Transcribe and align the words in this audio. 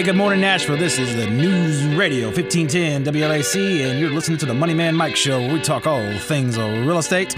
Hey, 0.00 0.06
good 0.06 0.16
morning, 0.16 0.40
Nashville. 0.40 0.78
This 0.78 0.98
is 0.98 1.14
the 1.14 1.26
News 1.26 1.84
Radio 1.94 2.28
1510 2.28 3.04
WLAC, 3.04 3.84
and 3.84 4.00
you're 4.00 4.08
listening 4.08 4.38
to 4.38 4.46
the 4.46 4.54
Money 4.54 4.72
Man 4.72 4.96
Mike 4.96 5.14
Show, 5.14 5.38
where 5.42 5.52
we 5.52 5.60
talk 5.60 5.86
all 5.86 6.16
things 6.20 6.56
real 6.56 6.96
estate. 6.96 7.36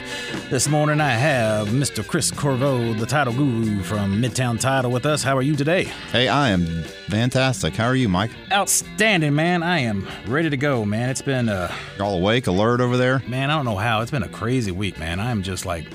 This 0.48 0.69
morning, 0.69 1.01
I 1.01 1.10
have 1.10 1.71
Mr. 1.71 2.06
Chris 2.06 2.30
Corvo, 2.30 2.94
the 2.94 3.04
title 3.04 3.33
guru 3.33 3.83
from 3.83 4.22
Midtown 4.22 4.60
Title, 4.60 4.92
with 4.92 5.06
us. 5.06 5.24
How 5.24 5.37
are 5.37 5.42
you 5.42 5.56
today? 5.56 5.87
Hey, 6.12 6.28
I 6.28 6.51
am 6.51 6.85
fantastic. 7.08 7.74
How 7.74 7.87
are 7.87 7.96
you, 7.96 8.08
Mike? 8.08 8.30
Outstanding, 8.53 9.35
man. 9.35 9.65
I 9.65 9.81
am 9.81 10.06
ready 10.29 10.49
to 10.49 10.56
go, 10.56 10.85
man. 10.85 11.10
It's 11.10 11.21
been, 11.21 11.49
uh, 11.49 11.74
All 11.99 12.15
awake, 12.15 12.47
alert 12.47 12.81
over 12.81 12.97
there? 12.97 13.24
man, 13.26 13.51
I 13.51 13.56
don't 13.56 13.65
know 13.65 13.76
how. 13.76 14.03
It's 14.03 14.13
been 14.13 14.22
a 14.22 14.29
crazy 14.29 14.71
week, 14.71 15.01
man. 15.01 15.19
I'm 15.19 15.42
just 15.42 15.67
like, 15.67 15.88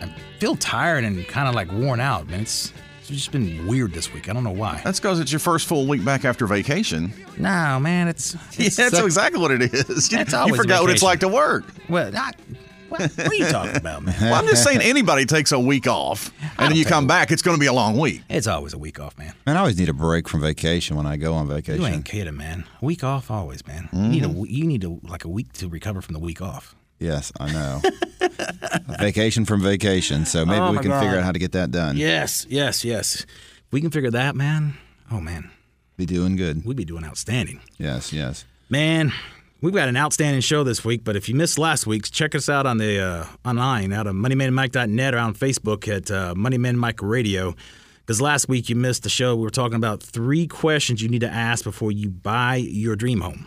I 0.00 0.14
feel 0.38 0.54
tired 0.54 1.02
and 1.02 1.26
kind 1.26 1.48
of 1.48 1.56
like 1.56 1.72
worn 1.72 1.98
out, 1.98 2.28
man. 2.28 2.42
It's 2.42 2.72
just 3.12 3.32
been 3.32 3.66
weird 3.66 3.92
this 3.92 4.12
week. 4.12 4.28
I 4.28 4.32
don't 4.32 4.44
know 4.44 4.50
why. 4.50 4.80
That's 4.84 5.00
because 5.00 5.20
it's 5.20 5.32
your 5.32 5.38
first 5.38 5.66
full 5.66 5.86
week 5.86 6.04
back 6.04 6.24
after 6.24 6.46
vacation. 6.46 7.12
No, 7.38 7.78
man, 7.80 8.08
it's, 8.08 8.34
Yeah, 8.58 8.66
it's 8.66 8.76
that's 8.76 8.98
exactly 8.98 9.40
what 9.40 9.50
it 9.50 9.62
is. 9.62 10.10
You, 10.10 10.18
It's 10.18 10.32
you 10.32 10.38
always 10.38 10.56
forgot 10.56 10.82
what 10.82 10.90
it's 10.90 11.02
like 11.02 11.20
to 11.20 11.28
work. 11.28 11.64
well, 11.88 12.10
I, 12.14 12.32
what, 12.88 13.00
what 13.00 13.28
are 13.28 13.34
you 13.34 13.46
talking 13.46 13.76
about, 13.76 14.02
man? 14.02 14.14
Well, 14.20 14.34
I'm 14.34 14.46
just 14.46 14.62
saying 14.62 14.80
anybody 14.82 15.24
takes 15.24 15.52
a 15.52 15.58
week 15.58 15.86
off 15.86 16.30
and 16.58 16.70
then 16.70 16.76
you 16.76 16.84
come 16.84 17.06
back, 17.06 17.30
it's 17.30 17.40
going 17.40 17.56
to 17.56 17.60
be 17.60 17.66
a 17.66 17.72
long 17.72 17.98
week. 17.98 18.22
It's 18.28 18.46
always 18.46 18.74
a 18.74 18.78
week 18.78 19.00
off, 19.00 19.16
man. 19.16 19.32
Man, 19.46 19.56
I 19.56 19.60
always 19.60 19.78
need 19.78 19.88
a 19.88 19.94
break 19.94 20.28
from 20.28 20.42
vacation 20.42 20.96
when 20.96 21.06
I 21.06 21.16
go 21.16 21.32
on 21.32 21.48
vacation. 21.48 21.80
You 21.80 21.88
ain't 21.88 22.04
kidding, 22.04 22.36
man. 22.36 22.64
Week 22.82 23.02
off 23.02 23.30
always, 23.30 23.66
man. 23.66 23.88
You 23.92 24.08
need 24.08 24.24
a 24.24 24.28
mm-hmm. 24.28 24.44
you 24.46 24.64
need 24.64 24.84
a, 24.84 24.90
like 25.08 25.24
a 25.24 25.28
week 25.28 25.52
to 25.54 25.68
recover 25.68 26.02
from 26.02 26.12
the 26.12 26.20
week 26.20 26.42
off. 26.42 26.76
Yes, 27.02 27.32
I 27.40 27.52
know. 27.52 27.80
A 28.20 28.96
vacation 29.00 29.44
from 29.44 29.60
vacation, 29.60 30.24
so 30.24 30.46
maybe 30.46 30.60
Oh, 30.60 30.70
we 30.72 30.78
can 30.78 30.92
figure 31.00 31.16
out 31.18 31.24
how 31.24 31.32
to 31.32 31.38
get 31.38 31.52
that 31.52 31.70
done. 31.70 31.96
Yes, 31.96 32.46
yes, 32.48 32.84
yes. 32.84 33.22
If 33.66 33.72
we 33.72 33.80
can 33.80 33.90
figure 33.90 34.10
that, 34.12 34.36
man. 34.36 34.74
Oh 35.10 35.20
man, 35.20 35.50
Be 35.96 36.06
doing 36.06 36.36
good. 36.36 36.64
we'd 36.64 36.76
be 36.76 36.84
doing 36.84 37.04
outstanding. 37.04 37.60
Yes, 37.78 38.12
yes. 38.12 38.44
Man, 38.70 39.12
we've 39.60 39.74
got 39.74 39.88
an 39.88 39.96
outstanding 39.96 40.40
show 40.40 40.64
this 40.64 40.84
week. 40.84 41.04
But 41.04 41.16
if 41.16 41.28
you 41.28 41.34
missed 41.34 41.58
last 41.58 41.86
week's, 41.86 42.10
check 42.10 42.34
us 42.34 42.48
out 42.48 42.64
on 42.66 42.78
the 42.78 42.98
uh, 43.00 43.26
online 43.44 43.92
out 43.92 44.06
of 44.06 44.14
moneymanmike.net 44.14 45.14
or 45.14 45.18
on 45.18 45.34
Facebook 45.34 45.88
at 45.94 46.10
uh, 46.10 46.34
Moneyman 46.34 46.76
Mike 46.76 47.02
Radio. 47.02 47.54
Because 48.00 48.20
last 48.20 48.48
week 48.48 48.68
you 48.68 48.76
missed 48.76 49.02
the 49.02 49.08
show. 49.08 49.36
We 49.36 49.42
were 49.42 49.50
talking 49.50 49.76
about 49.76 50.02
three 50.02 50.46
questions 50.46 51.02
you 51.02 51.08
need 51.08 51.20
to 51.20 51.28
ask 51.30 51.62
before 51.64 51.92
you 51.92 52.08
buy 52.10 52.56
your 52.56 52.96
dream 52.96 53.20
home. 53.20 53.46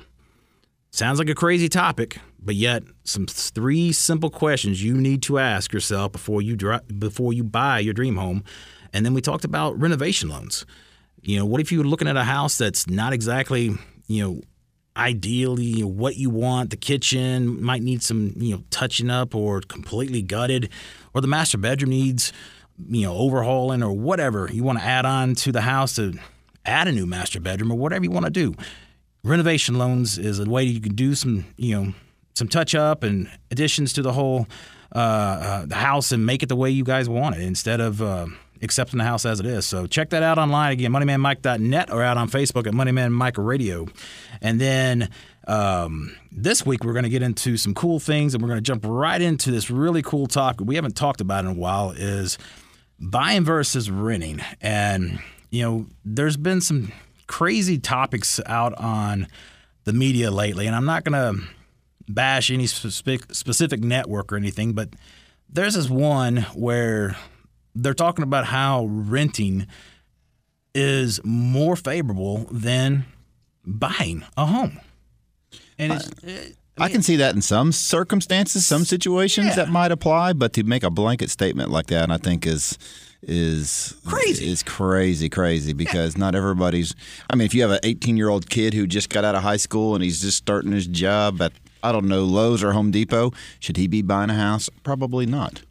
Sounds 0.96 1.20
like 1.20 1.28
a 1.28 1.36
crazy 1.36 1.68
topic, 1.68 2.20
but 2.40 2.56
yet 2.56 2.84
some 3.04 3.26
three 3.28 3.92
simple 3.92 4.30
questions 4.30 4.82
you 4.82 4.94
need 4.94 5.22
to 5.24 5.40
ask 5.40 5.74
yourself 5.74 6.14
before 6.14 6.42
you 6.42 6.56
before 6.98 7.34
you 7.34 7.44
buy 7.44 7.80
your 7.80 7.94
dream 7.94 8.16
home. 8.16 8.46
And 8.94 9.06
then 9.06 9.14
we 9.14 9.20
talked 9.20 9.44
about 9.44 9.78
renovation 9.78 10.30
loans. 10.30 10.66
You 11.22 11.38
know, 11.38 11.46
what 11.46 11.60
if 11.60 11.70
you're 11.70 11.84
looking 11.84 12.08
at 12.08 12.16
a 12.16 12.24
house 12.24 12.58
that's 12.58 12.88
not 12.88 13.12
exactly, 13.12 13.76
you 14.08 14.24
know, 14.24 14.42
ideally 14.96 15.84
what 15.84 16.16
you 16.16 16.30
want? 16.30 16.70
The 16.70 16.78
kitchen 16.78 17.62
might 17.62 17.84
need 17.84 18.02
some, 18.02 18.32
you 18.38 18.56
know, 18.56 18.64
touching 18.70 19.10
up 19.10 19.36
or 19.36 19.60
completely 19.60 20.22
gutted, 20.22 20.70
or 21.14 21.20
the 21.20 21.28
master 21.28 21.58
bedroom 21.58 21.90
needs, 21.90 22.32
you 22.88 23.02
know, 23.02 23.18
overhauling 23.18 23.84
or 23.84 23.92
whatever 23.92 24.50
you 24.50 24.64
want 24.64 24.80
to 24.80 24.86
add 24.86 25.06
on 25.06 25.36
to 25.36 25.52
the 25.52 25.60
house 25.60 25.96
to 25.96 26.18
add 26.64 26.88
a 26.88 26.94
new 26.94 27.06
master 27.06 27.42
bedroom 27.42 27.70
or 27.70 27.78
whatever 27.78 28.06
you 28.06 28.12
want 28.12 28.28
to 28.28 28.32
do 28.32 28.56
renovation 29.26 29.76
loans 29.76 30.18
is 30.18 30.40
a 30.40 30.46
way 30.46 30.64
you 30.64 30.80
can 30.80 30.96
do 30.96 31.16
some 31.16 31.46
you 31.58 31.76
know 31.76 31.94
some 32.36 32.48
touch 32.48 32.76
up 32.76 33.04
and 33.04 33.30
additions 33.50 33.94
to 33.94 34.02
the 34.02 34.14
whole 34.14 34.48
uh, 34.94 34.98
uh, 34.98 35.66
the 35.66 35.76
house 35.76 36.12
and 36.12 36.26
make 36.26 36.44
it 36.44 36.50
the 36.50 36.56
way 36.56 36.70
you 36.70 36.84
guys 36.84 37.10
want 37.10 37.36
it 37.36 37.42
instead 37.42 37.82
of 37.82 38.02
uh, 38.02 38.28
accepting 38.62 38.98
the 38.98 39.04
house 39.04 39.26
as 39.26 39.40
it 39.40 39.46
is. 39.46 39.66
So 39.66 39.88
check 39.88 40.12
that 40.12 40.24
out 40.24 40.38
online 40.38 40.72
again, 40.72 40.92
moneymanmike.net 40.92 41.92
or 41.92 42.04
out 42.04 42.18
on 42.18 42.30
Facebook 42.30 42.68
at 42.68 42.74
Moneyman 42.74 43.38
Radio. 43.46 43.88
And 44.42 44.62
then 44.62 45.10
um, 45.48 46.16
this 46.32 46.66
week 46.66 46.84
we're 46.84 46.94
going 46.94 47.04
to 47.04 47.10
get 47.10 47.22
into 47.22 47.58
some 47.58 47.74
cool 47.74 48.00
things 48.00 48.34
and 48.34 48.42
we're 48.42 48.50
going 48.50 48.60
to 48.60 48.64
jump 48.64 48.86
right 48.86 49.22
into 49.22 49.52
this 49.52 49.70
really 49.70 50.02
cool 50.02 50.28
topic 50.28 50.66
we 50.66 50.76
haven't 50.76 50.96
talked 50.96 51.20
about 51.20 51.46
in 51.46 51.52
a 51.52 51.54
while 51.54 51.92
is 51.92 52.38
buying 53.00 53.44
versus 53.44 53.90
renting. 53.90 54.42
And, 54.62 55.20
you 55.50 55.64
know, 55.64 55.88
there's 56.06 56.38
been 56.38 56.62
some 56.62 56.92
crazy 57.28 57.78
topics 57.78 58.40
out 58.46 58.74
on 58.76 59.28
the 59.84 59.94
media 59.94 60.32
lately, 60.32 60.68
and 60.68 60.76
I'm 60.76 60.86
not 60.86 61.04
going 61.04 61.14
to 61.38 61.44
bash 62.08 62.52
any 62.52 62.68
specific, 62.68 63.84
network 63.84 64.32
or 64.32 64.36
anything, 64.38 64.74
but 64.74 64.90
there's 65.50 65.74
this 65.76 65.90
one 65.90 66.38
where 66.54 67.16
they're 67.74 67.94
talking 67.94 68.24
about 68.24 68.46
how 68.46 68.86
renting 68.86 69.68
is 70.74 71.20
more 71.24 71.76
favorable 71.76 72.48
than 72.52 73.06
buying 73.66 74.24
a 74.38 74.46
home. 74.46 74.80
And 75.78 75.94
it's, 75.94 76.56
I 76.78 76.90
can 76.90 77.02
see 77.02 77.16
that 77.18 77.36
in 77.36 77.42
some 77.42 77.72
circumstances, 77.72 78.66
some 78.66 78.86
situations 78.86 79.48
Yeah. 79.48 79.56
that 79.56 79.70
might 79.70 79.92
apply, 79.92 80.34
but 80.34 80.54
to 80.54 80.64
make 80.64 80.84
a 80.84 80.90
blanket 80.92 81.30
statement 81.30 81.72
like 81.72 81.88
that, 81.88 82.12
I 82.12 82.18
think 82.18 82.46
is 82.46 82.78
is 83.28 83.96
Crazy. 84.06 84.50
Is 84.50 84.64
crazy, 84.64 85.30
crazy 85.30 85.74
because 85.74 86.18
not 86.18 86.36
everybody's. 86.36 86.96
I 87.30 87.36
mean, 87.36 87.46
if 87.46 87.54
you 87.54 87.62
have 87.64 87.72
an 87.72 87.80
18 87.84 88.18
year 88.18 88.30
old 88.30 88.50
kid 88.50 88.74
who 88.74 88.88
just 88.88 89.10
got 89.10 89.26
out 89.26 89.36
of 89.36 89.44
high 89.44 89.58
school 89.58 89.96
and 89.96 90.04
he's 90.04 90.22
just 90.22 90.38
starting 90.38 90.72
his 90.72 90.88
job 90.88 91.42
at 91.42 91.52
I 91.84 91.92
don't 91.92 92.08
know 92.08 92.24
Lowe's 92.24 92.64
or 92.64 92.72
Home 92.72 92.92
Depot, 92.92 93.32
should 93.60 93.78
he 93.78 93.88
be 93.88 94.02
buying 94.02 94.30
a 94.30 94.36
house? 94.36 94.70
Probably 94.84 95.26
not. 95.26 95.62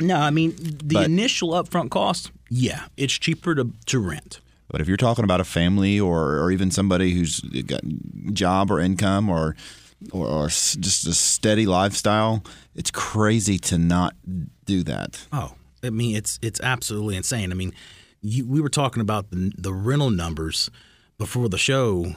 no, 0.00 0.16
I 0.16 0.30
mean, 0.30 0.54
the 0.56 0.94
But- 0.94 1.04
initial 1.06 1.50
upfront 1.50 1.90
cost, 1.90 2.30
yeah, 2.50 2.86
it's 2.96 3.14
cheaper 3.14 3.54
to, 3.54 3.70
to 3.86 3.98
rent. 3.98 4.40
But 4.68 4.80
if 4.80 4.88
you're 4.88 4.96
talking 4.98 5.24
about 5.24 5.40
a 5.40 5.44
family 5.44 5.98
or, 6.00 6.38
or 6.38 6.50
even 6.50 6.70
somebody 6.70 7.12
who's 7.12 7.40
got 7.40 7.80
job 8.32 8.70
or 8.70 8.80
income 8.80 9.28
or, 9.30 9.54
or 10.12 10.26
or 10.26 10.48
just 10.48 11.06
a 11.06 11.14
steady 11.14 11.64
lifestyle, 11.66 12.42
it's 12.74 12.90
crazy 12.90 13.58
to 13.58 13.78
not 13.78 14.14
do 14.66 14.82
that. 14.82 15.24
Oh, 15.32 15.52
I 15.86 15.90
mean, 15.90 16.16
it's 16.16 16.38
it's 16.42 16.60
absolutely 16.60 17.16
insane. 17.16 17.52
I 17.52 17.54
mean, 17.54 17.72
you, 18.22 18.46
we 18.46 18.60
were 18.60 18.68
talking 18.68 19.00
about 19.00 19.30
the, 19.30 19.52
the 19.56 19.72
rental 19.72 20.10
numbers 20.10 20.70
before 21.18 21.48
the 21.48 21.58
show, 21.58 22.14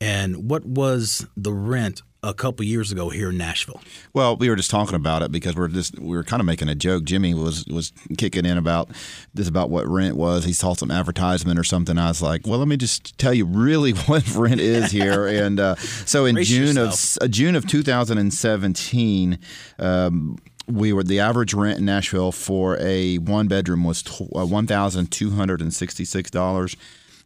and 0.00 0.50
what 0.50 0.64
was 0.64 1.26
the 1.36 1.52
rent 1.52 2.02
a 2.24 2.32
couple 2.32 2.64
years 2.64 2.92
ago 2.92 3.08
here 3.08 3.30
in 3.30 3.36
Nashville? 3.36 3.80
Well, 4.12 4.36
we 4.36 4.48
were 4.48 4.54
just 4.54 4.70
talking 4.70 4.94
about 4.94 5.22
it 5.22 5.32
because 5.32 5.56
we're 5.56 5.68
just 5.68 5.98
we 5.98 6.16
were 6.16 6.22
kind 6.22 6.40
of 6.40 6.46
making 6.46 6.68
a 6.68 6.74
joke. 6.74 7.04
Jimmy 7.04 7.34
was 7.34 7.66
was 7.66 7.92
kicking 8.16 8.46
in 8.46 8.58
about 8.58 8.90
this 9.34 9.48
about 9.48 9.70
what 9.70 9.86
rent 9.88 10.16
was. 10.16 10.44
He 10.44 10.52
saw 10.52 10.74
some 10.74 10.90
advertisement 10.90 11.58
or 11.58 11.64
something. 11.64 11.98
I 11.98 12.08
was 12.08 12.22
like, 12.22 12.46
well, 12.46 12.58
let 12.58 12.68
me 12.68 12.76
just 12.76 13.18
tell 13.18 13.34
you 13.34 13.44
really 13.44 13.92
what 14.06 14.28
rent 14.36 14.60
is 14.60 14.92
here. 14.92 15.26
and 15.44 15.58
uh, 15.58 15.74
so 15.76 16.24
in 16.24 16.36
Brace 16.36 16.48
June 16.48 16.76
yourself. 16.76 17.16
of 17.16 17.22
uh, 17.24 17.28
June 17.28 17.56
of 17.56 17.66
2017. 17.66 19.38
Um, 19.78 20.38
we 20.66 20.92
were 20.92 21.02
the 21.02 21.20
average 21.20 21.54
rent 21.54 21.78
in 21.78 21.84
Nashville 21.84 22.32
for 22.32 22.78
a 22.80 23.18
one 23.18 23.48
bedroom 23.48 23.84
was 23.84 24.04
uh, 24.34 24.46
one 24.46 24.66
thousand 24.66 25.10
two 25.10 25.30
hundred 25.30 25.60
and 25.60 25.72
sixty 25.72 26.04
six 26.04 26.30
dollars, 26.30 26.76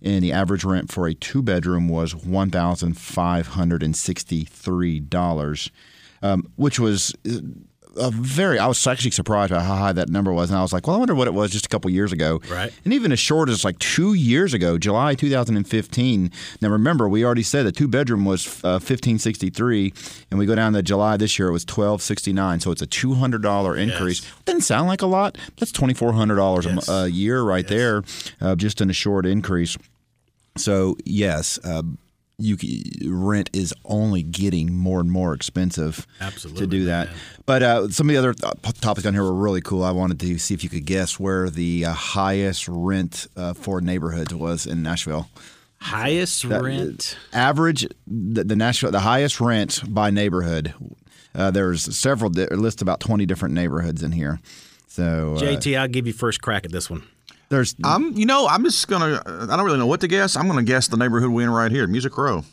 and 0.02 0.24
the 0.24 0.32
average 0.32 0.64
rent 0.64 0.90
for 0.90 1.06
a 1.06 1.14
two 1.14 1.42
bedroom 1.42 1.88
was 1.88 2.14
one 2.14 2.50
thousand 2.50 2.96
five 2.98 3.48
hundred 3.48 3.82
and 3.82 3.96
sixty 3.96 4.44
three 4.44 5.00
dollars, 5.00 5.70
um, 6.22 6.50
which 6.56 6.78
was. 6.80 7.14
A 7.98 8.10
very, 8.10 8.58
I 8.58 8.66
was 8.66 8.86
actually 8.86 9.10
surprised 9.12 9.52
by 9.52 9.60
how 9.62 9.76
high 9.76 9.92
that 9.92 10.08
number 10.08 10.32
was, 10.32 10.50
and 10.50 10.58
I 10.58 10.62
was 10.62 10.72
like, 10.72 10.86
"Well, 10.86 10.96
I 10.96 10.98
wonder 10.98 11.14
what 11.14 11.26
it 11.28 11.34
was 11.34 11.50
just 11.50 11.66
a 11.66 11.68
couple 11.68 11.90
years 11.90 12.12
ago." 12.12 12.40
Right. 12.50 12.72
And 12.84 12.92
even 12.92 13.10
as 13.12 13.18
short 13.18 13.48
as 13.48 13.64
like 13.64 13.78
two 13.78 14.14
years 14.14 14.52
ago, 14.54 14.78
July 14.78 15.14
2015. 15.14 16.30
Now 16.60 16.68
remember, 16.68 17.08
we 17.08 17.24
already 17.24 17.42
said 17.42 17.64
the 17.66 17.72
two 17.72 17.88
bedroom 17.88 18.24
was 18.24 18.46
uh, 18.64 18.78
1563, 18.82 19.92
and 20.30 20.38
we 20.38 20.46
go 20.46 20.54
down 20.54 20.72
to 20.74 20.82
July 20.82 21.16
this 21.16 21.38
year, 21.38 21.48
it 21.48 21.52
was 21.52 21.62
1269. 21.64 22.60
So 22.60 22.70
it's 22.70 22.82
a 22.82 22.86
$200 22.86 23.78
increase. 23.78 24.20
Doesn't 24.44 24.62
sound 24.62 24.88
like 24.88 25.02
a 25.02 25.06
lot. 25.06 25.38
That's 25.58 25.72
$2,400 25.72 26.66
a 26.66 26.68
Yes. 26.74 26.88
a, 26.88 26.92
a 26.92 27.06
year 27.08 27.42
right 27.42 27.66
there, 27.68 28.02
uh, 28.40 28.54
just 28.56 28.80
in 28.80 28.90
a 28.90 28.92
short 28.92 29.26
increase. 29.26 29.76
So 30.56 30.96
yes, 31.04 31.58
uh, 31.64 31.82
you 32.38 32.56
rent 33.06 33.48
is 33.52 33.72
only 33.84 34.22
getting 34.22 34.74
more 34.74 35.00
and 35.00 35.10
more 35.10 35.32
expensive 35.32 36.06
Absolutely, 36.20 36.60
to 36.60 36.66
do 36.66 36.84
that. 36.84 37.08
man. 37.08 37.16
But 37.46 37.62
uh, 37.62 37.88
some 37.88 38.08
of 38.10 38.12
the 38.14 38.18
other 38.18 38.34
th- 38.34 38.80
topics 38.80 39.04
down 39.04 39.14
here 39.14 39.22
were 39.22 39.34
really 39.34 39.62
cool. 39.62 39.82
I 39.82 39.90
wanted 39.92 40.20
to 40.20 40.38
see 40.38 40.52
if 40.52 40.62
you 40.62 40.68
could 40.68 40.84
guess 40.84 41.18
where 41.18 41.48
the 41.48 41.86
uh, 41.86 41.92
highest 41.92 42.68
rent 42.68 43.26
uh, 43.36 43.54
for 43.54 43.80
neighborhoods 43.80 44.34
was 44.34 44.66
in 44.66 44.82
Nashville. 44.82 45.28
Highest 45.78 46.44
rent. 46.44 47.16
Average, 47.32 47.86
the, 48.06 48.44
the 48.44 48.56
Nashville, 48.56 48.90
the 48.90 49.00
highest 49.00 49.40
rent 49.40 49.82
by 49.88 50.10
neighborhood. 50.10 50.74
Uh, 51.34 51.50
there's 51.50 51.96
several 51.96 52.30
di- 52.30 52.46
list 52.46 52.82
about 52.82 53.00
20 53.00 53.24
different 53.24 53.54
neighborhoods 53.54 54.02
in 54.02 54.12
here. 54.12 54.40
So 54.88 55.34
uh, 55.36 55.40
JT, 55.40 55.78
I'll 55.78 55.88
give 55.88 56.06
you 56.06 56.12
first 56.12 56.42
crack 56.42 56.64
at 56.64 56.72
this 56.72 56.90
one. 56.90 57.02
There's 57.48 57.74
I'm, 57.84 58.12
you 58.12 58.26
know, 58.26 58.46
I'm 58.48 58.64
just 58.64 58.86
gonna. 58.88 59.22
I 59.26 59.56
don't 59.56 59.64
really 59.64 59.78
know 59.78 59.86
what 59.86 60.00
to 60.00 60.08
guess. 60.08 60.36
I'm 60.36 60.46
gonna 60.46 60.62
guess 60.62 60.88
the 60.88 60.96
neighborhood 60.96 61.30
we're 61.30 61.42
in 61.42 61.50
right 61.50 61.70
here, 61.70 61.86
Music 61.86 62.16
Row. 62.16 62.44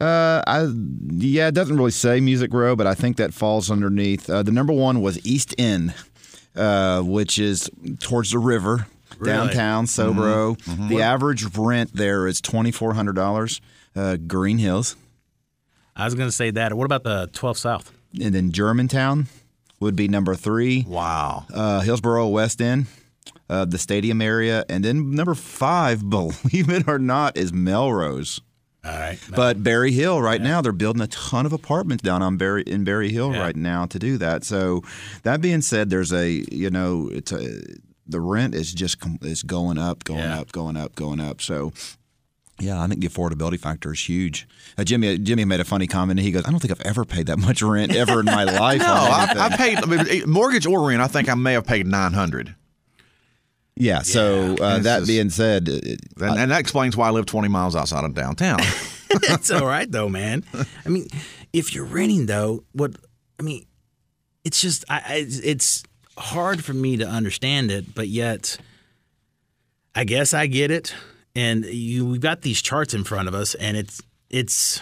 Uh, 0.00 0.42
I 0.46 0.68
yeah, 1.08 1.48
it 1.48 1.54
doesn't 1.54 1.76
really 1.76 1.90
say 1.90 2.20
Music 2.20 2.52
Row, 2.52 2.74
but 2.74 2.86
I 2.86 2.94
think 2.94 3.16
that 3.18 3.34
falls 3.34 3.70
underneath. 3.70 4.28
Uh, 4.30 4.42
the 4.42 4.52
number 4.52 4.72
one 4.72 5.02
was 5.02 5.24
East 5.26 5.54
End, 5.58 5.94
uh, 6.56 7.02
which 7.02 7.38
is 7.38 7.70
towards 8.00 8.30
the 8.30 8.38
river. 8.38 8.86
Really? 9.18 9.32
downtown 9.32 9.84
Sobro. 9.86 10.56
The 10.88 11.02
average 11.02 11.44
rent 11.56 11.92
there 11.92 12.26
is 12.26 12.40
twenty 12.40 12.70
four 12.70 12.94
hundred 12.94 13.16
dollars. 13.16 13.60
Uh, 13.94 14.16
Green 14.16 14.56
Hills, 14.58 14.96
I 15.96 16.04
was 16.04 16.14
going 16.14 16.28
to 16.28 16.32
say 16.34 16.50
that. 16.52 16.72
What 16.72 16.84
about 16.84 17.02
the 17.02 17.28
12 17.32 17.58
South? 17.58 17.92
and 18.20 18.34
then 18.34 18.52
Germantown 18.52 19.26
would 19.80 19.96
be 19.96 20.08
number 20.08 20.34
three. 20.34 20.84
Wow. 20.88 21.44
Uh, 21.52 21.80
Hillsboro 21.80 22.28
West 22.28 22.60
End, 22.62 22.86
uh, 23.50 23.64
the 23.66 23.76
stadium 23.78 24.22
area, 24.22 24.64
and 24.70 24.82
then 24.84 25.10
number 25.10 25.34
five, 25.34 26.08
believe 26.10 26.70
it 26.70 26.88
or 26.88 26.98
not, 26.98 27.36
is 27.36 27.52
Melrose. 27.52 28.40
All 28.82 28.92
right. 28.98 29.18
But 29.36 29.62
Berry 29.62 29.92
Hill 29.92 30.22
right 30.22 30.40
now 30.40 30.62
they're 30.62 30.72
building 30.72 31.02
a 31.02 31.06
ton 31.08 31.44
of 31.44 31.52
apartments 31.52 32.02
down 32.02 32.22
on 32.22 32.38
Berry 32.38 32.62
in 32.62 32.82
Berry 32.84 33.10
Hill 33.12 33.32
Yeah. 33.34 33.40
right 33.40 33.56
now 33.56 33.84
to 33.84 33.98
do 33.98 34.16
that. 34.16 34.42
So 34.42 34.82
that 35.22 35.42
being 35.42 35.60
said, 35.60 35.90
there's 35.90 36.14
a 36.14 36.42
you 36.50 36.70
know 36.70 37.10
it's 37.12 37.30
a 37.30 37.60
the 38.06 38.20
rent 38.22 38.54
is 38.54 38.72
just 38.72 38.96
is 39.20 39.42
going 39.42 39.76
up, 39.76 40.04
going 40.04 40.20
Yeah. 40.20 40.40
up, 40.40 40.52
going 40.52 40.76
up, 40.78 40.94
going 40.94 41.20
up. 41.20 41.42
So. 41.42 41.72
Yeah, 42.62 42.82
I 42.82 42.86
think 42.88 43.00
the 43.00 43.08
affordability 43.08 43.58
factor 43.58 43.90
is 43.94 44.06
huge. 44.06 44.46
Uh, 44.76 44.84
Jimmy 44.84 45.16
Jimmy 45.16 45.46
made 45.46 45.60
a 45.60 45.64
funny 45.64 45.86
comment. 45.86 46.20
He 46.20 46.30
goes, 46.30 46.44
"I 46.44 46.50
don't 46.50 46.60
think 46.60 46.72
I've 46.72 46.86
ever 46.86 47.06
paid 47.06 47.24
that 47.28 47.38
much 47.38 47.62
rent 47.62 47.94
ever 47.96 48.20
in 48.20 48.26
my 48.26 48.44
life." 48.64 48.80
No, 48.80 48.86
I, 48.86 49.22
anything." 49.22 49.38
I 49.38 49.56
paid 49.56 49.78
I 49.78 49.86
mean, 49.86 50.30
mortgage 50.30 50.66
or 50.66 50.86
rent. 50.86 51.00
I 51.00 51.06
think 51.06 51.30
I 51.30 51.34
may 51.34 51.54
have 51.54 51.64
paid 51.66 51.86
nine 51.86 52.12
hundred, 52.12 52.54
yeah. 53.76 54.02
So 54.02 54.56
uh, 54.60 54.78
that 54.80 54.98
just- 55.00 55.06
being 55.06 55.30
said, 55.30 55.68
it- 55.68 56.00
and, 56.20 56.38
and 56.38 56.50
that 56.50 56.60
explains 56.60 56.96
why 56.96 57.08
I 57.08 57.10
live 57.10 57.26
twenty 57.26 57.48
miles 57.48 57.74
outside 57.76 58.04
of 58.04 58.14
downtown. 58.14 58.60
it's 59.10 59.50
all 59.50 59.66
right 59.66 59.90
though, 59.90 60.08
man. 60.08 60.44
I 60.84 60.88
mean, 60.88 61.08
if 61.52 61.74
you're 61.74 61.84
renting 61.84 62.26
though, 62.26 62.64
what 62.72 62.92
I 63.38 63.42
mean, 63.42 63.66
it's 64.44 64.60
just 64.60 64.84
I, 64.88 64.96
I 64.98 65.26
it's 65.28 65.82
hard 66.18 66.62
for 66.64 66.74
me 66.74 66.96
to 66.98 67.06
understand 67.06 67.70
it, 67.70 67.94
but 67.94 68.08
yet 68.08 68.58
I 69.94 70.04
guess 70.04 70.34
I 70.34 70.46
get 70.46 70.70
it. 70.70 70.94
And 71.34 71.64
you 71.64 72.06
we've 72.06 72.20
got 72.20 72.42
these 72.42 72.60
charts 72.60 72.92
in 72.94 73.04
front 73.04 73.28
of 73.28 73.34
us 73.34 73.54
and 73.54 73.76
it's 73.76 74.00
it's 74.28 74.80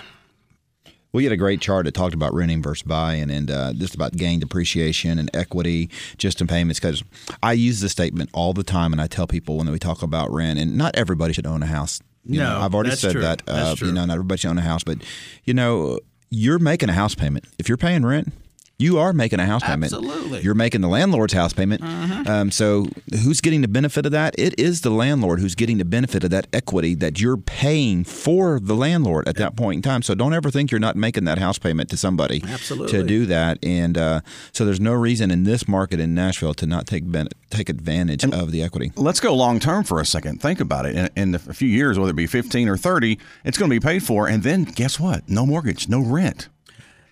We 1.13 1.25
had 1.25 1.33
a 1.33 1.37
great 1.37 1.61
chart 1.61 1.87
that 1.87 1.95
talked 1.95 2.15
about 2.15 2.35
renting 2.35 2.63
versus 2.63 2.83
buying 2.83 3.31
and 3.31 3.51
uh, 3.51 3.73
just 3.73 3.95
about 3.95 4.13
gain 4.13 4.41
depreciation 4.41 5.19
and 5.19 5.31
equity 5.35 5.89
just 6.19 6.41
in 6.41 6.47
payments. 6.47 6.79
Because 6.81 7.03
I 7.43 7.53
use 7.55 7.81
this 7.81 7.93
statement 7.93 8.29
all 8.35 8.53
the 8.53 8.63
time, 8.63 8.93
and 8.93 9.01
I 9.01 9.07
tell 9.07 9.27
people 9.27 9.57
when 9.57 9.71
we 9.71 9.79
talk 9.79 10.03
about 10.03 10.31
rent, 10.31 10.59
and 10.59 10.77
not 10.77 10.95
everybody 10.97 11.33
should 11.33 11.47
own 11.47 11.63
a 11.63 11.67
house. 11.67 12.01
You 12.25 12.41
No, 12.41 12.51
know, 12.59 12.61
I've 12.61 12.75
already 12.75 12.91
said 12.95 13.13
true. 13.13 13.23
that. 13.23 13.43
Uh. 13.49 13.75
You 13.79 13.91
know, 13.93 14.05
not 14.05 14.15
everybody 14.15 14.39
should 14.41 14.51
own 14.51 14.59
a 14.59 14.63
house, 14.63 14.85
but 14.85 14.99
you 15.45 15.55
know, 15.55 15.99
you're 16.31 16.59
making 16.59 16.91
a 16.91 16.93
house 16.93 17.15
payment. 17.15 17.47
If 17.59 17.69
you're 17.71 17.79
paying 17.79 18.05
rent, 18.05 18.33
you 18.81 18.97
are 18.97 19.13
making 19.13 19.41
a 19.41 19.47
house 19.47 19.65
payment. 19.65 19.93
Absolutely. 19.93 20.41
You're 20.43 20.55
making 20.55 20.83
the 20.83 20.89
landlord's 20.89 21.33
house 21.33 21.53
payment. 21.53 21.83
Um, 22.29 22.53
so 22.53 22.87
who's 23.25 23.41
getting 23.41 23.61
the 23.61 23.67
benefit 23.69 24.07
of 24.07 24.13
that? 24.13 24.37
It 24.39 24.59
is 24.59 24.83
the 24.83 24.91
landlord 24.91 25.41
who's 25.41 25.57
getting 25.57 25.79
the 25.79 25.85
benefit 25.85 26.23
of 26.23 26.31
that 26.31 26.47
equity 26.53 26.95
that 26.95 27.21
you're 27.21 27.37
paying 27.37 28.05
for 28.05 28.61
the 28.61 28.77
landlord 28.77 29.27
at 29.27 29.35
that 29.37 29.57
point 29.57 29.79
in 29.79 29.83
time. 29.83 30.03
So 30.03 30.15
don't 30.15 30.33
ever 30.33 30.49
think 30.49 30.71
you're 30.71 30.79
not 30.79 30.95
making 30.95 31.25
that 31.25 31.39
house 31.39 31.59
payment 31.59 31.91
to 31.91 31.97
somebody 31.97 32.41
Absolutely. 32.47 32.93
to 32.93 33.05
do 33.05 33.27
that. 33.27 33.59
And 33.65 33.99
uh, 33.99 34.21
so 34.53 34.65
there's 34.65 34.81
no 34.81 34.93
reason 34.93 35.33
in 35.33 35.43
this 35.43 35.67
market 35.67 35.99
in 35.99 36.15
Nashville 36.15 36.55
to 36.55 36.67
not 36.67 36.87
take 36.87 37.11
ben- 37.11 37.29
take 37.51 37.69
advantage 37.69 38.25
of 38.25 38.53
the 38.53 38.63
equity. 38.63 38.93
Let's 38.95 39.19
go 39.19 39.35
long 39.35 39.59
term 39.59 39.83
for 39.83 39.99
a 39.99 40.07
second. 40.07 40.41
Think 40.41 40.61
about 40.61 40.87
it. 40.87 40.95
In, 40.95 41.09
in 41.17 41.35
a 41.35 41.39
few 41.39 41.69
years, 41.69 41.99
whether 41.99 42.11
it 42.11 42.17
be 42.17 42.29
15 42.29 42.69
or 42.69 42.77
30, 42.77 43.19
it's 43.45 43.59
going 43.59 43.71
to 43.71 43.75
be 43.75 43.85
paid 43.85 44.05
for. 44.05 44.29
And 44.29 44.45
then 44.45 44.63
guess 44.63 45.01
what? 45.01 45.29
No 45.29 45.45
mortgage, 45.45 45.89
no 45.89 46.01
rent. 46.01 46.49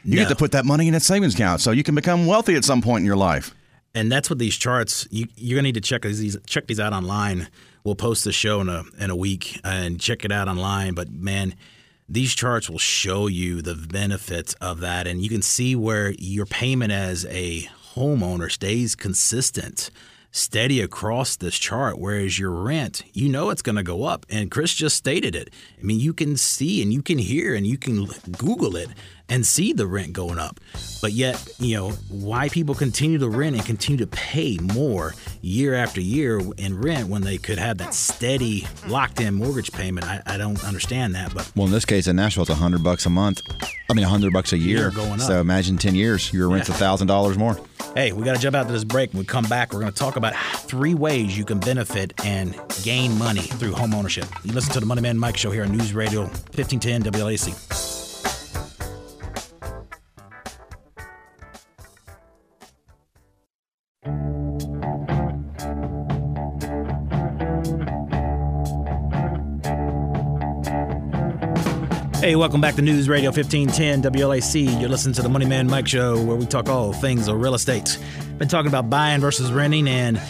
You 0.07 0.17
No. 0.17 0.23
get 0.23 0.29
to 0.29 0.37
put 0.37 0.53
that 0.53 0.65
money 0.65 0.87
in 0.89 0.95
a 0.95 1.01
savings 1.01 1.35
account 1.35 1.61
so 1.61 1.73
you 1.73 1.83
can 1.83 1.95
become 1.95 2.27
wealthy 2.27 2.55
at 2.55 2.65
some 2.65 2.81
point 2.81 3.01
in 3.01 3.07
your 3.07 3.17
life. 3.17 3.53
and 3.95 4.11
that's 4.13 4.29
what 4.31 4.39
these 4.39 4.57
charts 4.57 5.07
you, 5.11 5.27
you're 5.37 5.57
gonna 5.57 5.69
need 5.69 5.75
to 5.75 5.81
check 5.81 6.03
these 6.03 6.37
check 6.47 6.67
these 6.67 6.79
out 6.81 6.93
online. 6.93 7.49
We'll 7.83 7.95
post 7.97 8.25
the 8.25 8.33
show 8.33 8.61
in 8.61 8.69
a 8.69 8.85
in 8.99 9.11
a 9.11 9.17
week 9.17 9.59
and 9.65 9.99
check 10.01 10.25
it 10.25 10.31
out 10.33 10.49
online. 10.49 10.95
But 10.95 11.11
man, 11.11 11.55
these 12.09 12.35
charts 12.35 12.69
will 12.71 12.79
show 12.79 13.27
you 13.27 13.63
the 13.63 13.75
benefits 13.75 14.55
of 14.61 14.81
that, 14.81 15.07
and 15.07 15.23
you 15.23 15.29
can 15.29 15.43
see 15.43 15.75
where 15.75 16.11
your 16.19 16.47
payment 16.47 16.93
as 16.93 17.25
a 17.27 17.69
homeowner 17.95 18.51
stays 18.51 18.95
consistent. 18.95 19.91
Steady 20.33 20.83
across 20.83 21.35
this 21.37 21.57
chart, 21.57 21.99
whereas 21.99 22.39
your 22.39 22.51
rent, 22.51 23.03
you 23.15 23.27
know 23.27 23.49
it's 23.49 23.63
going 23.63 23.77
to 23.77 23.83
go 23.83 24.05
up. 24.05 24.27
And 24.29 24.51
Chris 24.51 24.75
just 24.75 24.95
stated 24.95 25.35
it. 25.35 25.49
I 25.81 25.83
mean, 25.83 25.99
you 25.99 26.13
can 26.13 26.37
see 26.37 26.83
and 26.83 26.93
you 26.93 27.01
can 27.03 27.17
hear 27.17 27.55
and 27.55 27.67
you 27.67 27.79
can 27.79 28.05
Google 28.37 28.77
it 28.77 28.91
and 29.29 29.45
see 29.47 29.73
the 29.73 29.87
rent 29.87 30.13
going 30.13 30.39
up. 30.39 30.61
But 31.03 31.13
yet, 31.13 31.49
you 31.59 31.77
know, 31.77 31.91
why 32.09 32.49
people 32.49 32.75
continue 32.75 33.19
to 33.19 33.29
rent 33.29 33.57
and 33.57 33.65
continue 33.65 33.99
to 34.05 34.07
pay 34.11 34.59
more 34.59 35.15
year 35.43 35.75
after 35.75 36.01
year 36.01 36.41
in 36.57 36.81
rent 36.81 37.09
when 37.09 37.23
they 37.23 37.37
could 37.39 37.59
have 37.59 37.79
that 37.79 37.93
steady 37.95 38.67
locked 38.89 39.21
in 39.21 39.35
mortgage 39.35 39.73
payment, 39.73 40.07
I, 40.07 40.23
I 40.27 40.37
don't 40.37 40.63
understand 40.65 41.15
that. 41.15 41.35
But 41.35 41.51
Well, 41.57 41.67
in 41.67 41.73
this 41.73 41.85
case, 41.85 42.07
in 42.07 42.17
Nashville, 42.17 42.45
it's 42.45 42.53
hundred 42.53 42.83
bucks 42.83 43.07
a 43.07 43.11
month. 43.11 43.41
I 43.91 43.95
mean, 43.95 44.05
hundred 44.05 44.33
bucks 44.33 44.53
a 44.53 44.59
year. 44.59 44.79
Year 44.79 44.91
going 44.91 45.13
up. 45.15 45.21
So 45.21 45.41
imagine 45.41 45.77
ten 45.79 45.95
years, 45.95 46.33
your 46.33 46.49
rent's 46.49 46.69
a 46.69 46.75
thousand 46.75 47.07
dollars 47.09 47.37
more. 47.39 47.57
hey, 47.95 48.13
we 48.13 48.25
got 48.25 48.35
to 48.37 48.41
jump 48.43 48.57
out 48.57 48.67
to 48.67 48.73
this 48.73 48.85
break. 48.85 49.13
When 49.13 49.21
we 49.21 49.27
come 49.27 49.45
back, 49.45 49.73
we're 49.73 49.81
going 49.81 49.93
to 49.93 49.99
talk 49.99 50.17
about 50.17 50.35
three 50.61 50.95
ways 50.95 51.37
you 51.37 51.45
can 51.45 51.59
benefit 51.61 52.13
and 52.25 52.59
gain 52.83 53.17
money 53.19 53.43
through 53.43 53.73
home 53.73 53.95
ownership. 53.95 54.27
You 54.45 54.53
listen 54.53 54.73
to 54.75 54.81
the 54.81 54.87
Money 54.87 55.03
Man 55.03 55.19
Mike 55.19 55.37
Show 55.37 55.51
here 55.51 55.63
on 55.65 55.73
News 55.73 55.93
Radio 55.95 56.23
1510 56.23 57.03
WLAC. 57.05 58.06
Hey, 72.27 72.35
welcome 72.35 72.61
back 72.61 72.75
to 72.75 72.83
News 72.83 73.09
Radio 73.09 73.31
1510 73.31 74.03
WLAC. 74.03 74.81
You're 74.81 74.89
listening 74.89 75.15
to 75.15 75.23
the 75.23 75.29
Money 75.29 75.47
Man 75.47 75.69
Mike 75.69 75.87
Show, 75.87 76.21
where 76.25 76.35
we 76.35 76.45
talk 76.45 76.69
all 76.69 76.93
things 76.93 77.29
of 77.29 77.41
real 77.41 77.55
estate. 77.55 78.01
Been 78.39 78.49
talking 78.49 78.67
about 78.67 78.91
buying 78.91 79.21
versus 79.21 79.53
renting, 79.53 79.87
and 79.87 80.21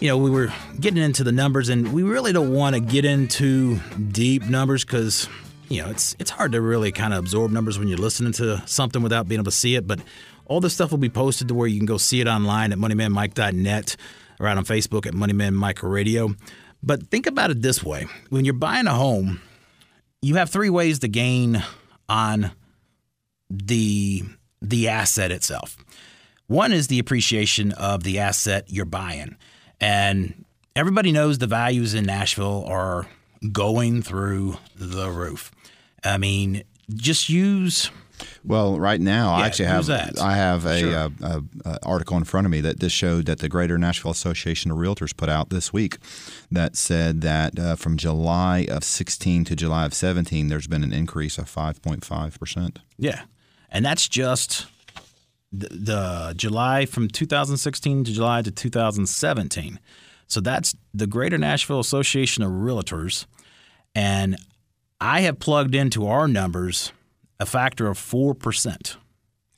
you 0.00 0.08
know 0.08 0.16
we 0.16 0.30
were 0.30 0.50
getting 0.80 1.02
into 1.02 1.22
the 1.22 1.32
numbers, 1.32 1.68
and 1.68 1.92
we 1.92 2.02
really 2.02 2.32
don't 2.32 2.54
want 2.54 2.76
to 2.76 2.80
get 2.80 3.04
into 3.04 3.78
deep 4.10 4.44
numbers 4.44 4.86
because 4.86 5.28
you 5.68 5.82
know 5.82 5.90
it's 5.90 6.16
it's 6.18 6.30
hard 6.30 6.52
to 6.52 6.62
really 6.62 6.92
kind 6.92 7.12
of 7.12 7.18
absorb 7.18 7.50
numbers 7.50 7.78
when 7.78 7.88
you're 7.88 7.98
listening 7.98 8.32
to 8.32 8.66
something 8.66 9.02
without 9.02 9.28
being 9.28 9.38
able 9.38 9.44
to 9.44 9.50
see 9.50 9.74
it. 9.74 9.86
But 9.86 10.00
all 10.46 10.62
this 10.62 10.72
stuff 10.72 10.92
will 10.92 10.98
be 10.98 11.10
posted 11.10 11.48
to 11.48 11.54
where 11.54 11.68
you 11.68 11.78
can 11.78 11.84
go 11.84 11.98
see 11.98 12.22
it 12.22 12.26
online 12.26 12.72
at 12.72 12.78
moneymanmike.net 12.78 13.96
or 14.40 14.48
out 14.48 14.56
on 14.56 14.64
Facebook 14.64 15.04
at 15.04 15.12
Moneyman 15.12 15.52
Mike 15.52 15.82
Radio. 15.82 16.36
But 16.82 17.08
think 17.08 17.26
about 17.26 17.50
it 17.50 17.60
this 17.60 17.84
way: 17.84 18.06
when 18.30 18.46
you're 18.46 18.54
buying 18.54 18.86
a 18.86 18.94
home 18.94 19.42
you 20.24 20.36
have 20.36 20.48
three 20.48 20.70
ways 20.70 21.00
to 21.00 21.08
gain 21.08 21.62
on 22.08 22.50
the 23.50 24.22
the 24.62 24.88
asset 24.88 25.30
itself. 25.30 25.76
One 26.46 26.72
is 26.72 26.86
the 26.86 26.98
appreciation 26.98 27.72
of 27.72 28.02
the 28.02 28.18
asset 28.18 28.64
you're 28.68 28.86
buying. 28.86 29.36
And 29.80 30.46
everybody 30.74 31.12
knows 31.12 31.38
the 31.38 31.46
values 31.46 31.92
in 31.92 32.06
Nashville 32.06 32.64
are 32.66 33.06
going 33.52 34.00
through 34.00 34.56
the 34.74 35.10
roof. 35.10 35.52
I 36.02 36.16
mean, 36.16 36.64
just 36.94 37.28
use 37.28 37.90
Well, 38.44 38.78
right 38.78 39.00
now, 39.00 39.32
I 39.34 39.46
actually 39.46 39.66
have? 39.66 39.88
I 39.90 40.34
have 40.36 40.66
a, 40.66 40.78
Sure. 40.78 40.94
uh 40.96 41.10
uh 41.22 41.40
uh 41.64 41.78
article 41.82 42.16
in 42.16 42.24
front 42.24 42.46
of 42.46 42.50
me 42.50 42.60
that 42.60 42.80
this 42.80 42.92
showed 42.92 43.26
that 43.26 43.38
the 43.40 43.48
Greater 43.48 43.76
Nashville 43.78 44.10
Association 44.12 44.70
of 44.70 44.78
Realtors 44.78 45.16
put 45.16 45.28
out 45.28 45.50
this 45.50 45.72
week 45.72 45.98
that 46.50 46.76
said 46.76 47.20
that 47.22 47.58
uh, 47.58 47.76
from 47.76 47.96
July 47.96 48.66
of 48.70 48.84
16 48.84 49.44
to 49.46 49.56
July 49.56 49.84
of 49.86 49.94
17, 49.94 50.48
there's 50.48 50.66
been 50.66 50.84
an 50.84 50.92
increase 50.92 51.38
of 51.38 51.46
5.5 51.46 52.38
percent. 52.38 52.78
Yeah. 52.98 53.22
And 53.70 53.84
that's 53.84 54.08
just 54.08 54.66
the, 55.52 55.68
the 55.68 56.34
July 56.36 56.86
from 56.86 57.08
2016 57.08 58.04
to 58.04 58.12
July 58.12 58.42
to 58.42 58.50
2017. 58.50 59.80
So 60.26 60.40
that's 60.40 60.74
the 60.92 61.06
Greater 61.06 61.38
Nashville 61.38 61.80
Association 61.80 62.42
of 62.44 62.50
Realtors. 62.50 63.26
And 63.94 64.36
I 65.00 65.20
have 65.22 65.38
plugged 65.38 65.74
into 65.74 66.06
our 66.06 66.26
numbers 66.28 66.92
a 67.44 67.46
factor 67.46 67.88
of 67.88 67.98
4%. 67.98 68.96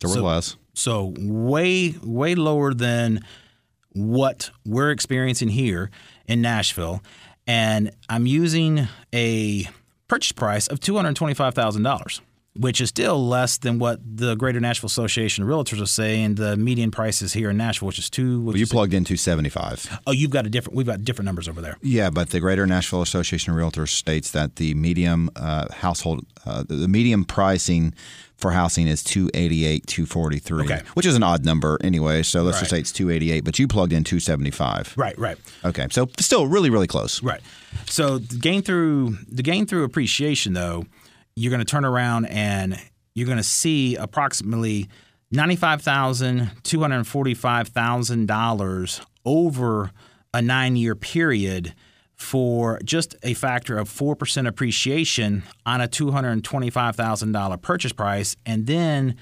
There 0.00 0.10
were 0.10 0.14
So- 0.16 0.24
less. 0.24 0.56
So 0.74 1.14
way, 1.16 1.94
way 2.02 2.34
lower 2.34 2.74
than 2.74 3.20
what 3.92 4.50
we're 4.66 4.90
experiencing 4.90 5.48
here 5.48 5.90
in 6.26 6.42
Nashville. 6.42 7.00
And 7.46 7.92
I'm 8.10 8.26
using 8.26 8.88
a 9.14 9.68
purchase 10.08 10.32
price 10.32 10.66
of 10.66 10.80
$225,000, 10.80 12.20
which 12.58 12.80
is 12.80 12.88
still 12.88 13.26
less 13.26 13.58
than 13.58 13.78
what 13.78 14.00
the 14.04 14.34
Greater 14.34 14.60
Nashville 14.60 14.86
Association 14.88 15.44
of 15.44 15.50
Realtors 15.50 15.80
are 15.82 15.86
saying. 15.86 16.36
The 16.36 16.56
median 16.56 16.90
price 16.90 17.22
is 17.22 17.32
here 17.32 17.50
in 17.50 17.56
Nashville, 17.56 17.86
which 17.86 17.98
is 17.98 18.10
two. 18.10 18.42
Well, 18.42 18.56
you 18.56 18.66
plugged 18.66 18.94
in 18.94 19.04
275. 19.04 20.00
Oh, 20.06 20.12
you've 20.12 20.30
got 20.30 20.46
a 20.46 20.50
different. 20.50 20.76
We've 20.76 20.86
got 20.86 21.04
different 21.04 21.26
numbers 21.26 21.48
over 21.48 21.60
there. 21.60 21.76
Yeah, 21.82 22.10
but 22.10 22.30
the 22.30 22.40
Greater 22.40 22.66
Nashville 22.66 23.02
Association 23.02 23.52
of 23.52 23.58
Realtors 23.58 23.88
states 23.88 24.30
that 24.32 24.56
the 24.56 24.74
medium 24.74 25.30
uh, 25.36 25.72
household, 25.72 26.26
uh, 26.44 26.64
the 26.68 26.88
medium 26.88 27.24
pricing 27.24 27.94
for 28.36 28.50
housing 28.50 28.86
is 28.86 29.02
288, 29.02 29.86
243, 29.86 30.64
Okay. 30.64 30.82
which 30.92 31.06
is 31.06 31.14
an 31.16 31.22
odd 31.22 31.46
number 31.46 31.78
anyway. 31.82 32.22
So 32.22 32.42
let's 32.42 32.58
just 32.58 32.70
say 32.70 32.78
it's 32.80 32.92
288, 32.92 33.44
but 33.44 33.58
you 33.58 33.66
plugged 33.66 33.94
in 33.94 34.04
275. 34.04 34.92
Right, 34.94 35.18
right. 35.18 35.38
Okay, 35.64 35.86
so 35.90 36.08
still 36.20 36.46
really, 36.46 36.68
really 36.68 36.86
close. 36.86 37.22
Right. 37.22 37.40
So 37.86 38.18
the 38.18 38.36
gain 38.36 38.60
through 38.60 39.16
the 39.30 39.42
gain 39.42 39.64
through 39.64 39.84
appreciation, 39.84 40.52
though, 40.52 40.84
you're 41.36 41.50
going 41.50 41.64
to 41.64 41.70
turn 41.70 41.84
around 41.84 42.24
and 42.26 42.80
you're 43.14 43.26
going 43.26 43.38
to 43.38 43.44
see 43.44 43.94
approximately 43.94 44.88
ninety-five 45.30 45.82
thousand 45.82 46.50
two 46.62 46.80
hundred 46.80 47.06
forty-five 47.06 47.68
thousand 47.68 48.26
dollars 48.26 49.00
over 49.24 49.90
a 50.34 50.42
nine-year 50.42 50.94
period 50.94 51.74
for 52.14 52.80
just 52.84 53.14
a 53.22 53.34
factor 53.34 53.76
of 53.78 53.88
four 53.88 54.16
percent 54.16 54.46
appreciation 54.46 55.42
on 55.66 55.80
a 55.80 55.88
two 55.88 56.10
hundred 56.10 56.42
twenty-five 56.42 56.96
thousand 56.96 57.32
dollar 57.32 57.56
purchase 57.58 57.92
price, 57.92 58.34
and 58.46 58.66
then 58.66 59.14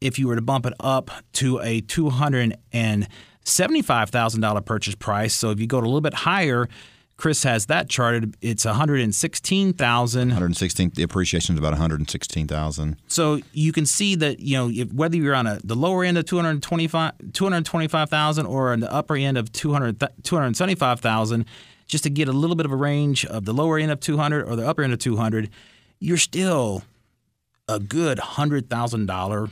if 0.00 0.18
you 0.18 0.28
were 0.28 0.36
to 0.36 0.42
bump 0.42 0.66
it 0.66 0.74
up 0.80 1.10
to 1.32 1.58
a 1.60 1.80
two 1.80 2.10
hundred 2.10 2.56
and 2.72 3.08
seventy-five 3.44 4.10
thousand 4.10 4.42
dollar 4.42 4.60
purchase 4.60 4.94
price, 4.94 5.32
so 5.32 5.50
if 5.50 5.60
you 5.60 5.66
go 5.66 5.78
a 5.78 5.80
little 5.80 6.00
bit 6.02 6.14
higher, 6.14 6.68
Chris 7.16 7.44
has 7.44 7.66
that 7.66 7.88
charted. 7.88 8.36
It's 8.40 8.64
one 8.64 8.74
hundred 8.74 9.00
and 9.00 9.14
sixteen 9.14 9.72
thousand. 9.72 10.28
116. 10.28 10.92
The 10.94 11.02
appreciation 11.02 11.54
is 11.54 11.58
about 11.58 11.72
116,000. 11.72 12.96
So 13.06 13.40
you 13.52 13.72
can 13.72 13.86
see 13.86 14.14
that 14.16 14.40
you 14.40 14.56
know 14.56 14.68
if, 14.68 14.92
whether 14.92 15.16
you're 15.16 15.34
on 15.34 15.46
a 15.46 15.60
the 15.62 15.76
lower 15.76 16.04
end 16.04 16.18
of 16.18 16.24
225 16.24 17.12
225,000 17.32 18.46
or 18.46 18.72
on 18.72 18.80
the 18.80 18.92
upper 18.92 19.16
end 19.16 19.38
of 19.38 19.52
200 19.52 20.00
th- 20.00 20.12
275,000 20.24 21.44
just 21.86 22.04
to 22.04 22.10
get 22.10 22.28
a 22.28 22.32
little 22.32 22.56
bit 22.56 22.66
of 22.66 22.72
a 22.72 22.76
range 22.76 23.24
of 23.26 23.44
the 23.44 23.52
lower 23.52 23.78
end 23.78 23.92
of 23.92 24.00
200 24.00 24.48
or 24.48 24.56
the 24.56 24.66
upper 24.66 24.82
end 24.82 24.92
of 24.92 24.98
200 24.98 25.50
you're 26.00 26.16
still 26.16 26.82
a 27.68 27.78
good 27.78 28.18
$100,000 28.18 29.50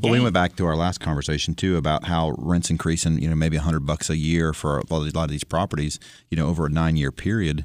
Well, 0.00 0.12
we 0.12 0.20
went 0.20 0.34
back 0.34 0.56
to 0.56 0.66
our 0.66 0.76
last 0.76 0.98
conversation 1.00 1.54
too 1.54 1.76
about 1.76 2.04
how 2.04 2.34
rents 2.38 2.70
increasing, 2.70 3.18
you 3.20 3.28
know, 3.28 3.34
maybe 3.36 3.56
hundred 3.56 3.86
bucks 3.86 4.08
a 4.10 4.16
year 4.16 4.52
for 4.52 4.78
a 4.78 4.82
lot 4.90 5.06
of, 5.06 5.14
a 5.14 5.18
lot 5.18 5.24
of 5.24 5.30
these 5.30 5.44
properties, 5.44 5.98
you 6.30 6.36
know, 6.36 6.48
over 6.48 6.66
a 6.66 6.70
nine 6.70 6.96
year 6.96 7.12
period. 7.12 7.64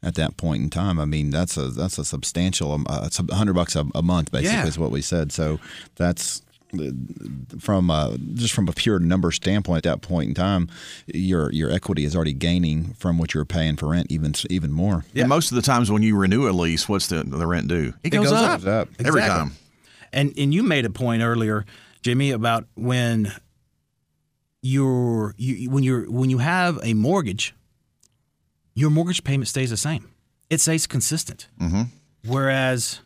At 0.00 0.14
that 0.14 0.36
point 0.36 0.62
in 0.62 0.70
time, 0.70 1.00
I 1.00 1.06
mean, 1.06 1.30
that's 1.30 1.56
a 1.56 1.68
that's 1.70 1.98
a 1.98 2.04
substantial, 2.04 2.70
um, 2.70 2.86
uh, 2.88 3.02
it's 3.06 3.18
a 3.18 3.34
hundred 3.34 3.54
bucks 3.54 3.74
a, 3.74 3.84
a 3.96 4.02
month, 4.02 4.30
basically, 4.30 4.56
Yeah. 4.56 4.66
is 4.66 4.78
what 4.78 4.92
we 4.92 5.02
said. 5.02 5.32
So 5.32 5.58
that's 5.96 6.40
uh, 6.78 6.90
from 7.58 7.90
uh, 7.90 8.16
just 8.34 8.54
from 8.54 8.68
a 8.68 8.72
pure 8.72 9.00
number 9.00 9.32
standpoint. 9.32 9.78
At 9.84 9.90
that 10.00 10.02
point 10.06 10.28
in 10.28 10.34
time, 10.36 10.68
your 11.12 11.50
your 11.52 11.72
equity 11.72 12.04
is 12.04 12.14
already 12.14 12.32
gaining 12.32 12.94
from 12.94 13.18
what 13.18 13.34
you're 13.34 13.44
paying 13.44 13.76
for 13.76 13.88
rent, 13.88 14.06
even 14.08 14.34
even 14.48 14.70
more. 14.70 15.04
And 15.16 15.28
most 15.28 15.50
of 15.50 15.56
the 15.56 15.62
times 15.62 15.90
when 15.90 16.02
you 16.04 16.16
renew 16.16 16.48
a 16.48 16.52
lease, 16.52 16.88
what's 16.88 17.08
the, 17.08 17.24
the 17.24 17.46
rent 17.46 17.66
do? 17.66 17.92
It, 18.04 18.10
goes 18.10 18.30
up. 18.30 18.60
Goes 18.60 18.68
up. 18.68 18.88
every 19.00 19.20
Exactly. 19.20 19.28
time. 19.50 19.52
And 20.12 20.32
and 20.38 20.52
you 20.52 20.62
made 20.62 20.84
a 20.84 20.90
point 20.90 21.22
earlier, 21.22 21.64
Jimmy, 22.02 22.30
about 22.30 22.66
when 22.74 23.32
you're 24.62 25.34
you 25.36 25.70
when 25.70 25.82
you're 25.82 26.10
when 26.10 26.30
you 26.30 26.38
have 26.38 26.78
a 26.82 26.94
mortgage, 26.94 27.54
your 28.74 28.90
mortgage 28.90 29.24
payment 29.24 29.48
stays 29.48 29.70
the 29.70 29.76
same. 29.76 30.08
It 30.50 30.60
stays 30.60 30.86
consistent. 30.86 31.48
Mm-hmm. 31.60 31.82
Whereas, 32.26 33.00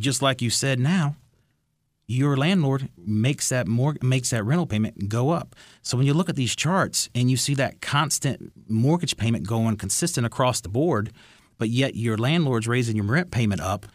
just 0.00 0.22
like 0.22 0.40
you 0.40 0.50
said 0.50 0.78
now, 0.78 1.16
your 2.06 2.36
landlord 2.36 2.88
makes 2.96 3.48
that 3.48 3.66
mor- 3.66 3.96
makes 4.02 4.30
that 4.30 4.44
rental 4.44 4.66
payment 4.66 5.08
go 5.08 5.30
up. 5.30 5.54
So 5.82 5.96
when 5.96 6.06
you 6.06 6.14
look 6.14 6.28
at 6.28 6.36
these 6.36 6.54
charts 6.54 7.08
and 7.14 7.30
you 7.30 7.36
see 7.36 7.54
that 7.54 7.80
constant 7.80 8.52
mortgage 8.68 9.16
payment 9.16 9.46
going 9.46 9.76
consistent 9.76 10.26
across 10.26 10.60
the 10.60 10.68
board, 10.68 11.12
but 11.58 11.68
yet 11.68 11.94
your 11.94 12.16
landlord's 12.16 12.68
raising 12.68 12.96
your 12.96 13.04
rent 13.04 13.30
payment 13.30 13.60
up, 13.60 13.86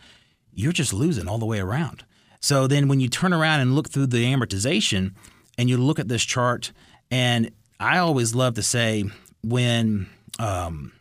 you're 0.53 0.71
just 0.71 0.93
losing 0.93 1.27
all 1.27 1.37
the 1.37 1.45
way 1.45 1.59
around. 1.59 2.05
So 2.39 2.67
then 2.67 2.87
when 2.87 2.99
you 2.99 3.09
turn 3.09 3.33
around 3.33 3.61
and 3.61 3.75
look 3.75 3.89
through 3.89 4.07
the 4.07 4.25
amortization 4.25 5.13
and 5.57 5.69
you 5.69 5.77
look 5.77 5.99
at 5.99 6.07
this 6.07 6.23
chart, 6.23 6.71
and 7.09 7.51
I 7.79 7.97
always 7.97 8.35
love 8.35 8.55
to 8.55 8.63
say 8.63 9.05
when 9.43 10.07
um, 10.39 10.91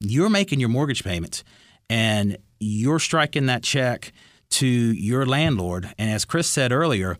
you're 0.00 0.30
making 0.30 0.60
your 0.60 0.68
mortgage 0.68 1.04
payments 1.04 1.44
and 1.90 2.38
you're 2.60 2.98
striking 2.98 3.46
that 3.46 3.62
check 3.62 4.12
to 4.50 4.66
your 4.66 5.26
landlord, 5.26 5.92
and 5.98 6.10
as 6.10 6.24
Chris 6.24 6.46
said 6.46 6.72
earlier, 6.72 7.16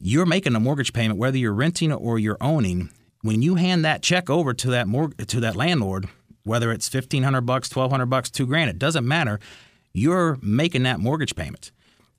you're 0.00 0.26
making 0.26 0.54
a 0.54 0.60
mortgage 0.60 0.92
payment 0.92 1.18
whether 1.18 1.36
you're 1.36 1.52
renting 1.52 1.92
or 1.92 2.18
you're 2.18 2.38
owning. 2.40 2.90
When 3.22 3.42
you 3.42 3.56
hand 3.56 3.84
that 3.84 4.02
check 4.02 4.30
over 4.30 4.54
to 4.54 4.70
that 4.70 4.88
mor- 4.88 5.10
to 5.10 5.40
that 5.40 5.56
landlord, 5.56 6.08
whether 6.44 6.72
it's 6.72 6.88
fifteen 6.88 7.22
hundred 7.24 7.42
bucks, 7.42 7.68
twelve 7.68 7.90
hundred 7.90 8.06
bucks, 8.06 8.30
two 8.30 8.46
grand, 8.46 8.70
it 8.70 8.78
doesn't 8.78 9.06
matter. 9.06 9.38
You're 9.92 10.38
making 10.42 10.84
that 10.84 11.00
mortgage 11.00 11.34
payment, 11.34 11.72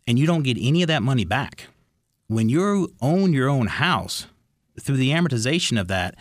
and 0.08 0.18
you 0.18 0.26
don't 0.26 0.44
get 0.44 0.58
any 0.60 0.82
of 0.82 0.88
that 0.88 1.04
money 1.04 1.26
back. 1.26 1.68
When 2.28 2.50
you 2.50 2.94
own 3.02 3.34
your 3.34 3.50
own 3.50 3.68
house, 3.68 4.28
through 4.80 4.98
the 4.98 5.12
amortization 5.12 5.80
of 5.80 5.88
that, 5.88 6.16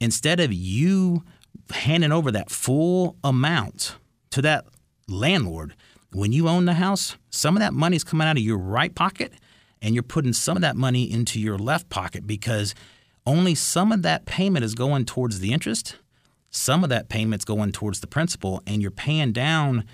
instead 0.00 0.40
of 0.40 0.52
you 0.52 1.24
handing 1.70 2.12
over 2.12 2.30
that 2.32 2.50
full 2.50 3.16
amount 3.22 3.96
to 4.30 4.42
that 4.42 4.66
landlord, 5.08 5.74
when 6.12 6.32
you 6.32 6.48
own 6.48 6.64
the 6.64 6.74
house, 6.74 7.16
some 7.30 7.56
of 7.56 7.60
that 7.60 7.72
money 7.72 7.96
is 7.96 8.04
coming 8.04 8.26
out 8.26 8.36
of 8.36 8.42
your 8.42 8.58
right 8.58 8.94
pocket 8.94 9.32
and 9.80 9.94
you're 9.94 10.02
putting 10.02 10.32
some 10.32 10.56
of 10.56 10.60
that 10.62 10.76
money 10.76 11.10
into 11.10 11.40
your 11.40 11.58
left 11.58 11.88
pocket 11.88 12.26
because 12.26 12.74
only 13.26 13.54
some 13.54 13.92
of 13.92 14.02
that 14.02 14.26
payment 14.26 14.64
is 14.64 14.74
going 14.74 15.04
towards 15.04 15.40
the 15.40 15.52
interest, 15.52 15.96
some 16.50 16.82
of 16.82 16.90
that 16.90 17.08
payment's 17.08 17.44
going 17.44 17.70
towards 17.70 18.00
the 18.00 18.06
principal, 18.06 18.60
and 18.66 18.82
you're 18.82 18.90
paying 18.90 19.32
down 19.32 19.84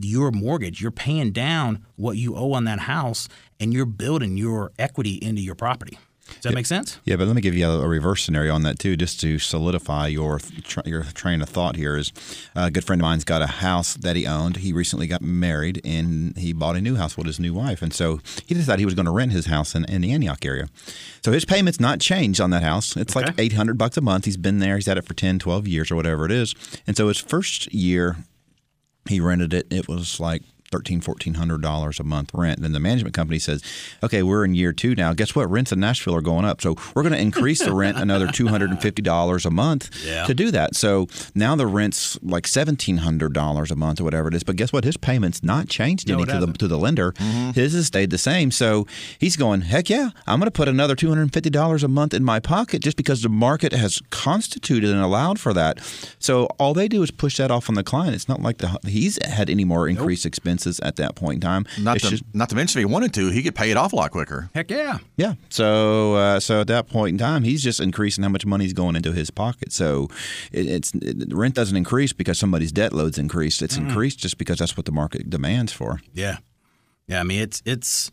your 0.00 0.30
mortgage. 0.30 0.80
You're 0.80 0.90
paying 0.90 1.32
down 1.32 1.84
what 1.96 2.16
you 2.16 2.36
owe 2.36 2.52
on 2.52 2.64
that 2.64 2.80
house 2.80 3.28
and 3.60 3.72
you're 3.72 3.86
building 3.86 4.36
your 4.36 4.72
equity 4.78 5.14
into 5.14 5.40
your 5.40 5.54
property. 5.54 5.98
Does 6.34 6.42
that 6.42 6.54
make 6.54 6.66
sense? 6.66 7.00
Yeah, 7.04 7.16
but 7.16 7.26
let 7.26 7.34
me 7.34 7.42
give 7.42 7.54
you 7.54 7.66
a, 7.66 7.80
a 7.80 7.88
reverse 7.88 8.22
scenario 8.22 8.54
on 8.54 8.62
that 8.62 8.78
too, 8.78 8.96
just 8.96 9.18
to 9.20 9.38
solidify 9.38 10.08
your 10.08 10.38
tr- 10.38 10.80
your 10.84 11.02
train 11.04 11.42
of 11.42 11.48
thought. 11.48 11.76
Here 11.76 11.96
is 11.96 12.12
uh, 12.54 12.64
a 12.66 12.70
good 12.70 12.84
friend 12.84 13.00
of 13.00 13.04
mine's 13.04 13.24
got 13.24 13.42
a 13.42 13.46
house 13.46 13.94
that 13.94 14.14
he 14.14 14.26
owned. 14.26 14.58
He 14.58 14.72
recently 14.72 15.06
got 15.06 15.22
married 15.22 15.80
and 15.84 16.36
he 16.36 16.52
bought 16.52 16.76
a 16.76 16.80
new 16.80 16.96
house 16.96 17.16
with 17.16 17.26
his 17.26 17.40
new 17.40 17.54
wife, 17.54 17.82
and 17.82 17.92
so 17.92 18.20
he 18.46 18.54
decided 18.54 18.80
he 18.80 18.84
was 18.84 18.94
going 18.94 19.06
to 19.06 19.12
rent 19.12 19.32
his 19.32 19.46
house 19.46 19.74
in, 19.74 19.84
in 19.86 20.02
the 20.02 20.12
Antioch 20.12 20.44
area. 20.44 20.68
So 21.24 21.32
his 21.32 21.44
payment's 21.44 21.80
not 21.80 21.98
changed 21.98 22.40
on 22.40 22.50
that 22.50 22.62
house. 22.62 22.96
It's 22.96 23.16
like 23.16 23.34
eight 23.38 23.54
hundred 23.54 23.78
bucks 23.78 23.96
a 23.96 24.02
month. 24.02 24.26
He's 24.26 24.36
been 24.36 24.58
there. 24.58 24.76
He's 24.76 24.86
had 24.86 24.98
it 24.98 25.06
for 25.06 25.14
10, 25.14 25.38
12 25.38 25.66
years 25.66 25.90
or 25.90 25.96
whatever 25.96 26.26
it 26.26 26.32
is. 26.32 26.54
And 26.86 26.96
so 26.96 27.08
his 27.08 27.18
first 27.18 27.72
year 27.72 28.16
he 29.08 29.20
rented 29.20 29.54
it. 29.54 29.66
It 29.70 29.88
was 29.88 30.20
like 30.20 30.42
thirteen, 30.70 31.00
fourteen 31.00 31.34
hundred 31.34 31.62
dollars 31.62 31.98
a 32.00 32.04
month 32.04 32.30
rent. 32.34 32.56
And 32.58 32.64
then 32.64 32.72
the 32.72 32.80
management 32.80 33.14
company 33.14 33.38
says, 33.38 33.62
"Okay, 34.02 34.22
we're 34.22 34.44
in 34.44 34.54
year 34.54 34.72
two 34.72 34.94
now. 34.94 35.14
Guess 35.14 35.34
what? 35.34 35.50
Rents 35.50 35.72
in 35.72 35.80
Nashville 35.80 36.14
are 36.14 36.20
going 36.22 36.44
up, 36.44 36.60
so 36.60 36.76
we're 36.94 37.02
going 37.02 37.12
to 37.14 37.20
increase 37.20 37.60
the 37.60 37.72
rent 37.74 37.96
another 37.98 38.26
two 38.28 38.48
hundred 38.48 38.70
and 38.70 38.80
fifty 38.80 39.02
dollars 39.02 39.44
a 39.46 39.50
month 39.50 39.90
Yeah. 40.04 40.24
to 40.26 40.34
do 40.34 40.50
that. 40.50 40.74
So 40.76 41.06
now 41.34 41.56
the 41.56 41.66
rent's 41.66 42.18
like 42.22 42.46
seventeen 42.46 42.98
hundred 42.98 43.32
dollars 43.32 43.70
a 43.70 43.76
month 43.76 44.00
or 44.00 44.04
whatever 44.04 44.28
it 44.28 44.34
is. 44.34 44.42
But 44.44 44.56
guess 44.56 44.72
what? 44.72 44.84
His 44.84 44.96
payment's 44.96 45.42
not 45.42 45.68
changed 45.68 46.08
No, 46.08 46.14
any 46.16 46.24
to 46.26 46.38
the 46.46 46.52
to 46.52 46.68
the 46.68 46.78
lender. 46.78 47.12
Mm-hmm. 47.12 47.50
His 47.52 47.72
has 47.74 47.86
stayed 47.86 48.10
the 48.10 48.18
same. 48.18 48.50
So 48.50 48.86
he's 49.18 49.36
going, 49.36 49.62
heck 49.62 49.88
yeah, 49.88 50.10
I'm 50.26 50.38
going 50.38 50.46
to 50.46 50.50
put 50.50 50.68
another 50.68 50.94
two 50.94 51.08
hundred 51.08 51.22
and 51.22 51.32
fifty 51.32 51.50
dollars 51.50 51.82
a 51.84 51.88
month 51.88 52.14
in 52.14 52.24
my 52.24 52.40
pocket 52.40 52.82
just 52.82 52.96
because 52.96 53.22
the 53.22 53.28
market 53.28 53.72
has 53.72 54.00
constituted 54.10 54.90
and 54.90 55.00
allowed 55.00 55.38
for 55.40 55.52
that. 55.54 55.78
So 56.18 56.46
all 56.58 56.74
they 56.74 56.88
do 56.88 57.02
is 57.02 57.10
push 57.10 57.36
that 57.38 57.50
off 57.50 57.68
on 57.68 57.74
the 57.74 57.84
client. 57.84 58.14
It's 58.14 58.28
not 58.28 58.42
like 58.42 58.58
the, 58.58 58.78
he's 58.86 59.18
had 59.24 59.48
any 59.48 59.64
more 59.64 59.88
increased 59.88 60.26
expenses 60.58 60.80
at 60.80 60.96
that 60.96 61.14
point 61.14 61.36
in 61.36 61.40
time. 61.40 61.66
Not 61.80 61.98
to, 62.00 62.10
just- 62.10 62.24
not 62.34 62.48
to 62.50 62.54
mention, 62.56 62.80
if 62.80 62.86
he 62.86 62.92
wanted 62.92 63.14
to, 63.14 63.30
he 63.30 63.42
could 63.42 63.54
pay 63.54 63.70
it 63.70 63.76
off 63.76 63.92
a 63.92 63.96
lot 63.96 64.10
quicker. 64.10 64.50
Heck 64.54 64.70
yeah. 64.70 64.98
yeah. 65.16 65.34
So 65.48 66.14
uh, 66.14 66.40
so 66.40 66.60
at 66.60 66.66
that 66.68 66.88
point 66.88 67.14
in 67.14 67.18
time, 67.18 67.42
he's 67.44 67.62
just 67.62 67.80
increasing 67.80 68.22
how 68.24 68.30
much 68.30 68.44
money 68.46 68.64
is 68.64 68.72
going 68.72 68.96
into 68.96 69.12
his 69.12 69.30
pocket. 69.30 69.72
So 69.72 70.08
it, 70.52 70.66
it's 70.66 70.92
it, 70.94 71.32
rent 71.32 71.54
doesn't 71.54 71.76
increase 71.76 72.12
because 72.12 72.38
somebody's 72.38 72.72
debt 72.72 72.92
load's 72.92 73.18
increased. 73.18 73.62
It's 73.62 73.76
increased 73.76 74.18
just 74.18 74.38
because 74.38 74.58
that's 74.58 74.76
what 74.76 74.86
the 74.86 74.92
market 74.92 75.30
demands 75.30 75.72
for. 75.72 76.00
Yeah. 76.12 76.38
Yeah. 77.06 77.20
I 77.20 77.22
mean, 77.24 77.40
it's, 77.40 77.62
it's, 77.64 78.10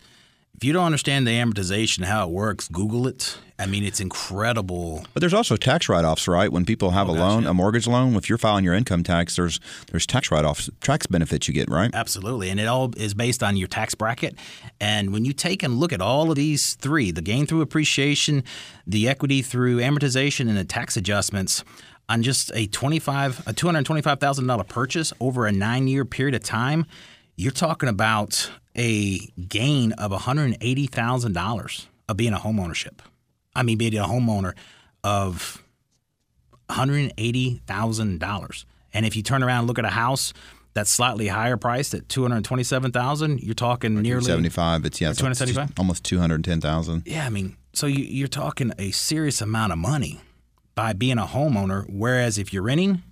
if 0.55 0.63
you 0.63 0.71
don't 0.73 0.85
understand 0.85 1.27
the 1.27 1.31
amortization, 1.31 2.05
how 2.05 2.27
it 2.27 2.31
works, 2.31 2.67
Google 2.67 3.07
it. 3.07 3.37
I 3.57 3.65
mean, 3.65 3.83
it's 3.83 3.99
incredible. 3.99 5.05
But 5.13 5.21
there's 5.21 5.33
also 5.33 5.55
tax 5.55 5.87
write-offs, 5.87 6.27
right? 6.27 6.51
When 6.51 6.65
people 6.65 6.91
have 6.91 7.09
oh, 7.09 7.13
a 7.13 7.15
gosh, 7.15 7.21
loan, 7.21 7.43
yeah. 7.43 7.49
a 7.49 7.53
mortgage 7.53 7.87
loan, 7.87 8.15
if 8.15 8.27
you're 8.29 8.37
filing 8.37 8.63
your 8.63 8.73
income 8.73 9.03
tax, 9.03 9.35
there's 9.35 9.59
there's 9.91 10.05
tax 10.05 10.31
write-offs, 10.31 10.69
tax 10.81 11.07
benefits 11.07 11.47
you 11.47 11.53
get, 11.53 11.69
right? 11.69 11.89
Absolutely. 11.93 12.49
And 12.49 12.59
it 12.59 12.67
all 12.67 12.91
is 12.97 13.13
based 13.13 13.43
on 13.43 13.57
your 13.57 13.67
tax 13.67 13.95
bracket. 13.95 14.35
And 14.79 15.13
when 15.13 15.25
you 15.25 15.33
take 15.33 15.63
and 15.63 15.79
look 15.79 15.93
at 15.93 16.01
all 16.01 16.29
of 16.29 16.35
these 16.35 16.75
three 16.75 17.11
the 17.11 17.21
gain 17.21 17.45
through 17.45 17.61
appreciation, 17.61 18.43
the 18.85 19.07
equity 19.07 19.41
through 19.41 19.77
amortization, 19.77 20.47
and 20.49 20.57
the 20.57 20.65
tax 20.65 20.97
adjustments 20.97 21.63
on 22.07 22.23
just 22.23 22.51
a 22.53 22.67
25 22.67 23.47
a 23.47 23.53
$225,000 23.53 24.67
purchase 24.67 25.13
over 25.19 25.45
a 25.47 25.51
nine 25.51 25.87
year 25.87 26.05
period 26.05 26.35
of 26.35 26.43
time, 26.43 26.85
you're 27.35 27.51
talking 27.51 27.89
about 27.89 28.49
a 28.75 29.19
gain 29.47 29.91
of 29.93 30.11
$180,000 30.11 31.85
of 32.07 32.17
being 32.17 32.33
a 32.33 32.37
homeownership. 32.37 32.99
I 33.55 33.63
mean, 33.63 33.77
being 33.77 33.97
a 33.97 34.03
homeowner 34.03 34.53
of 35.03 35.63
$180,000. 36.69 38.65
And 38.93 39.05
if 39.05 39.15
you 39.15 39.23
turn 39.23 39.43
around 39.43 39.59
and 39.59 39.67
look 39.67 39.79
at 39.79 39.85
a 39.85 39.89
house 39.89 40.33
that's 40.73 40.89
slightly 40.91 41.27
higher 41.27 41.55
priced 41.57 41.93
at 41.93 42.09
227000 42.09 43.39
you're 43.41 43.53
talking 43.55 44.01
nearly 44.01 44.25
75. 44.25 44.85
It's 44.85 44.99
yeah, 44.99 45.09
it's 45.11 45.19
275? 45.19 45.71
almost 45.79 46.03
210,000. 46.03 47.03
Yeah, 47.05 47.25
I 47.25 47.29
mean, 47.29 47.55
so 47.73 47.87
you, 47.87 48.03
you're 48.03 48.27
talking 48.27 48.73
a 48.77 48.91
serious 48.91 49.41
amount 49.41 49.71
of 49.73 49.79
money 49.79 50.19
by 50.75 50.93
being 50.93 51.17
a 51.17 51.25
homeowner. 51.25 51.85
Whereas 51.89 52.37
if 52.37 52.51
you're 52.53 52.63
renting, 52.63 53.03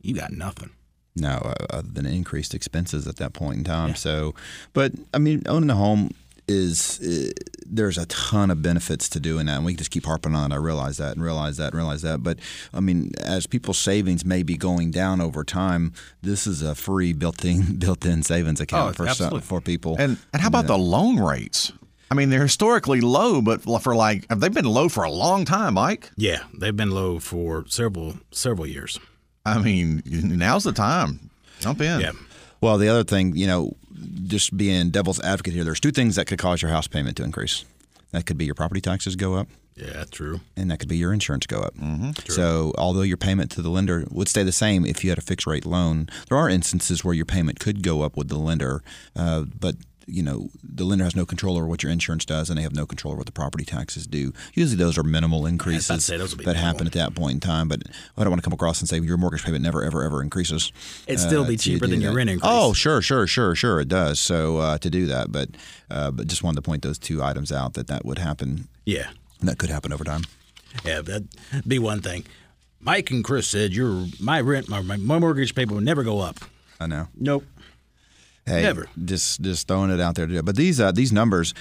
you 0.00 0.14
got 0.14 0.32
nothing. 0.32 0.70
No, 1.16 1.30
uh, 1.44 1.54
other 1.70 1.88
than 1.88 2.06
increased 2.06 2.54
expenses 2.54 3.06
at 3.08 3.16
that 3.16 3.32
point 3.32 3.58
in 3.58 3.64
time. 3.64 3.94
So, 3.96 4.34
but 4.72 4.92
I 5.12 5.18
mean, 5.18 5.42
owning 5.46 5.70
a 5.70 5.74
home 5.74 6.10
is 6.46 7.00
uh, 7.00 7.30
there's 7.66 7.98
a 7.98 8.06
ton 8.06 8.50
of 8.50 8.62
benefits 8.62 9.08
to 9.10 9.20
doing 9.20 9.46
that, 9.46 9.56
and 9.56 9.64
we 9.64 9.74
just 9.74 9.90
keep 9.90 10.06
harping 10.06 10.34
on. 10.34 10.50
it. 10.52 10.54
I 10.54 10.58
realize 10.58 10.96
that, 10.98 11.14
and 11.14 11.22
realize 11.22 11.56
that, 11.58 11.66
and 11.72 11.74
realize 11.74 12.02
that. 12.02 12.22
But 12.22 12.38
I 12.72 12.80
mean, 12.80 13.12
as 13.22 13.46
people's 13.46 13.78
savings 13.78 14.24
may 14.24 14.42
be 14.42 14.56
going 14.56 14.90
down 14.90 15.20
over 15.20 15.44
time, 15.44 15.92
this 16.22 16.46
is 16.46 16.62
a 16.62 16.74
free 16.74 17.12
built-in 17.12 17.76
built-in 17.78 18.22
savings 18.22 18.60
account 18.60 18.90
Oh, 18.90 18.92
for 18.92 19.02
some, 19.04 19.08
absolutely. 19.08 19.40
for 19.40 19.60
people. 19.60 19.96
And 19.98 20.18
and 20.32 20.40
how 20.40 20.48
about 20.48 20.66
the 20.68 20.78
loan 20.78 21.18
rates? 21.20 21.72
I 22.10 22.14
mean, 22.14 22.30
they're 22.30 22.42
historically 22.42 23.02
low, 23.02 23.42
but 23.42 23.60
for 23.82 23.94
like 23.94 24.24
have 24.30 24.40
they've 24.40 24.54
been 24.54 24.64
low 24.64 24.88
for 24.88 25.04
a 25.04 25.10
long 25.10 25.44
time, 25.44 25.74
Mike. 25.74 26.10
Yeah, 26.16 26.44
they've 26.58 26.74
been 26.76 26.92
low 26.92 27.18
for 27.18 27.64
several 27.68 28.14
several 28.30 28.66
years. 28.66 28.98
I 29.56 29.58
mean, 29.62 30.02
now's 30.06 30.64
the 30.64 30.72
time. 30.72 31.30
Jump 31.60 31.80
in. 31.80 32.00
Yeah. 32.00 32.12
Well, 32.60 32.78
the 32.78 32.88
other 32.88 33.04
thing, 33.04 33.36
you 33.36 33.46
know, 33.46 33.76
just 34.26 34.56
being 34.56 34.90
devil's 34.90 35.20
advocate 35.20 35.54
here, 35.54 35.64
there's 35.64 35.80
two 35.80 35.90
things 35.92 36.16
that 36.16 36.26
could 36.26 36.38
cause 36.38 36.60
your 36.62 36.70
house 36.70 36.86
payment 36.86 37.16
to 37.18 37.24
increase. 37.24 37.64
That 38.12 38.26
could 38.26 38.38
be 38.38 38.44
your 38.46 38.54
property 38.54 38.80
taxes 38.80 39.16
go 39.16 39.34
up, 39.34 39.48
Yeah, 39.76 40.04
true. 40.10 40.40
and 40.56 40.70
that 40.70 40.78
could 40.78 40.88
be 40.88 40.96
your 40.96 41.12
insurance 41.12 41.46
go 41.46 41.58
up. 41.60 41.74
So, 42.28 42.72
although 42.78 43.02
your 43.02 43.16
payment 43.18 43.50
to 43.52 43.62
the 43.62 43.68
lender 43.70 44.06
would 44.10 44.28
stay 44.28 44.42
the 44.42 44.52
same 44.52 44.86
if 44.86 45.04
you 45.04 45.10
had 45.10 45.18
a 45.18 45.22
fixed 45.22 45.46
rate 45.46 45.66
loan, 45.66 46.08
there 46.28 46.38
are 46.38 46.48
instances 46.48 47.04
where 47.04 47.14
your 47.14 47.26
payment 47.26 47.60
could 47.60 47.82
go 47.82 48.02
up 48.02 48.16
with 48.16 48.28
the 48.28 48.38
lender, 48.38 48.82
uh, 49.14 49.42
but 49.60 49.76
you 50.08 50.22
know 50.22 50.48
the 50.64 50.84
lender 50.84 51.04
has 51.04 51.14
no 51.14 51.26
control 51.26 51.56
over 51.56 51.66
what 51.66 51.82
your 51.82 51.92
insurance 51.92 52.24
does, 52.24 52.48
and 52.48 52.58
they 52.58 52.62
have 52.62 52.74
no 52.74 52.86
control 52.86 53.12
over 53.12 53.18
what 53.18 53.26
the 53.26 53.32
property 53.32 53.64
taxes 53.64 54.06
do. 54.06 54.32
Usually, 54.54 54.76
those 54.76 54.96
are 54.98 55.02
minimal 55.02 55.46
increases 55.46 56.04
say 56.04 56.16
be 56.16 56.22
that 56.24 56.36
minimal. 56.38 56.54
happen 56.54 56.86
at 56.86 56.92
that 56.94 57.14
point 57.14 57.34
in 57.34 57.40
time. 57.40 57.68
But 57.68 57.82
I 58.16 58.22
don't 58.22 58.30
want 58.30 58.42
to 58.42 58.44
come 58.44 58.52
across 58.54 58.80
and 58.80 58.88
say 58.88 58.98
your 59.00 59.16
mortgage 59.18 59.44
payment 59.44 59.62
never, 59.62 59.84
ever, 59.84 60.02
ever 60.02 60.22
increases. 60.22 60.72
It'd 61.06 61.20
still 61.20 61.44
be 61.44 61.56
to 61.56 61.62
cheaper 61.62 61.86
than 61.86 62.00
your 62.00 62.14
rent 62.14 62.30
increase. 62.30 62.50
Oh, 62.52 62.72
sure, 62.72 63.02
sure, 63.02 63.26
sure, 63.26 63.54
sure, 63.54 63.80
it 63.80 63.88
does. 63.88 64.18
So 64.18 64.58
uh, 64.58 64.78
to 64.78 64.90
do 64.90 65.06
that, 65.06 65.30
but 65.30 65.50
uh, 65.90 66.10
but 66.10 66.26
just 66.26 66.42
wanted 66.42 66.56
to 66.56 66.62
point 66.62 66.82
those 66.82 66.98
two 66.98 67.22
items 67.22 67.52
out 67.52 67.74
that 67.74 67.86
that 67.88 68.04
would 68.04 68.18
happen. 68.18 68.68
Yeah, 68.86 69.10
That 69.42 69.58
could 69.58 69.70
happen 69.70 69.92
over 69.92 70.04
time. 70.04 70.22
yeah, 70.84 71.00
that'd 71.02 71.28
be 71.66 71.78
one 71.78 72.00
thing. 72.00 72.24
Mike 72.80 73.10
and 73.10 73.24
Chris 73.24 73.46
said 73.48 73.72
your 73.74 74.06
my 74.20 74.40
rent, 74.40 74.68
my, 74.68 74.80
my 74.80 75.18
mortgage 75.18 75.54
payment 75.54 75.72
will 75.72 75.80
never 75.82 76.02
go 76.04 76.20
up. 76.20 76.38
I 76.80 76.86
know. 76.86 77.08
Nope. 77.18 77.44
Hey, 78.48 78.62
Never. 78.62 78.88
Just 79.04 79.40
just 79.40 79.68
throwing 79.68 79.90
it 79.90 80.00
out 80.00 80.14
there. 80.14 80.42
But 80.42 80.56
these 80.56 80.80
uh, 80.80 80.92
these 80.92 81.12
numbers, 81.12 81.54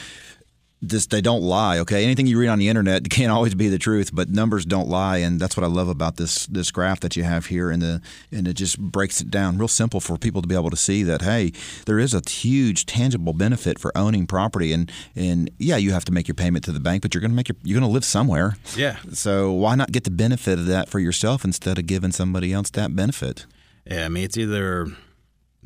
just 0.86 1.10
they 1.10 1.22
don't 1.22 1.42
lie. 1.42 1.80
Okay, 1.80 2.04
anything 2.04 2.28
you 2.28 2.40
read 2.40 2.50
on 2.50 2.60
the 2.60 2.70
internet 2.70 3.10
can't 3.10 3.32
always 3.32 3.56
be 3.56 3.68
the 3.68 3.80
truth, 3.80 4.12
but 4.14 4.30
numbers 4.30 4.66
don't 4.66 4.88
lie, 4.88 5.18
and 5.18 5.40
that's 5.40 5.58
what 5.58 5.64
I 5.64 5.68
love 5.68 5.90
about 5.90 6.18
this 6.18 6.46
this 6.48 6.72
graph 6.72 7.00
that 7.02 7.16
you 7.16 7.24
have 7.24 7.48
here, 7.48 7.72
and 7.72 7.82
the 7.82 8.02
and 8.32 8.48
it 8.48 8.54
just 8.54 8.80
breaks 8.80 9.20
it 9.22 9.32
down 9.32 9.58
real 9.58 9.68
simple 9.68 10.00
for 10.00 10.18
people 10.18 10.42
to 10.42 10.48
be 10.48 10.56
able 10.56 10.70
to 10.70 10.78
see 10.78 11.04
that 11.04 11.24
hey, 11.24 11.52
there 11.86 12.00
is 12.00 12.14
a 12.14 12.22
huge 12.30 12.86
tangible 12.86 13.34
benefit 13.34 13.80
for 13.80 13.96
owning 13.98 14.28
property, 14.28 14.72
and 14.72 14.92
and 15.16 15.50
yeah, 15.58 15.78
you 15.78 15.92
have 15.92 16.06
to 16.06 16.12
make 16.12 16.28
your 16.28 16.36
payment 16.36 16.64
to 16.66 16.72
the 16.72 16.80
bank, 16.80 17.02
but 17.02 17.14
you're 17.14 17.22
going 17.22 17.32
to 17.32 17.36
make 17.36 17.50
your 17.50 17.58
you're 17.64 17.80
going 17.80 17.90
to 17.90 17.94
live 17.94 18.06
somewhere. 18.06 18.56
Yeah. 18.76 18.98
So 19.14 19.52
why 19.52 19.76
not 19.76 19.92
get 19.92 20.04
the 20.04 20.12
benefit 20.12 20.60
of 20.60 20.68
that 20.68 20.90
for 20.90 21.00
yourself 21.00 21.44
instead 21.44 21.80
of 21.80 21.86
giving 21.88 22.12
somebody 22.12 22.54
else 22.54 22.70
that 22.72 22.96
benefit? 22.96 23.46
Yeah, 23.86 24.06
I 24.06 24.10
mean 24.10 24.26
it's 24.26 24.38
either 24.38 24.88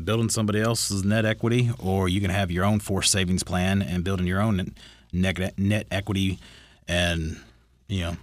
building 0.06 0.30
somebody 0.30 0.62
else's 0.62 1.04
net 1.04 1.26
equity, 1.26 1.72
or 1.80 2.10
you 2.10 2.22
can 2.22 2.30
have 2.30 2.52
your 2.52 2.66
own 2.66 2.80
forced 2.80 3.12
savings 3.12 3.44
plan 3.44 3.82
and 3.82 4.04
building 4.04 4.28
your 4.28 4.42
own 4.42 4.74
net 5.14 5.58
net 5.58 5.88
equity, 5.92 6.40
and 6.88 7.38
you 7.88 8.02
know, 8.02 8.18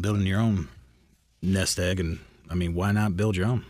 building 0.00 0.26
your 0.26 0.40
own 0.40 0.68
nest 1.42 1.78
egg. 1.78 2.00
And 2.00 2.18
I 2.50 2.54
mean, 2.54 2.74
why 2.74 2.92
not 2.92 3.16
build 3.16 3.36
your 3.36 3.46
own? 3.46 3.64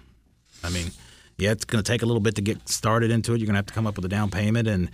I 0.62 0.70
mean, 0.70 0.90
yeah, 1.36 1.52
it's 1.52 1.64
going 1.64 1.82
to 1.82 1.92
take 1.92 2.02
a 2.02 2.06
little 2.06 2.20
bit 2.20 2.34
to 2.36 2.42
get 2.42 2.68
started 2.68 3.10
into 3.10 3.32
it. 3.32 3.38
You're 3.38 3.46
going 3.46 3.54
to 3.54 3.58
have 3.58 3.66
to 3.66 3.74
come 3.74 3.86
up 3.86 3.96
with 3.96 4.04
a 4.04 4.08
down 4.08 4.30
payment 4.30 4.68
and 4.68 4.90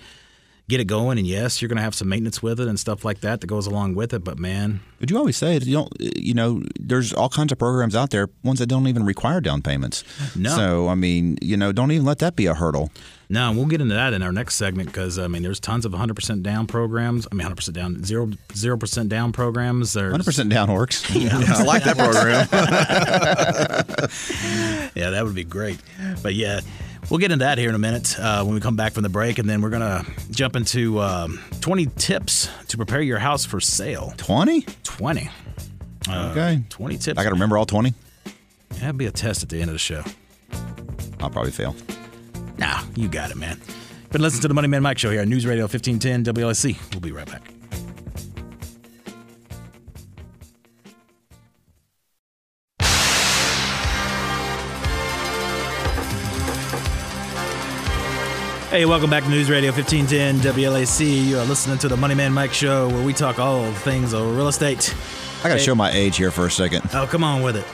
get 0.68 0.80
it 0.80 0.86
going. 0.86 1.18
And 1.18 1.26
yes, 1.26 1.60
you're 1.60 1.68
going 1.68 1.76
to 1.76 1.82
have 1.82 1.94
some 1.94 2.08
maintenance 2.08 2.42
with 2.42 2.60
it 2.60 2.68
and 2.68 2.78
stuff 2.78 3.04
like 3.04 3.20
that 3.20 3.40
that 3.40 3.46
goes 3.46 3.66
along 3.66 3.94
with 3.94 4.12
it. 4.14 4.24
But 4.24 4.38
man, 4.38 4.80
But 4.98 5.10
you 5.10 5.18
always 5.18 5.36
say 5.36 5.56
it. 5.56 5.66
You 5.66 5.74
don't. 5.74 5.92
You 6.00 6.34
know, 6.34 6.62
there's 6.80 7.12
all 7.12 7.28
kinds 7.28 7.52
of 7.52 7.58
programs 7.58 7.94
out 7.94 8.10
there, 8.10 8.30
ones 8.42 8.58
that 8.58 8.66
don't 8.66 8.86
even 8.86 9.04
require 9.04 9.40
down 9.40 9.62
payments. 9.62 10.04
No. 10.34 10.50
So 10.50 10.88
I 10.88 10.94
mean, 10.94 11.38
you 11.42 11.56
know, 11.56 11.72
don't 11.72 11.90
even 11.92 12.06
let 12.06 12.18
that 12.20 12.36
be 12.36 12.46
a 12.46 12.54
hurdle. 12.54 12.90
No, 13.30 13.52
we'll 13.52 13.64
get 13.66 13.80
into 13.80 13.94
that 13.94 14.12
in 14.12 14.22
our 14.22 14.32
next 14.32 14.56
segment 14.56 14.88
because 14.90 15.18
I 15.18 15.28
mean, 15.28 15.42
there's 15.42 15.60
tons 15.60 15.86
of 15.86 15.92
100% 15.92 16.42
down 16.42 16.66
programs. 16.66 17.26
I 17.30 17.34
mean, 17.34 17.48
100% 17.48 17.72
down, 17.72 18.04
zero 18.04 18.30
zero 18.54 18.76
percent 18.76 19.08
down 19.08 19.32
programs. 19.32 19.94
There's, 19.94 20.12
100 20.12 20.24
percent 20.24 20.50
down 20.50 20.70
works. 20.70 21.04
I 21.10 21.62
like 21.64 21.84
that 21.84 21.96
program. 21.96 22.48
Yeah, 24.94 25.10
that 25.10 25.24
would 25.24 25.34
be 25.34 25.44
great. 25.44 25.78
But 26.22 26.34
yeah, 26.34 26.60
we'll 27.10 27.18
get 27.18 27.32
into 27.32 27.44
that 27.44 27.58
here 27.58 27.68
in 27.68 27.74
a 27.74 27.78
minute 27.80 28.16
uh, 28.18 28.44
when 28.44 28.54
we 28.54 28.60
come 28.60 28.76
back 28.76 28.92
from 28.92 29.02
the 29.02 29.08
break, 29.08 29.38
and 29.38 29.48
then 29.50 29.60
we're 29.60 29.70
gonna 29.70 30.04
jump 30.30 30.54
into 30.54 31.00
um, 31.00 31.40
20 31.60 31.86
tips 31.96 32.48
to 32.68 32.76
prepare 32.76 33.00
your 33.00 33.18
house 33.18 33.44
for 33.44 33.60
sale. 33.60 34.14
20. 34.18 34.62
20. 34.84 35.30
Uh, 36.08 36.28
Okay. 36.30 36.62
20 36.68 36.96
tips. 36.98 37.18
I 37.18 37.24
got 37.24 37.30
to 37.30 37.34
remember 37.34 37.58
all 37.58 37.66
20. 37.66 37.92
That'd 38.80 38.96
be 38.98 39.06
a 39.06 39.10
test 39.10 39.42
at 39.42 39.48
the 39.48 39.60
end 39.60 39.70
of 39.70 39.74
the 39.74 39.78
show. 39.78 40.04
I'll 41.20 41.30
probably 41.30 41.50
fail. 41.50 41.74
Nah, 42.64 42.82
you 42.96 43.08
got 43.08 43.30
it, 43.30 43.36
man. 43.36 43.60
Been 44.10 44.22
listening 44.22 44.40
to 44.40 44.48
the 44.48 44.54
Money 44.54 44.68
Man 44.68 44.80
Mike 44.82 44.96
Show 44.96 45.10
here 45.10 45.20
on 45.20 45.28
News 45.28 45.44
Radio 45.44 45.64
1510 45.64 46.24
WLAC. 46.34 46.92
We'll 46.92 47.00
be 47.00 47.12
right 47.12 47.26
back. 47.26 47.42
Hey, 58.70 58.86
welcome 58.86 59.08
back 59.08 59.22
to 59.22 59.30
News 59.30 59.48
Radio 59.48 59.70
1510 59.70 60.52
WLAC. 60.52 61.26
You 61.28 61.38
are 61.38 61.44
listening 61.44 61.78
to 61.78 61.86
the 61.88 61.96
Money 61.96 62.16
Man 62.16 62.32
Mike 62.32 62.52
Show 62.52 62.88
where 62.88 63.04
we 63.04 63.12
talk 63.12 63.38
all 63.38 63.70
things 63.72 64.12
of 64.12 64.36
real 64.36 64.48
estate. 64.48 64.92
I 65.40 65.42
got 65.44 65.48
to 65.50 65.58
Hey. 65.60 65.64
show 65.64 65.76
my 65.76 65.92
age 65.92 66.16
here 66.16 66.32
for 66.32 66.46
a 66.46 66.50
second. 66.50 66.82
Oh, 66.92 67.06
come 67.06 67.22
on 67.22 67.42
with 67.42 67.54
it. 67.56 67.64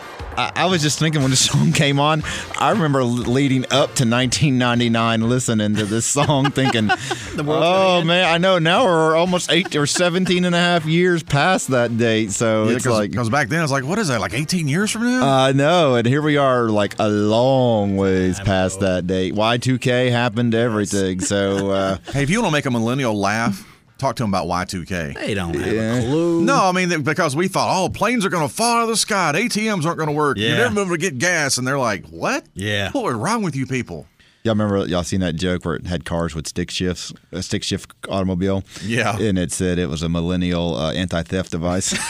I, 0.40 0.52
I 0.56 0.66
was 0.66 0.80
just 0.80 0.98
thinking 0.98 1.20
when 1.20 1.30
the 1.30 1.36
song 1.50 1.72
came 1.72 2.00
on, 2.00 2.22
I 2.58 2.70
remember 2.70 3.04
leading 3.04 3.64
up 3.64 3.94
to 3.96 4.08
1999 4.08 5.28
listening 5.28 5.74
to 5.76 5.84
this 5.84 6.06
song 6.06 6.50
thinking, 6.50 6.90
oh 7.38 8.02
man, 8.02 8.24
I 8.24 8.38
know 8.38 8.58
now 8.58 8.84
we're 8.84 9.16
almost 9.16 9.52
eight 9.52 9.76
or 9.76 9.86
17 9.86 10.44
and 10.44 10.54
a 10.54 10.58
half 10.58 10.86
years 10.86 11.22
past 11.22 11.68
that 11.68 11.96
date. 11.98 12.30
So 12.30 12.68
it's 12.68 12.86
like, 12.86 13.10
because 13.10 13.28
back 13.28 13.48
then 13.48 13.62
it's 13.62 13.72
like, 13.72 13.84
what 13.84 13.98
is 13.98 14.08
that? 14.08 14.20
Like 14.20 14.32
18 14.34 14.66
years 14.68 14.90
from 14.90 15.02
now? 15.02 15.28
I 15.28 15.52
know, 15.52 15.96
and 15.96 16.06
here 16.06 16.22
we 16.22 16.36
are, 16.36 16.68
like 16.70 16.98
a 16.98 17.08
long 17.08 17.96
ways 17.96 18.40
I 18.40 18.44
past 18.44 18.80
know. 18.80 18.94
that 18.94 19.06
date. 19.06 19.34
Y2K 19.34 20.10
happened 20.10 20.52
to 20.52 20.58
everything. 20.58 21.20
So, 21.20 21.70
uh, 21.70 21.98
hey, 22.12 22.22
if 22.22 22.30
you 22.30 22.40
want 22.40 22.50
to 22.50 22.56
make 22.56 22.66
a 22.66 22.70
millennial 22.70 23.18
laugh, 23.18 23.66
talk 24.00 24.16
to 24.16 24.22
them 24.22 24.30
about 24.30 24.46
Y2K. 24.46 25.14
They 25.14 25.34
don't 25.34 25.54
have 25.54 25.72
Yeah. 25.74 25.96
a 25.96 26.00
clue. 26.02 26.42
No, 26.44 26.56
I 26.64 26.72
mean 26.72 27.02
because 27.02 27.36
we 27.36 27.48
thought, 27.48 27.68
oh, 27.70 27.88
planes 27.88 28.24
are 28.24 28.30
going 28.30 28.46
to 28.48 28.52
fall 28.52 28.78
out 28.78 28.82
of 28.82 28.88
the 28.88 28.96
sky, 28.96 29.32
ATMs 29.34 29.84
aren't 29.84 29.98
going 29.98 30.08
to 30.08 30.14
work. 30.14 30.36
Yeah. 30.38 30.48
You're 30.48 30.56
never 30.70 30.80
able 30.82 30.90
to 30.92 30.98
get 30.98 31.18
gas, 31.18 31.58
and 31.58 31.66
they're 31.66 31.78
like, 31.78 32.06
what? 32.08 32.44
Yeah. 32.54 32.90
What 32.92 33.10
is 33.10 33.16
wrong 33.16 33.42
with 33.42 33.54
you 33.56 33.66
people? 33.66 34.06
y'all 34.42 34.54
remember 34.54 34.86
y'all 34.86 35.02
seen 35.02 35.20
that 35.20 35.36
joke 35.36 35.66
where 35.66 35.74
it 35.74 35.86
had 35.86 36.06
cars 36.06 36.34
with 36.34 36.48
stick 36.48 36.70
shifts, 36.70 37.12
a 37.30 37.42
stick 37.42 37.62
shift 37.62 37.92
automobile? 38.08 38.64
Yeah. 38.82 39.18
and 39.18 39.38
it 39.38 39.52
said 39.52 39.78
it 39.78 39.86
was 39.90 40.02
a 40.02 40.08
millennial 40.08 40.76
uh, 40.76 40.92
anti-theft 40.94 41.50
device. 41.50 41.94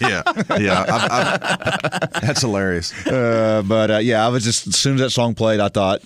Yeah, 0.00 0.22
yeah, 0.58 0.84
I, 0.88 1.38
I, 2.12 2.20
that's 2.20 2.40
hilarious. 2.40 2.92
uh, 3.06 3.62
but 3.64 3.92
uh, 3.92 3.98
yeah, 3.98 4.26
I 4.26 4.28
was 4.28 4.42
just 4.42 4.66
as 4.66 4.74
soon 4.76 4.94
as 4.94 5.00
that 5.02 5.10
song 5.10 5.36
played, 5.36 5.60
I 5.60 5.68
thought. 5.68 6.02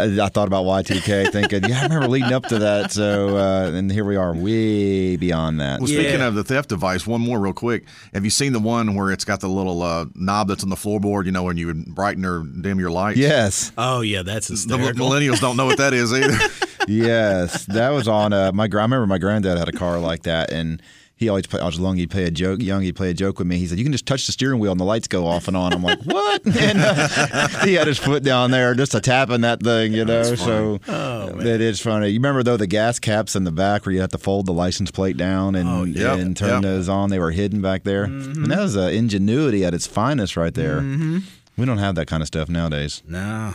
I 0.00 0.04
I 0.20 0.28
thought 0.28 0.46
about 0.46 0.64
Y2K, 0.64 1.32
thinking, 1.32 1.64
yeah, 1.68 1.80
I 1.80 1.82
remember 1.84 2.06
leading 2.08 2.32
up 2.32 2.44
to 2.46 2.58
that. 2.60 2.92
So, 2.92 3.36
uh, 3.36 3.70
and 3.74 3.90
here 3.90 4.04
we 4.04 4.14
are, 4.16 4.32
way 4.34 5.16
beyond 5.16 5.60
that. 5.60 5.80
Well, 5.80 5.88
speaking 5.88 6.20
Yeah. 6.20 6.26
of 6.28 6.34
the 6.36 6.44
theft 6.44 6.68
device, 6.68 7.06
one 7.06 7.20
more 7.20 7.40
real 7.40 7.52
quick. 7.52 7.84
Have 8.14 8.24
you 8.24 8.30
seen 8.30 8.52
the 8.52 8.60
one 8.60 8.94
where 8.94 9.10
it's 9.10 9.24
got 9.24 9.40
the 9.40 9.48
little 9.48 9.82
uh, 9.82 10.06
knob 10.14 10.48
that's 10.48 10.62
on 10.62 10.70
the 10.70 10.76
floorboard? 10.76 11.26
You 11.26 11.32
know, 11.32 11.42
when 11.42 11.56
you 11.56 11.66
would 11.66 11.86
brighten 11.94 12.24
or 12.24 12.44
dim 12.44 12.78
your 12.78 12.90
lights. 12.90 13.18
Yes, 13.18 13.72
Oh, 13.76 14.00
yeah, 14.02 14.22
that's 14.22 14.48
The 14.48 14.76
millennials 14.76 15.40
don't 15.40 15.56
know 15.56 15.66
what 15.66 15.78
that 15.78 15.92
is 15.94 16.12
either. 16.12 16.38
yes, 16.88 17.64
that 17.66 17.90
was 17.90 18.06
on. 18.08 18.32
Uh, 18.32 18.52
my 18.52 18.68
gra- 18.68 18.82
I 18.82 18.84
remember 18.84 19.06
my 19.06 19.18
granddad 19.18 19.58
had 19.58 19.68
a 19.68 19.72
car 19.72 19.98
like 19.98 20.22
that, 20.22 20.52
and 20.52 20.80
he 21.18 21.28
always 21.28 21.46
play, 21.46 21.60
I 21.60 21.66
was 21.66 21.78
young. 21.78 21.96
He'd 21.96 22.10
play 22.10 22.24
a 22.24 22.30
joke. 22.30 22.62
Young, 22.62 22.82
he'd 22.82 22.96
play 22.96 23.10
a 23.10 23.14
joke 23.14 23.38
with 23.38 23.46
me. 23.48 23.58
He 23.58 23.66
said, 23.66 23.76
"You 23.76 23.84
can 23.84 23.92
just 23.92 24.06
touch 24.06 24.24
the 24.26 24.32
steering 24.32 24.60
wheel 24.60 24.70
and 24.72 24.80
the 24.80 24.84
lights 24.84 25.08
go 25.08 25.26
off 25.26 25.48
and 25.48 25.56
on." 25.56 25.72
I'm 25.72 25.82
like, 25.82 26.00
"What?" 26.04 26.42
And 26.56 26.78
uh, 26.80 27.48
he 27.64 27.74
had 27.74 27.86
his 27.88 27.98
foot 27.98 28.22
down 28.22 28.50
there, 28.52 28.74
just 28.74 28.94
a 28.94 29.00
tapping 29.00 29.40
that 29.42 29.60
thing, 29.62 29.92
you 29.92 30.04
know. 30.04 30.22
So 30.36 30.78
Oh, 30.88 31.38
it 31.40 31.60
is 31.60 31.80
funny. 31.80 32.08
You 32.08 32.18
remember 32.20 32.42
though 32.42 32.56
the 32.56 32.66
gas 32.68 32.98
caps 32.98 33.34
in 33.36 33.44
the 33.44 33.50
back 33.52 33.84
where 33.84 33.92
you 33.92 34.00
have 34.00 34.10
to 34.10 34.18
fold 34.18 34.46
the 34.46 34.52
license 34.52 34.90
plate 34.90 35.16
down 35.16 35.54
and 35.54 35.68
Oh, 35.68 35.84
yep, 35.84 36.18
and 36.18 36.36
turn 36.36 36.50
yep. 36.50 36.62
those 36.62 36.88
on. 36.88 37.10
They 37.10 37.18
were 37.18 37.32
hidden 37.32 37.60
back 37.60 37.82
there, 37.84 38.06
Mm-hmm. 38.06 38.44
and 38.44 38.52
that 38.52 38.60
was 38.60 38.76
uh, 38.76 38.82
ingenuity 38.82 39.64
at 39.64 39.74
its 39.74 39.86
finest, 39.86 40.36
right 40.36 40.54
there. 40.54 40.80
We 40.80 41.64
don't 41.64 41.78
have 41.78 41.96
that 41.96 42.06
kind 42.06 42.22
of 42.22 42.28
stuff 42.28 42.48
nowadays. 42.48 43.02
No, 43.06 43.54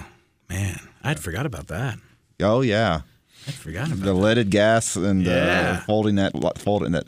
man, 0.49 0.79
I'd 1.03 1.19
forgot 1.21 1.45
about 1.45 1.67
that. 1.67 1.97
Oh 2.41 2.59
yeah, 2.61 3.01
I 3.47 3.51
forgot 3.51 3.87
about 3.87 4.01
the 4.03 4.13
leaded 4.13 4.49
gas 4.49 4.95
and 4.97 5.23
Yeah. 5.23 5.77
uh, 5.79 5.85
folding 5.85 6.15
that 6.15 6.33
folding 6.59 6.91
that. 6.91 7.05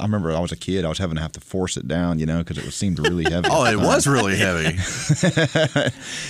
I 0.00 0.04
remember 0.04 0.32
I 0.32 0.40
was 0.40 0.50
a 0.50 0.56
kid. 0.56 0.84
I 0.84 0.88
was 0.88 0.98
having 0.98 1.14
to 1.16 1.22
have 1.22 1.32
to 1.32 1.40
force 1.40 1.76
it 1.76 1.86
down, 1.86 2.18
you 2.18 2.26
know, 2.26 2.38
because 2.38 2.58
it 2.58 2.64
was, 2.64 2.74
seemed 2.74 2.98
really 2.98 3.24
heavy. 3.24 3.48
Oh, 3.52 3.64
it 3.64 3.76
was 3.78 4.06
really 4.08 4.36
heavy. 4.46 4.74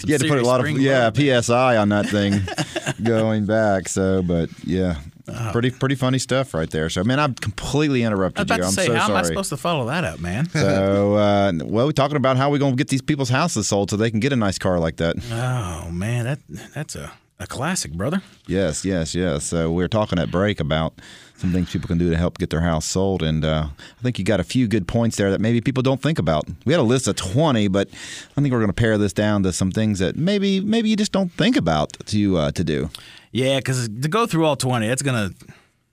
you 0.07 0.13
had 0.13 0.21
to 0.21 0.29
put 0.29 0.39
a 0.39 0.43
lot 0.43 0.61
of 0.61 0.69
yeah 0.79 1.11
psi 1.41 1.77
on 1.77 1.89
that 1.91 2.07
thing 2.07 2.41
going 3.03 3.47
back. 3.47 3.89
So, 3.89 4.23
but 4.23 4.51
yeah, 4.65 4.97
Uh-huh. 5.27 5.53
pretty 5.53 5.71
pretty 5.71 5.95
funny 5.95 6.19
stuff 6.19 6.53
right 6.53 6.69
there. 6.71 6.91
So, 6.91 7.03
man, 7.05 7.19
I've 7.19 7.37
completely 7.37 8.05
I 8.05 8.09
was 8.09 8.13
interrupted 8.13 8.47
about 8.47 8.57
you. 8.57 8.63
to 8.63 8.67
I'm 8.69 8.73
say, 8.75 8.87
so 8.87 8.95
how 8.95 9.05
am 9.07 9.11
I 9.13 9.23
sorry. 9.23 9.27
supposed 9.29 9.49
to 9.51 9.57
follow 9.57 9.87
that 9.87 10.05
up, 10.05 10.21
man? 10.21 10.49
so, 10.51 11.15
uh, 11.15 11.53
well, 11.65 11.87
we're 11.87 11.93
talking 11.93 12.17
about 12.19 12.37
how 12.37 12.51
we're 12.51 12.59
going 12.59 12.73
to 12.73 12.77
get 12.77 12.89
these 12.89 13.03
people's 13.03 13.31
houses 13.31 13.67
sold 13.67 13.91
so 13.91 13.97
they 13.97 14.11
can 14.11 14.21
get 14.21 14.33
a 14.33 14.37
nice 14.37 14.59
car 14.59 14.79
like 14.79 14.97
that. 14.97 15.17
Oh 15.33 15.91
man, 15.91 16.25
that 16.27 16.41
that's 16.75 16.95
a, 16.97 17.13
a 17.41 17.47
classic, 17.47 17.93
brother. 17.93 18.21
Yes, 18.47 18.85
yes, 18.85 19.15
yes. 19.15 19.45
So 19.45 19.71
we 19.73 19.83
were 19.83 19.89
talking 19.89 20.19
at 20.19 20.31
break 20.31 20.61
about 20.61 21.01
some 21.37 21.53
things 21.53 21.71
people 21.73 21.89
can 21.89 21.99
do 21.99 22.11
to 22.11 22.17
help 22.17 22.39
get 22.39 22.51
their 22.51 22.61
house 22.61 22.87
sold, 22.87 23.23
and 23.23 23.45
uh, 23.45 23.67
I 23.99 24.03
think 24.03 24.19
you 24.19 24.25
got 24.25 24.41
a 24.41 24.45
few 24.45 24.67
good 24.69 24.87
points 24.89 25.17
there 25.17 25.31
that 25.31 25.41
maybe 25.41 25.61
people 25.61 25.83
don't 25.83 26.01
think 26.01 26.19
about. 26.19 26.45
We 26.65 26.73
had 26.73 26.81
a 26.81 26.85
list 26.85 27.09
of 27.09 27.17
twenty, 27.17 27.69
but 27.69 27.89
I 28.37 28.41
think 28.41 28.53
we're 28.53 28.61
going 28.61 28.69
to 28.69 28.73
pare 28.73 28.97
this 28.99 29.13
down 29.13 29.43
to 29.43 29.53
some 29.53 29.71
things 29.71 29.99
that 29.99 30.17
maybe 30.17 30.61
maybe 30.61 30.89
you 30.89 30.97
just 30.97 31.13
don't 31.13 31.33
think 31.33 31.57
about 31.57 31.93
to 32.07 32.37
uh, 32.39 32.51
to 32.53 32.65
do. 32.65 32.89
Yeah, 33.33 33.59
because 33.59 33.89
to 33.89 34.09
go 34.09 34.27
through 34.27 34.45
all 34.47 34.57
twenty, 34.57 34.87
it's 34.89 35.03
gonna. 35.03 35.31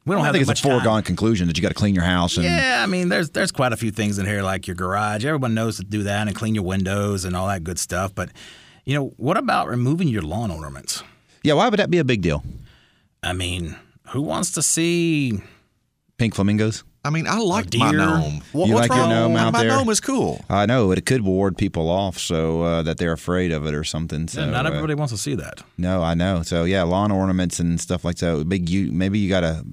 We 0.05 0.15
don't 0.15 0.23
I 0.23 0.25
have 0.25 0.33
think 0.33 0.45
that 0.47 0.51
it's 0.53 0.63
a 0.63 0.67
much 0.67 0.71
time. 0.73 0.79
foregone 0.81 1.03
conclusion 1.03 1.47
that 1.47 1.57
you 1.57 1.61
got 1.61 1.67
to 1.69 1.75
clean 1.75 1.93
your 1.93 2.03
house 2.03 2.35
and 2.35 2.43
Yeah, 2.43 2.81
I 2.83 2.87
mean, 2.87 3.09
there's 3.09 3.29
there's 3.31 3.51
quite 3.51 3.71
a 3.71 3.77
few 3.77 3.91
things 3.91 4.17
in 4.17 4.25
here, 4.25 4.41
like 4.41 4.65
your 4.67 4.75
garage. 4.75 5.25
Everyone 5.25 5.53
knows 5.53 5.77
to 5.77 5.83
do 5.83 6.03
that 6.03 6.27
and 6.27 6.35
clean 6.35 6.55
your 6.55 6.63
windows 6.63 7.23
and 7.23 7.35
all 7.35 7.47
that 7.47 7.63
good 7.63 7.77
stuff. 7.77 8.13
But 8.15 8.29
you 8.85 8.95
know, 8.95 9.13
what 9.17 9.37
about 9.37 9.67
removing 9.67 10.07
your 10.07 10.23
lawn 10.23 10.49
ornaments? 10.49 11.03
yeah. 11.43 11.53
Why 11.53 11.67
would 11.69 11.79
that 11.79 11.89
be 11.91 11.99
a 11.99 12.03
big 12.03 12.21
deal? 12.21 12.43
I 13.23 13.33
mean, 13.33 13.75
who 14.11 14.21
wants 14.21 14.51
to 14.51 14.61
see? 14.61 15.39
Pink 16.17 16.35
flamingos. 16.35 16.83
I 17.03 17.09
mean, 17.09 17.25
I 17.27 17.39
like 17.39 17.65
my 17.75 17.89
deer. 17.91 17.97
gnome. 17.99 18.41
What, 18.51 18.67
You 18.67 18.75
what's 18.75 18.89
like 18.89 18.95
your 18.95 19.07
wrong? 19.07 19.33
gnome 19.33 19.35
out 19.37 19.53
my 19.53 19.63
there? 19.63 19.71
gnome 19.71 19.89
is 19.89 19.99
cool. 19.99 20.45
I 20.49 20.67
know, 20.67 20.87
but 20.89 20.99
it 20.99 21.05
could 21.07 21.23
ward 21.23 21.57
people 21.57 21.89
off 21.89 22.19
so 22.19 22.61
uh, 22.61 22.83
that 22.83 22.99
they're 22.99 23.11
afraid 23.13 23.51
of 23.51 23.65
it 23.65 23.73
or 23.73 23.83
something. 23.83 24.27
So 24.27 24.47
Not 24.47 24.65
uh, 24.67 24.69
everybody 24.69 24.93
wants 24.93 25.11
to 25.11 25.17
see 25.17 25.33
that. 25.35 25.63
No, 25.79 26.03
I 26.03 26.13
know. 26.13 26.43
So 26.43 26.63
yeah, 26.63 26.83
lawn 26.83 27.11
ornaments 27.11 27.59
and 27.59 27.81
stuff 27.81 28.05
like 28.05 28.17
that. 28.17 28.47
Big 28.47 28.69
you 28.69 28.91
maybe 28.91 29.17
you 29.17 29.29
got 29.29 29.43
a 29.43 29.65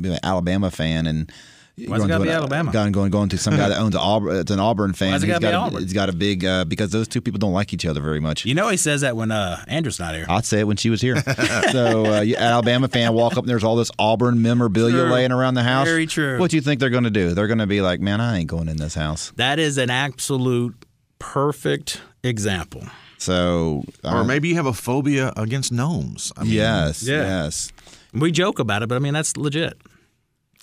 be 0.00 0.12
an 0.12 0.18
Alabama 0.22 0.70
fan 0.70 1.06
and 1.08 1.32
Why's 1.76 2.04
it 2.04 2.08
gotta 2.08 2.22
be 2.22 2.30
Alabama? 2.30 2.70
Going 2.70 2.92
going 2.92 3.10
going 3.10 3.28
to 3.30 3.38
some 3.38 3.56
guy 3.56 3.68
that 3.68 3.78
owns 3.80 3.96
an 3.96 4.00
Auburn. 4.00 4.36
It's 4.36 4.50
an 4.52 4.60
Auburn 4.60 4.92
fan. 4.92 5.10
Why's 5.10 5.24
it 5.24 5.26
He's 5.26 5.32
gotta 5.34 5.40
be 5.40 5.50
got 5.50 5.54
a, 5.54 5.66
Auburn? 5.66 5.82
he's 5.82 5.92
got 5.92 6.08
a 6.08 6.12
big 6.12 6.44
uh, 6.44 6.64
because 6.64 6.90
those 6.92 7.08
two 7.08 7.20
people 7.20 7.38
don't 7.38 7.52
like 7.52 7.72
each 7.72 7.84
other 7.84 8.00
very 8.00 8.20
much. 8.20 8.44
You 8.44 8.54
know, 8.54 8.68
he 8.68 8.76
says 8.76 9.00
that 9.00 9.16
when 9.16 9.32
uh, 9.32 9.64
Andrew's 9.66 9.98
not 9.98 10.14
here. 10.14 10.24
I'd 10.28 10.44
say 10.44 10.60
it 10.60 10.68
when 10.68 10.76
she 10.76 10.88
was 10.88 11.00
here. 11.00 11.16
so 11.72 12.06
uh, 12.16 12.20
you, 12.20 12.36
Alabama 12.36 12.86
fan 12.86 13.12
walk 13.12 13.32
up 13.32 13.38
and 13.40 13.48
there's 13.48 13.64
all 13.64 13.74
this 13.74 13.90
Auburn 13.98 14.40
memorabilia 14.40 14.92
True. 15.02 15.10
laying 15.12 15.32
around 15.32 15.54
the 15.54 15.64
house. 15.64 15.86
Very 15.88 16.06
true. 16.06 16.38
What 16.38 16.52
do 16.52 16.56
you 16.56 16.60
think 16.62 16.78
they're 16.78 16.90
going 16.90 17.04
to 17.04 17.10
do? 17.10 17.34
They're 17.34 17.48
going 17.48 17.58
to 17.58 17.66
be 17.66 17.80
like, 17.80 18.00
man, 18.00 18.20
I 18.20 18.38
ain't 18.38 18.48
going 18.48 18.68
in 18.68 18.76
this 18.76 18.94
house. 18.94 19.32
That 19.36 19.58
is 19.58 19.76
an 19.76 19.90
absolute 19.90 20.76
perfect 21.18 22.00
example. 22.22 22.82
So 23.18 23.82
Or 24.04 24.18
uh, 24.18 24.24
maybe 24.24 24.48
you 24.48 24.54
have 24.56 24.66
a 24.66 24.72
phobia 24.72 25.32
against 25.36 25.72
gnomes. 25.72 26.30
I 26.36 26.44
mean, 26.44 26.52
yes, 26.52 27.02
Yeah. 27.02 27.22
yes. 27.22 27.72
We 28.12 28.30
joke 28.30 28.60
about 28.60 28.82
it, 28.84 28.88
but 28.88 28.94
I 28.94 28.98
mean 29.00 29.14
that's 29.14 29.36
legit. 29.36 29.76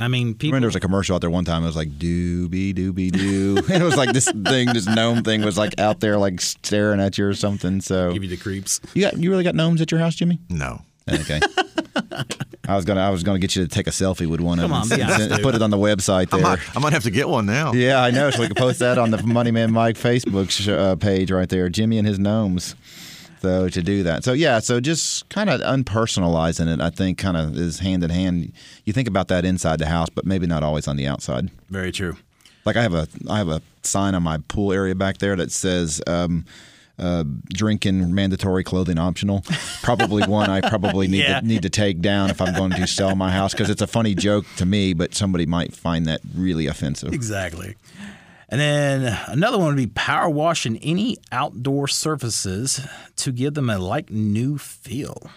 I 0.03 0.07
mean, 0.07 0.35
I 0.41 0.45
remember 0.45 0.59
there 0.61 0.67
was 0.67 0.75
a 0.75 0.79
commercial 0.79 1.15
out 1.15 1.21
there 1.21 1.29
one 1.29 1.45
time. 1.45 1.63
It 1.63 1.67
was 1.67 1.75
like 1.75 1.89
doobie 1.97 2.73
doobie 2.73 3.11
doo, 3.11 3.57
and 3.57 3.69
it 3.81 3.85
was 3.85 3.97
like 3.97 4.13
this 4.13 4.25
thing, 4.25 4.73
this 4.73 4.85
gnome 4.87 5.23
thing 5.23 5.41
was 5.43 5.57
like 5.57 5.79
out 5.79 5.99
there, 5.99 6.17
like 6.17 6.41
staring 6.41 6.99
at 6.99 7.17
you 7.17 7.25
or 7.27 7.33
something. 7.33 7.81
So 7.81 8.11
give 8.13 8.23
you 8.23 8.29
the 8.29 8.37
creeps. 8.37 8.79
you 8.93 9.01
got 9.03 9.17
you 9.17 9.29
really 9.29 9.43
got 9.43 9.55
gnomes 9.55 9.81
at 9.81 9.91
your 9.91 9.99
house, 9.99 10.15
Jimmy? 10.15 10.39
No. 10.49 10.81
Okay. 11.09 11.39
I 12.67 12.75
was 12.75 12.85
gonna 12.85 13.01
I 13.01 13.09
was 13.09 13.23
gonna 13.23 13.39
get 13.39 13.55
you 13.55 13.63
to 13.63 13.67
take 13.67 13.87
a 13.87 13.91
selfie 13.91 14.27
with 14.27 14.39
one 14.39 14.59
of 14.59 14.63
them, 14.63 14.73
on, 14.73 14.87
be 14.87 15.01
and 15.01 15.11
honest, 15.11 15.41
put 15.41 15.55
it 15.55 15.61
on 15.61 15.71
the 15.71 15.77
website 15.77 16.27
I 16.31 16.37
there. 16.37 16.41
might, 16.41 16.75
I 16.75 16.79
might 16.79 16.93
have 16.93 17.03
to 17.03 17.11
get 17.11 17.27
one 17.27 17.45
now. 17.45 17.73
Yeah, 17.73 18.01
I 18.01 18.11
know. 18.11 18.29
So 18.29 18.39
we 18.39 18.47
can 18.47 18.55
post 18.55 18.79
that 18.79 18.97
on 18.97 19.11
the 19.11 19.21
Money 19.23 19.51
Man 19.51 19.71
Mike 19.73 19.95
Facebook 19.97 20.49
sh- 20.51 20.69
uh, 20.69 20.95
page 20.95 21.31
right 21.31 21.49
there. 21.49 21.67
Jimmy 21.69 21.97
and 21.97 22.07
his 22.07 22.19
gnomes. 22.19 22.75
So 23.41 23.69
to 23.69 23.81
do 23.81 24.03
that, 24.03 24.23
so 24.23 24.33
yeah, 24.33 24.59
so 24.59 24.79
just 24.79 25.27
kind 25.29 25.49
of 25.49 25.61
unpersonalizing 25.61 26.71
it, 26.71 26.79
I 26.79 26.91
think, 26.91 27.17
kind 27.17 27.35
of 27.35 27.57
is 27.57 27.79
hand 27.79 28.03
in 28.03 28.09
hand. 28.11 28.53
You 28.85 28.93
think 28.93 29.07
about 29.07 29.29
that 29.29 29.45
inside 29.45 29.79
the 29.79 29.87
house, 29.87 30.09
but 30.09 30.25
maybe 30.25 30.45
not 30.45 30.61
always 30.61 30.87
on 30.87 30.95
the 30.95 31.07
outside. 31.07 31.49
Very 31.69 31.91
true. 31.91 32.17
Like 32.65 32.75
I 32.75 32.83
have 32.83 32.93
a 32.93 33.07
I 33.27 33.39
have 33.39 33.49
a 33.49 33.61
sign 33.81 34.13
on 34.13 34.21
my 34.21 34.37
pool 34.47 34.71
area 34.71 34.93
back 34.93 35.17
there 35.17 35.35
that 35.35 35.51
says 35.51 35.99
um, 36.05 36.45
uh, 36.99 37.23
drinking 37.49 38.13
mandatory 38.13 38.63
clothing 38.63 38.99
optional. 38.99 39.43
Probably 39.81 40.21
one 40.27 40.51
I 40.51 40.61
probably 40.61 41.07
need 41.07 41.21
Yeah. 41.23 41.39
to 41.39 41.47
need 41.47 41.63
to 41.63 41.69
take 41.71 41.99
down 41.99 42.29
if 42.29 42.39
I'm 42.41 42.53
going 42.53 42.73
to 42.73 42.85
sell 42.85 43.15
my 43.15 43.31
house 43.31 43.53
because 43.53 43.71
it's 43.71 43.81
a 43.81 43.87
funny 43.87 44.13
joke 44.13 44.45
to 44.57 44.67
me, 44.67 44.93
but 44.93 45.15
somebody 45.15 45.47
might 45.47 45.73
find 45.75 46.05
that 46.05 46.21
really 46.35 46.67
offensive. 46.67 47.11
Exactly. 47.11 47.75
And 48.51 48.59
then 48.59 49.19
another 49.27 49.57
one 49.57 49.67
would 49.67 49.77
be 49.77 49.87
power 49.87 50.29
washing 50.29 50.77
any 50.79 51.17
outdoor 51.31 51.87
surfaces 51.87 52.85
to 53.15 53.31
give 53.31 53.53
them 53.53 53.69
a 53.69 53.79
like 53.79 54.11
new 54.11 54.57
feel. 54.57 55.31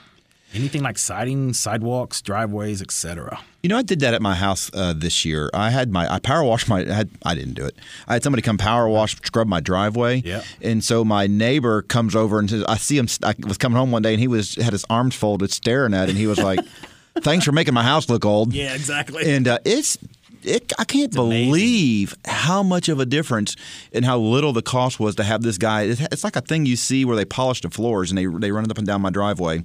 Anything 0.53 0.83
like 0.83 0.99
siding, 0.99 1.53
sidewalks, 1.53 2.21
driveways, 2.23 2.83
etc. 2.83 3.41
You 3.63 3.69
know, 3.69 3.79
I 3.79 3.83
did 3.83 4.01
that 4.01 4.15
at 4.15 4.23
my 4.23 4.35
house 4.35 4.71
uh, 4.75 4.93
this 4.97 5.25
year. 5.25 5.51
I 5.53 5.71
had 5.71 5.91
my 5.91 6.13
I 6.13 6.19
power 6.19 6.45
washed 6.45 6.69
my 6.69 6.81
I, 6.81 6.93
had, 6.93 7.11
I 7.25 7.35
didn't 7.35 7.55
do 7.55 7.65
it. 7.65 7.77
I 8.07 8.15
had 8.15 8.23
somebody 8.23 8.43
come 8.43 8.59
power 8.59 8.89
wash 8.89 9.17
scrub 9.17 9.49
my 9.49 9.61
driveway. 9.61 10.23
Yeah. 10.25 10.43
And 10.61 10.83
so 10.83 11.05
my 11.05 11.27
neighbor 11.27 11.83
comes 11.83 12.15
over 12.15 12.39
and 12.39 12.49
says, 12.49 12.65
I 12.65 12.77
see 12.77 12.99
him. 12.99 13.09
I 13.25 13.35
was 13.47 13.59
coming 13.59 13.77
home 13.77 13.91
one 13.91 14.03
day 14.03 14.13
and 14.13 14.21
he 14.21 14.29
was 14.29 14.55
had 14.57 14.73
his 14.73 14.85
arms 14.91 15.15
folded, 15.17 15.53
staring 15.53 15.95
at, 15.95 16.05
it, 16.05 16.11
and 16.11 16.19
he 16.19 16.29
was 16.29 16.39
like, 16.39 16.61
"Thanks 17.21 17.45
for 17.45 17.53
making 17.53 17.75
my 17.75 17.83
house 17.83 18.09
look 18.09 18.25
old." 18.25 18.53
Yeah, 18.53 18.75
exactly. 18.75 19.35
And 19.35 19.49
uh, 19.49 19.59
it's 19.65 19.99
it. 20.47 20.73
I 20.79 20.85
can't 20.85 21.15
amazing. 21.17 21.51
believe 21.51 22.15
how 22.27 22.63
much 22.63 22.89
of 22.89 23.01
a 23.01 23.07
difference 23.07 23.57
and 23.93 24.05
how 24.05 24.19
little 24.19 24.53
the 24.53 24.63
cost 24.63 25.01
was 25.01 25.15
to 25.17 25.25
have 25.25 25.43
this 25.43 25.59
guy. 25.59 25.83
It's 25.83 26.25
like 26.25 26.37
a 26.37 26.41
thing 26.41 26.67
you 26.67 26.77
see 26.77 27.05
where 27.05 27.17
they 27.17 27.25
polish 27.25 27.61
the 27.61 27.71
floors 27.71 28.11
and 28.11 28.19
they 28.19 28.27
they 28.27 28.53
run 28.53 28.65
it 28.65 28.71
up 28.71 28.79
and 28.79 28.87
down 28.87 29.01
my 29.01 29.11
driveway, 29.11 29.63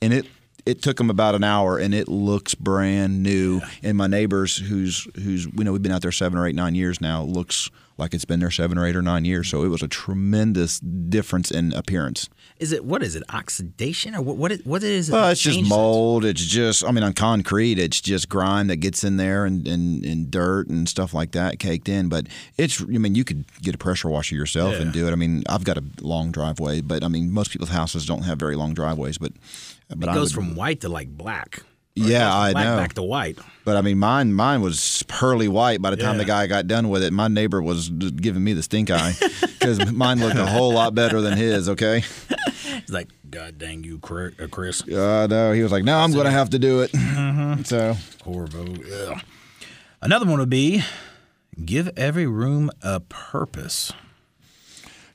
and 0.00 0.12
it. 0.12 0.26
It 0.64 0.80
took 0.80 0.96
them 0.96 1.10
about 1.10 1.34
an 1.34 1.42
hour, 1.42 1.76
and 1.76 1.92
it 1.92 2.06
looks 2.06 2.54
brand 2.54 3.20
new. 3.20 3.60
And 3.82 3.96
my 3.96 4.06
neighbors, 4.06 4.56
who's 4.56 5.08
who's 5.16 5.46
you 5.46 5.64
know 5.64 5.72
we've 5.72 5.82
been 5.82 5.90
out 5.90 6.02
there 6.02 6.12
seven 6.12 6.38
or 6.38 6.46
eight 6.46 6.54
nine 6.54 6.76
years 6.76 7.00
now, 7.00 7.24
looks 7.24 7.68
like 7.98 8.14
it's 8.14 8.24
been 8.24 8.38
there 8.38 8.48
seven 8.52 8.78
or 8.78 8.86
eight 8.86 8.94
or 8.94 9.02
nine 9.02 9.24
years. 9.24 9.48
So 9.48 9.64
it 9.64 9.68
was 9.68 9.82
a 9.82 9.88
tremendous 9.88 10.78
difference 10.78 11.50
in 11.50 11.72
appearance. 11.72 12.28
Is 12.62 12.70
it 12.70 12.84
what 12.84 13.02
is 13.02 13.16
it? 13.16 13.24
Oxidation 13.28 14.14
or 14.14 14.22
what? 14.22 14.36
What 14.36 14.52
is, 14.52 14.64
what 14.64 14.82
is 14.84 15.08
it? 15.08 15.12
Well, 15.12 15.30
it's 15.30 15.40
just 15.40 15.56
changes 15.56 15.72
it? 15.72 15.74
mold. 15.74 16.24
It's 16.24 16.44
just, 16.44 16.84
I 16.84 16.92
mean, 16.92 17.02
on 17.02 17.12
concrete, 17.12 17.76
it's 17.78 18.00
just 18.00 18.28
grime 18.28 18.68
that 18.68 18.76
gets 18.76 19.02
in 19.02 19.16
there 19.16 19.44
and, 19.44 19.66
and, 19.66 20.04
and 20.04 20.30
dirt 20.30 20.68
and 20.68 20.88
stuff 20.88 21.12
like 21.12 21.32
that 21.32 21.58
caked 21.58 21.88
in. 21.88 22.08
But 22.08 22.28
it's, 22.56 22.80
I 22.80 22.84
mean, 22.84 23.16
you 23.16 23.24
could 23.24 23.44
get 23.60 23.74
a 23.74 23.78
pressure 23.78 24.08
washer 24.08 24.36
yourself 24.36 24.76
and 24.76 24.92
do 24.92 25.08
it. 25.08 25.12
I 25.12 25.16
mean, 25.16 25.42
I've 25.48 25.64
got 25.64 25.76
a 25.76 25.82
long 26.00 26.30
driveway, 26.30 26.82
but 26.82 27.02
I 27.02 27.08
mean, 27.08 27.32
most 27.32 27.50
people's 27.50 27.70
houses 27.70 28.06
don't 28.06 28.22
have 28.22 28.38
very 28.38 28.54
long 28.54 28.74
driveways. 28.74 29.18
But, 29.18 29.32
but 29.88 30.08
It 30.10 30.14
goes 30.14 30.36
would- 30.36 30.46
from 30.46 30.54
white 30.54 30.80
to 30.82 30.88
like 30.88 31.08
black. 31.08 31.64
Yeah, 31.94 32.34
I 32.34 32.52
know. 32.52 32.76
Back 32.78 32.94
to 32.94 33.02
white. 33.02 33.38
But 33.64 33.76
I 33.76 33.82
mean, 33.82 33.98
mine 33.98 34.32
mine 34.32 34.60
was 34.62 35.02
pearly 35.08 35.46
white. 35.48 35.82
By 35.82 35.90
the 35.90 35.96
time 35.96 36.14
Yeah. 36.14 36.18
the 36.18 36.24
guy 36.24 36.46
got 36.46 36.66
done 36.66 36.88
with 36.88 37.02
it, 37.02 37.12
my 37.12 37.28
neighbor 37.28 37.60
was 37.62 37.88
giving 37.90 38.42
me 38.42 38.54
the 38.54 38.62
stink 38.62 38.90
eye 38.90 39.12
because 39.40 39.92
mine 39.92 40.18
looked 40.20 40.36
a 40.38 40.46
whole 40.46 40.72
lot 40.72 40.94
better 40.94 41.20
than 41.20 41.36
his. 41.36 41.68
Okay, 41.68 42.02
It's 42.30 42.90
like, 42.90 43.08
God 43.30 43.58
dang 43.58 43.84
you, 43.84 44.00
uh, 44.02 44.46
Chris. 44.50 44.82
uh, 44.88 45.26
no, 45.28 45.52
he 45.52 45.62
was 45.62 45.70
like, 45.70 45.84
"No, 45.84 45.98
I'm 45.98 46.12
going 46.12 46.24
to 46.24 46.30
have 46.30 46.50
to 46.50 46.58
do 46.58 46.80
it." 46.80 46.90
So 47.66 47.94
Corvo. 48.22 48.66
Ugh. 49.10 49.20
Another 50.00 50.26
one 50.26 50.38
would 50.40 50.50
be 50.50 50.82
give 51.64 51.90
every 51.96 52.26
room 52.26 52.70
a 52.82 53.00
purpose. 53.00 53.92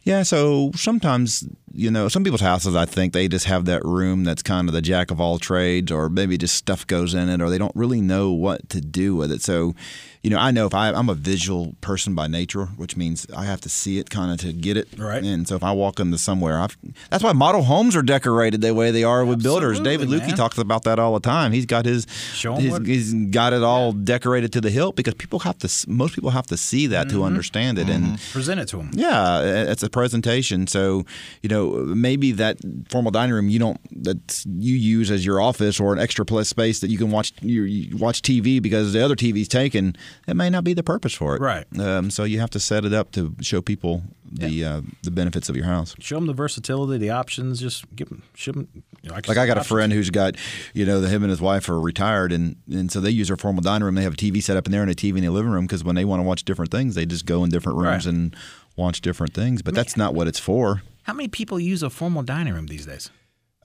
Yeah, 0.07 0.23
so 0.23 0.71
sometimes 0.75 1.45
you 1.73 1.91
know, 1.91 2.07
some 2.07 2.23
people's 2.23 2.41
houses, 2.41 2.75
I 2.75 2.85
think 2.85 3.13
they 3.13 3.27
just 3.27 3.45
have 3.45 3.65
that 3.65 3.83
room 3.85 4.23
that's 4.23 4.41
kind 4.41 4.67
of 4.67 4.73
the 4.73 4.81
jack 4.81 5.11
of 5.11 5.21
all 5.21 5.37
trades, 5.37 5.91
or 5.91 6.09
maybe 6.09 6.35
just 6.35 6.55
stuff 6.55 6.87
goes 6.87 7.13
in 7.13 7.29
it, 7.29 7.39
or 7.39 7.51
they 7.51 7.59
don't 7.59 7.75
really 7.75 8.01
know 8.01 8.31
what 8.31 8.67
to 8.69 8.81
do 8.81 9.15
with 9.15 9.31
it. 9.31 9.43
So, 9.43 9.75
you 10.23 10.31
know, 10.31 10.39
I 10.39 10.49
know 10.49 10.65
if 10.65 10.73
I, 10.73 10.89
I'm 10.89 11.07
a 11.07 11.13
visual 11.13 11.75
person 11.81 12.15
by 12.15 12.25
nature, 12.25 12.65
which 12.77 12.97
means 12.97 13.27
I 13.35 13.43
have 13.45 13.61
to 13.61 13.69
see 13.69 13.99
it 13.99 14.09
kind 14.09 14.31
of 14.31 14.39
to 14.39 14.53
get 14.53 14.75
it. 14.75 14.87
Right. 14.97 15.23
And 15.23 15.47
so 15.47 15.55
if 15.55 15.63
I 15.63 15.71
walk 15.71 15.99
into 15.99 16.17
somewhere, 16.17 16.57
I've, 16.59 16.75
that's 17.11 17.23
why 17.23 17.33
model 17.33 17.61
homes 17.61 17.95
are 17.95 18.01
decorated 18.01 18.61
the 18.61 18.73
way 18.73 18.89
they 18.89 19.03
are 19.03 19.23
with 19.23 19.43
builders. 19.43 19.79
David 19.79 20.07
Lukey 20.09 20.35
talks 20.35 20.57
about 20.57 20.83
that 20.85 20.97
all 20.97 21.13
the 21.13 21.19
time. 21.19 21.51
He's 21.51 21.67
got 21.67 21.85
his, 21.85 22.07
his 22.33 22.71
what- 22.71 22.87
he's 22.87 23.13
got 23.13 23.53
it 23.53 23.61
all 23.61 23.91
decorated 23.91 24.51
to 24.53 24.61
the 24.61 24.71
hilt 24.71 24.95
because 24.95 25.13
people 25.13 25.39
have 25.39 25.59
to, 25.59 25.69
most 25.87 26.15
people 26.15 26.31
have 26.31 26.47
to 26.47 26.57
see 26.57 26.87
that 26.87 27.07
Mm-hmm. 27.07 27.17
to 27.17 27.23
understand 27.25 27.77
it. 27.77 27.87
And 27.87 28.19
Present 28.31 28.59
it 28.59 28.67
to 28.69 28.77
them. 28.77 28.89
yeah, 28.93 29.41
it's 29.69 29.83
a 29.83 29.89
presentation. 29.97 30.67
So, 30.67 31.03
you 31.41 31.49
know, 31.49 31.71
maybe 31.85 32.31
that 32.33 32.57
formal 32.89 33.11
dining 33.11 33.33
room 33.33 33.49
you 33.49 33.59
don't 33.59 33.79
that 34.03 34.43
you 34.45 34.75
use 34.75 35.09
as 35.11 35.25
your 35.25 35.41
office 35.41 35.79
or 35.79 35.91
an 35.93 35.99
extra 35.99 36.23
plus 36.25 36.47
space 36.47 36.79
that 36.81 36.89
you 36.89 36.97
can 36.97 37.09
watch 37.11 37.33
you, 37.41 37.63
you 37.63 37.97
watch 37.97 38.21
TV 38.21 38.61
because 38.61 38.93
the 38.93 39.03
other 39.03 39.15
TV's 39.15 39.47
taken. 39.47 39.95
It 40.27 40.35
may 40.35 40.49
not 40.49 40.63
be 40.63 40.73
the 40.73 40.83
purpose 40.83 41.13
for 41.13 41.35
it. 41.35 41.41
Right. 41.41 41.65
Um, 41.79 42.11
so 42.11 42.23
you 42.23 42.39
have 42.39 42.51
to 42.51 42.59
set 42.59 42.85
it 42.85 42.93
up 42.93 43.11
to 43.13 43.33
show 43.41 43.61
people 43.61 44.03
the 44.31 44.63
uh, 44.63 44.81
the 45.03 45.11
benefits 45.11 45.49
of 45.49 45.55
your 45.55 45.65
house. 45.65 45.95
Show 45.99 46.15
them 46.15 46.27
the 46.27 46.33
versatility, 46.33 46.97
the 46.99 47.09
options. 47.09 47.59
Just 47.59 47.85
give 47.95 48.09
them, 48.09 48.23
show 48.35 48.51
them. 48.51 48.67
You 49.01 49.09
know, 49.09 49.15
Like 49.15 49.37
I 49.37 49.45
got 49.47 49.57
a 49.57 49.63
friend 49.63 49.93
who's 49.93 50.09
got, 50.09 50.35
you 50.73 50.85
know, 50.85 50.99
the, 50.99 51.07
him 51.07 51.23
and 51.23 51.29
his 51.29 51.39
wife 51.39 51.69
are 51.69 51.79
retired, 51.79 52.31
and, 52.33 52.57
and 52.69 52.91
so 52.91 52.99
they 52.99 53.09
use 53.11 53.27
their 53.29 53.37
formal 53.37 53.61
dining 53.61 53.85
room. 53.85 53.95
They 53.95 54.03
have 54.03 54.13
a 54.15 54.17
TV 54.17 54.43
set 54.43 54.57
up 54.57 54.65
in 54.65 54.71
there 54.73 54.81
and 54.81 54.91
a 54.91 54.95
TV 54.95 55.17
in 55.17 55.23
the 55.23 55.29
living 55.29 55.51
room 55.51 55.65
because 55.65 55.83
when 55.83 55.95
they 55.95 56.03
want 56.03 56.19
to 56.19 56.23
watch 56.23 56.43
different 56.43 56.71
things, 56.71 56.95
they 56.95 57.05
just 57.05 57.25
go 57.25 57.43
in 57.45 57.49
different 57.49 57.77
rooms 57.77 58.05
Right. 58.05 58.13
and 58.13 58.35
watch 58.77 59.01
different 59.01 59.33
things. 59.33 59.61
But 59.61 59.75
that's 59.75 59.97
not 59.97 60.13
what 60.13 60.27
it's 60.27 60.39
for. 60.39 60.81
How 61.03 61.13
many 61.13 61.27
people 61.27 61.59
use 61.59 61.83
a 61.83 61.89
formal 61.89 62.23
dining 62.23 62.53
room 62.53 62.67
these 62.67 62.85
days? 62.85 63.09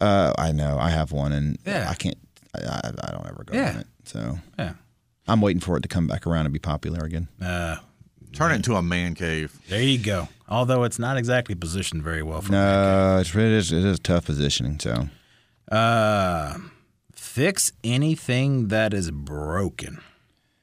Uh, 0.00 0.32
I 0.38 0.50
know. 0.52 0.78
I 0.80 0.90
have 0.90 1.12
one, 1.12 1.30
and 1.32 1.58
Yeah. 1.64 1.86
I 1.88 1.94
can't. 1.94 2.18
I, 2.54 2.58
I, 2.64 2.92
I 3.08 3.10
don't 3.12 3.26
ever 3.26 3.44
go 3.44 3.54
Yeah. 3.56 3.74
in 3.74 3.76
it. 3.80 3.86
So 4.04 4.38
Yeah. 4.58 4.74
I'm 5.28 5.40
waiting 5.40 5.60
for 5.60 5.76
it 5.76 5.82
to 5.82 5.88
come 5.88 6.06
back 6.08 6.26
around 6.26 6.46
and 6.46 6.52
be 6.52 6.58
popular 6.58 7.04
again. 7.04 7.28
Uh, 7.40 7.76
Turn 8.32 8.50
it 8.50 8.56
into 8.56 8.74
a 8.76 8.82
man 8.82 9.14
cave. 9.14 9.52
there 9.68 9.82
you 9.82 9.98
go. 9.98 10.28
Although 10.48 10.84
it's 10.84 10.98
not 10.98 11.16
exactly 11.18 11.54
positioned 11.54 12.02
very 12.02 12.22
well 12.22 12.40
for 12.42 12.50
No, 12.52 13.18
it's, 13.20 13.34
it 13.34 13.42
is 13.42 13.70
it 13.72 13.84
is 13.84 13.98
tough 14.00 14.24
positioning. 14.26 14.78
So 14.80 15.08
Uh, 15.70 16.58
fix 17.14 17.72
anything 17.84 18.68
that 18.68 18.92
is 18.94 19.10
broken, 19.10 20.00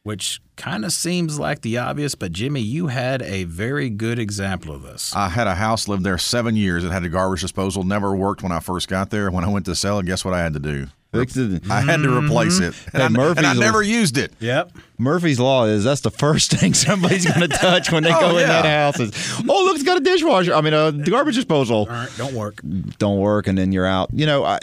which 0.09 0.41
kind 0.55 0.83
of 0.83 0.91
seems 0.91 1.37
like 1.37 1.61
the 1.61 1.77
obvious, 1.77 2.15
but 2.15 2.31
Jimmy, 2.31 2.61
you 2.61 2.87
had 2.87 3.21
a 3.21 3.43
very 3.43 3.91
good 3.91 4.17
example 4.17 4.73
of 4.73 4.81
this. 4.81 5.15
I 5.15 5.29
had 5.29 5.45
a 5.45 5.53
house, 5.53 5.87
lived 5.87 6.03
there 6.03 6.17
seven 6.17 6.55
years. 6.55 6.83
It 6.83 6.89
had 6.89 7.03
a 7.03 7.09
garbage 7.09 7.41
disposal. 7.41 7.83
Never 7.83 8.15
worked 8.15 8.41
when 8.41 8.51
I 8.51 8.59
first 8.59 8.87
got 8.87 9.11
there. 9.11 9.29
When 9.29 9.43
I 9.43 9.49
went 9.49 9.67
to 9.67 9.75
sell 9.75 9.99
it, 9.99 10.07
guess 10.07 10.25
what 10.25 10.33
I 10.33 10.39
had 10.39 10.53
to 10.53 10.59
do? 10.59 10.87
Fix 11.13 11.37
it. 11.37 11.69
I 11.69 11.81
had 11.81 11.97
to 11.97 12.17
replace 12.17 12.59
mm-hmm. 12.59 12.69
it. 12.69 13.01
And, 13.03 13.15
Hey, 13.15 13.21
I, 13.21 13.29
and 13.37 13.45
I 13.45 13.53
never 13.53 13.83
used 13.83 14.17
it. 14.17 14.33
Yep. 14.39 14.71
Murphy's 14.97 15.39
law 15.39 15.65
is 15.65 15.83
that's 15.83 16.01
the 16.01 16.09
first 16.09 16.49
thing 16.59 16.73
somebody's 16.73 17.27
going 17.27 17.41
to 17.47 17.47
touch 17.47 17.91
when 17.91 18.01
they 18.01 18.11
Oh, 18.11 18.19
go 18.19 18.29
in 18.29 18.47
yeah. 18.47 18.63
that 18.63 18.65
house. 18.65 18.99
Is 18.99 19.11
oh 19.47 19.63
look, 19.65 19.75
it's 19.75 19.83
got 19.83 19.97
a 19.97 20.01
dishwasher. 20.01 20.55
I 20.55 20.61
mean, 20.61 20.73
a 20.73 20.91
garbage 20.91 21.35
disposal. 21.35 21.81
All 21.81 21.85
right, 21.85 22.09
don't 22.17 22.33
work. 22.33 22.61
don't 22.97 23.19
work 23.19 23.45
and 23.45 23.55
then 23.55 23.71
you're 23.71 23.85
out. 23.85 24.09
You 24.11 24.25
know, 24.25 24.43
I 24.43 24.57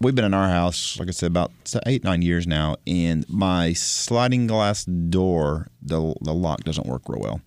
we've 0.00 0.14
been 0.14 0.24
in 0.24 0.34
our 0.34 0.48
house, 0.48 0.98
like 0.98 1.08
I 1.08 1.12
said, 1.12 1.28
about 1.28 1.52
eight 1.86 2.04
nine 2.04 2.22
years 2.22 2.46
now, 2.46 2.76
and 2.86 3.28
my 3.28 3.72
sliding 3.72 4.46
glass 4.46 4.84
door, 4.84 5.68
the 5.82 6.14
the 6.20 6.34
lock 6.34 6.64
doesn't 6.64 6.86
work 6.86 7.02
real 7.08 7.20
well. 7.20 7.40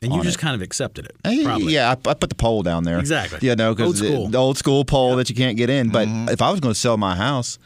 And 0.00 0.12
you 0.12 0.22
just 0.22 0.38
it. 0.38 0.40
kind 0.40 0.54
of 0.54 0.62
accepted 0.62 1.06
it. 1.06 1.16
Hey, 1.24 1.42
Probably. 1.42 1.74
Yeah, 1.74 1.88
I, 1.88 2.10
I 2.10 2.14
put 2.14 2.28
the 2.28 2.36
pole 2.36 2.62
down 2.62 2.84
there. 2.84 3.00
Exactly. 3.00 3.40
Yeah, 3.42 3.54
no, 3.54 3.70
Old 3.70 3.76
because 3.76 3.98
school. 3.98 4.26
the, 4.26 4.30
the 4.30 4.38
old 4.38 4.56
school 4.56 4.84
pole 4.84 5.16
that 5.16 5.28
you 5.28 5.34
can't 5.34 5.56
get 5.56 5.70
in. 5.70 5.90
But 5.90 6.06
mm-hmm. 6.06 6.28
if 6.28 6.40
I 6.40 6.52
was 6.52 6.60
going 6.60 6.72
to 6.72 6.78
sell 6.78 6.96
my 6.96 7.16
house, 7.16 7.58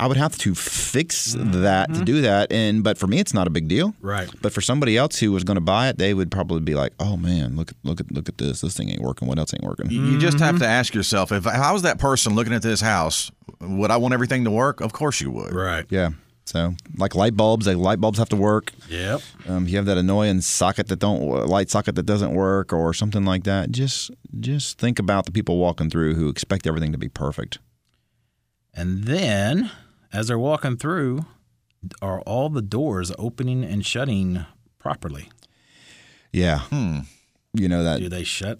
I 0.00 0.06
would 0.06 0.16
have 0.16 0.38
to 0.38 0.54
fix 0.54 1.34
that 1.36 1.92
to 1.92 2.04
do 2.04 2.20
that. 2.20 2.52
And 2.52 2.84
but 2.84 2.98
for 2.98 3.08
me, 3.08 3.18
it's 3.18 3.34
not 3.34 3.48
a 3.48 3.50
big 3.50 3.66
deal. 3.66 3.94
Right. 4.00 4.30
But 4.40 4.52
for 4.52 4.60
somebody 4.60 4.96
else 4.96 5.18
who 5.18 5.32
was 5.32 5.42
going 5.42 5.56
to 5.56 5.60
buy 5.60 5.88
it, 5.88 5.98
they 5.98 6.14
would 6.14 6.30
probably 6.30 6.60
be 6.60 6.76
like, 6.76 6.92
"Oh 7.00 7.16
man, 7.16 7.56
look 7.56 7.70
at 7.70 7.76
look 7.82 8.00
at 8.00 8.12
look 8.12 8.28
at 8.28 8.38
this. 8.38 8.60
This 8.60 8.76
thing 8.76 8.90
ain't 8.90 9.02
working. 9.02 9.26
What 9.26 9.38
else 9.38 9.52
ain't 9.54 9.64
working?" 9.64 9.90
You 9.90 10.04
you 10.04 10.18
just 10.18 10.38
have 10.38 10.60
to 10.60 10.66
ask 10.66 10.94
yourself 10.94 11.32
if, 11.32 11.46
if 11.46 11.52
I 11.52 11.72
was 11.72 11.82
that 11.82 11.98
person 11.98 12.36
looking 12.36 12.52
at 12.52 12.62
this 12.62 12.80
house, 12.80 13.32
would 13.60 13.90
I 13.90 13.96
want 13.96 14.14
everything 14.14 14.44
to 14.44 14.50
work? 14.50 14.80
Of 14.80 14.92
course 14.92 15.20
you 15.20 15.32
would. 15.32 15.52
Right. 15.52 15.84
Yeah. 15.90 16.10
So 16.44 16.74
like 16.96 17.14
light 17.14 17.36
bulbs, 17.36 17.66
like 17.66 17.76
light 17.76 18.00
bulbs 18.00 18.18
have 18.18 18.30
to 18.30 18.36
work. 18.36 18.72
Yep. 18.88 19.20
Um, 19.48 19.68
you 19.68 19.76
have 19.76 19.84
that 19.86 19.98
annoying 19.98 20.40
socket 20.40 20.86
that 20.88 20.98
don't 20.98 21.20
light 21.46 21.70
socket 21.70 21.96
that 21.96 22.06
doesn't 22.06 22.32
work 22.34 22.72
or 22.72 22.94
something 22.94 23.24
like 23.24 23.44
that. 23.44 23.70
Just 23.70 24.12
just 24.38 24.78
think 24.78 24.98
about 24.98 25.26
the 25.26 25.32
people 25.32 25.58
walking 25.58 25.90
through 25.90 26.14
who 26.14 26.28
expect 26.28 26.66
everything 26.66 26.92
to 26.92 26.98
be 26.98 27.08
perfect. 27.08 27.58
And 28.72 29.04
then, 29.04 29.70
as 30.12 30.28
they're 30.28 30.38
walking 30.38 30.76
through, 30.76 31.24
are 32.02 32.20
all 32.22 32.48
the 32.48 32.62
doors 32.62 33.12
opening 33.18 33.64
and 33.64 33.84
shutting 33.84 34.44
properly? 34.78 35.30
Yeah. 36.32 36.62
You 37.54 37.68
know 37.68 37.82
that. 37.82 38.00
Do 38.00 38.08
they 38.08 38.24
shut? 38.24 38.58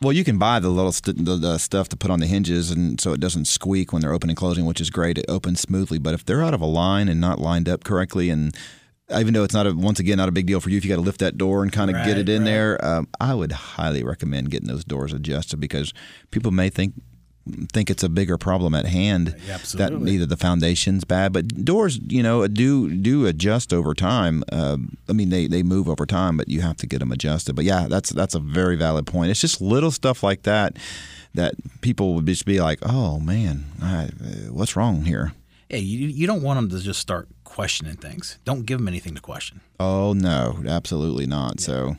Well, 0.00 0.12
you 0.12 0.22
can 0.22 0.38
buy 0.38 0.60
the 0.60 0.68
little 0.68 0.92
st- 0.92 1.24
the, 1.24 1.36
the 1.36 1.58
stuff 1.58 1.88
to 1.88 1.96
put 1.96 2.10
on 2.10 2.20
the 2.20 2.26
hinges, 2.26 2.70
and 2.70 3.00
so 3.00 3.12
it 3.12 3.20
doesn't 3.20 3.46
squeak 3.46 3.92
when 3.92 4.00
they're 4.00 4.12
opening 4.12 4.32
and 4.32 4.36
closing, 4.36 4.64
which 4.64 4.80
is 4.80 4.90
great. 4.90 5.18
It 5.18 5.24
opens 5.28 5.60
smoothly. 5.60 5.98
But 5.98 6.14
if 6.14 6.24
they're 6.24 6.42
out 6.42 6.54
of 6.54 6.60
a 6.60 6.66
line 6.66 7.08
and 7.08 7.20
not 7.20 7.40
lined 7.40 7.68
up 7.68 7.82
correctly, 7.82 8.30
and 8.30 8.56
even 9.16 9.34
though 9.34 9.42
it's 9.42 9.54
not 9.54 9.66
a, 9.66 9.72
once 9.72 9.98
again 9.98 10.18
not 10.18 10.28
a 10.28 10.32
big 10.32 10.46
deal 10.46 10.60
for 10.60 10.70
you 10.70 10.76
if 10.76 10.84
you 10.84 10.88
got 10.88 10.96
to 10.96 11.02
lift 11.02 11.20
that 11.20 11.36
door 11.36 11.62
and 11.62 11.72
kind 11.72 11.90
of 11.90 11.96
get 12.04 12.16
it 12.18 12.28
in 12.28 12.42
right. 12.42 12.50
there, 12.50 12.84
um, 12.84 13.08
I 13.20 13.34
would 13.34 13.50
highly 13.50 14.04
recommend 14.04 14.50
getting 14.50 14.68
those 14.68 14.84
doors 14.84 15.12
adjusted 15.12 15.58
because 15.58 15.92
people 16.30 16.52
may 16.52 16.68
think 16.70 16.94
think 17.72 17.90
it's 17.90 18.02
a 18.02 18.08
bigger 18.08 18.38
problem 18.38 18.74
at 18.74 18.86
hand 18.86 19.34
that 19.78 19.92
either 20.08 20.26
the 20.26 20.36
foundation's 20.36 21.04
bad, 21.04 21.32
but 21.32 21.64
doors, 21.64 21.98
you 22.08 22.22
know, 22.22 22.46
do 22.46 22.90
do 22.90 23.26
adjust 23.26 23.72
over 23.72 23.94
time. 23.94 24.44
Um, 24.52 24.96
I 25.08 25.12
mean, 25.12 25.30
they, 25.30 25.46
they 25.46 25.62
move 25.62 25.88
over 25.88 26.06
time, 26.06 26.36
but 26.36 26.48
you 26.48 26.60
have 26.60 26.76
to 26.78 26.86
get 26.86 26.98
them 27.00 27.12
adjusted. 27.12 27.56
But 27.56 27.64
yeah, 27.64 27.86
that's 27.88 28.10
that's 28.10 28.34
a 28.34 28.40
very 28.40 28.76
valid 28.76 29.06
point. 29.06 29.30
It's 29.30 29.40
just 29.40 29.60
little 29.60 29.90
stuff 29.90 30.22
like 30.22 30.42
that 30.42 30.76
that 31.34 31.54
people 31.80 32.14
would 32.14 32.26
just 32.26 32.44
be 32.46 32.60
like, 32.60 32.78
"Oh 32.82 33.18
man, 33.20 33.64
I, 33.82 34.04
uh, 34.04 34.52
what's 34.52 34.76
wrong 34.76 35.04
here?" 35.04 35.32
Yeah, 35.70 35.76
you, 35.78 36.08
you 36.08 36.26
don't 36.26 36.42
want 36.42 36.56
them 36.56 36.70
to 36.70 36.82
just 36.82 36.98
start 36.98 37.28
questioning 37.44 37.96
things. 37.96 38.38
Don't 38.44 38.64
give 38.64 38.78
them 38.78 38.88
anything 38.88 39.14
to 39.14 39.20
question. 39.20 39.60
Oh 39.78 40.14
no, 40.14 40.60
absolutely 40.66 41.26
not. 41.26 41.60
So 41.60 41.96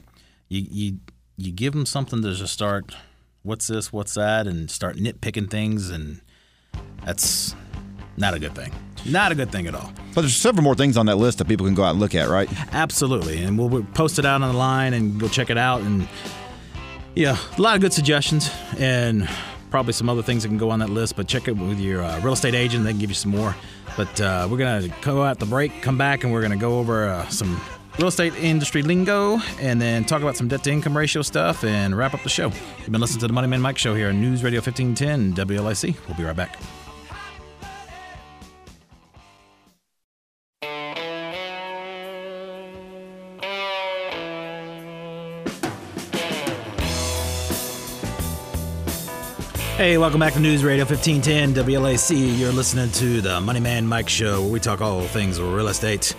You 0.48 0.66
you 0.70 0.98
you 1.38 1.52
give 1.52 1.74
them 1.74 1.86
something 1.86 2.22
to 2.24 2.34
just 2.34 2.54
start. 2.54 2.96
What's 3.44 3.68
this? 3.68 3.94
What's 3.94 4.16
that? 4.16 4.48
And 4.48 4.70
start 4.70 4.98
nitpicking 4.98 5.50
things, 5.50 5.90
and 5.90 6.22
that's 7.06 7.56
not 8.18 8.34
a 8.34 8.40
good 8.40 8.54
thing. 8.54 8.74
Not 9.06 9.32
a 9.32 9.36
good 9.36 9.50
thing 9.52 9.66
at 9.68 9.76
all. 9.76 9.94
But 10.14 10.22
there's 10.22 10.36
several 10.36 10.64
more 10.64 10.76
things 10.76 10.98
on 10.98 11.06
that 11.06 11.16
list 11.16 11.38
that 11.38 11.48
people 11.48 11.66
can 11.66 11.74
go 11.74 11.84
out 11.84 11.92
and 11.92 12.00
look 12.00 12.16
at, 12.16 12.28
right? 12.28 12.50
Absolutely, 12.74 13.42
and 13.44 13.58
we'll, 13.58 13.70
we'll 13.70 13.84
post 13.94 14.20
it 14.20 14.26
out 14.26 14.42
on 14.42 14.52
the 14.52 14.58
line, 14.58 14.94
and 14.94 15.22
we'll 15.22 15.30
check 15.30 15.50
it 15.50 15.58
out. 15.58 15.82
And 15.82 16.08
yeah, 17.16 17.38
a 17.58 17.62
lot 17.62 17.76
of 17.76 17.82
good 17.82 17.94
suggestions, 17.94 18.52
and 18.78 19.30
probably 19.70 19.94
some 19.94 20.10
other 20.10 20.22
things 20.24 20.44
that 20.44 20.50
can 20.50 20.58
go 20.58 20.70
on 20.70 20.80
that 20.80 20.90
list. 20.90 21.16
But 21.16 21.28
check 21.28 21.48
it 21.48 21.56
with 21.56 21.80
your 21.80 22.04
uh, 22.04 22.20
real 22.20 22.34
estate 22.34 22.56
agent; 22.56 22.84
they 22.84 22.92
can 22.92 23.00
give 23.00 23.10
you 23.10 23.16
some 23.16 23.32
more. 23.32 23.56
But 23.96 24.20
uh, 24.20 24.48
we're 24.52 24.58
gonna 24.58 24.90
go 25.02 25.24
out 25.24 25.40
the 25.40 25.46
break, 25.46 25.82
come 25.82 25.98
back, 25.98 26.26
and 26.26 26.34
we're 26.34 26.42
gonna 26.42 26.58
go 26.58 26.80
over 26.80 27.08
uh, 27.08 27.28
some 27.30 27.60
real 28.00 28.08
estate 28.08 28.34
industry 28.36 28.82
lingo, 28.82 29.40
and 29.60 29.82
then 29.82 30.06
talk 30.06 30.22
about 30.22 30.38
some 30.38 30.48
debt 30.48 30.64
to 30.64 30.72
income 30.72 30.96
ratio 30.96 31.22
stuff, 31.22 31.66
and 31.66 31.98
wrap 31.98 32.14
up 32.14 32.24
the 32.24 32.30
show. 32.30 32.48
You've 32.78 32.92
been 32.92 33.02
listening 33.02 33.20
to 33.20 33.28
the 33.28 33.34
Money 33.34 33.48
Man 33.48 33.60
Mike 33.60 33.78
Show 33.78 33.94
here 33.94 34.08
on 34.08 34.22
News 34.22 34.42
Radio 34.42 34.62
1510 34.62 35.34
WLAC. 35.46 35.96
We'll 36.08 36.16
be 36.16 36.24
right 36.24 36.36
back. 36.36 36.58
Hey, 49.76 49.98
welcome 49.98 50.20
back 50.22 50.34
to 50.34 50.40
News 50.40 50.64
Radio 50.64 50.86
1510 50.86 51.66
WLAC. 51.66 52.38
You're 52.40 52.52
listening 52.54 52.92
to 52.92 53.20
the 53.20 53.42
Money 53.42 53.60
Man 53.60 53.86
Mike 53.86 54.08
Show, 54.08 54.42
where 54.42 54.52
we 54.52 54.60
talk 54.62 54.80
all 54.80 55.02
things 55.02 55.42
real 55.42 55.68
estate. 55.68 56.16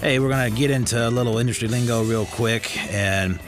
Hey, 0.00 0.18
we're 0.18 0.30
going 0.30 0.50
to 0.50 0.58
get 0.58 0.70
into 0.70 1.06
a 1.06 1.10
little 1.10 1.36
industry 1.36 1.68
lingo 1.68 2.02
real 2.02 2.24
quick. 2.24 2.74
And, 2.90 3.38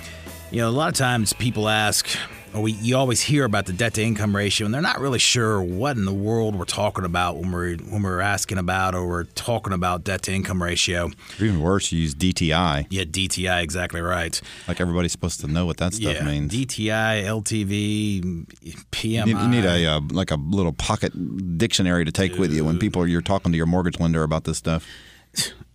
you 0.50 0.60
know, 0.60 0.68
a 0.68 0.70
lot 0.70 0.90
of 0.90 0.94
times 0.94 1.32
people 1.32 1.66
ask, 1.66 2.06
or 2.52 2.60
we, 2.60 2.72
you 2.72 2.94
always 2.94 3.22
hear 3.22 3.46
about 3.46 3.64
the 3.64 3.72
debt 3.72 3.94
to 3.94 4.02
income 4.02 4.36
ratio, 4.36 4.66
and 4.66 4.74
they're 4.74 4.82
not 4.82 5.00
really 5.00 5.18
sure 5.18 5.62
what 5.62 5.96
in 5.96 6.04
the 6.04 6.12
world 6.12 6.54
we're 6.54 6.66
talking 6.66 7.06
about 7.06 7.38
when 7.38 7.52
we're, 7.52 7.76
when 7.76 8.02
we're 8.02 8.20
asking 8.20 8.58
about 8.58 8.94
or 8.94 9.08
we're 9.08 9.24
talking 9.24 9.72
about 9.72 10.04
debt 10.04 10.20
to 10.24 10.32
income 10.34 10.62
ratio. 10.62 11.10
Even 11.40 11.62
worse, 11.62 11.90
you 11.90 12.00
use 12.00 12.14
DTI. 12.14 12.86
Yeah, 12.90 13.04
DTI, 13.04 13.62
exactly 13.62 14.02
right. 14.02 14.38
Like 14.68 14.78
everybody's 14.78 15.12
supposed 15.12 15.40
to 15.40 15.46
know 15.46 15.64
what 15.64 15.78
that 15.78 15.94
stuff 15.94 16.16
yeah, 16.16 16.22
means. 16.22 16.52
DTI, 16.52 17.24
LTV, 17.24 18.44
PMI. 18.92 19.26
You 19.26 19.34
need, 19.34 19.40
you 19.40 19.48
need 19.48 19.64
a 19.64 19.86
uh, 19.86 20.00
like 20.10 20.30
a 20.30 20.36
little 20.36 20.74
pocket 20.74 21.56
dictionary 21.56 22.04
to 22.04 22.12
take 22.12 22.36
with 22.36 22.52
you 22.52 22.66
when 22.66 22.78
people 22.78 23.06
you're 23.06 23.22
talking 23.22 23.52
to 23.52 23.56
your 23.56 23.64
mortgage 23.64 23.98
lender 23.98 24.22
about 24.22 24.44
this 24.44 24.58
stuff. 24.58 24.86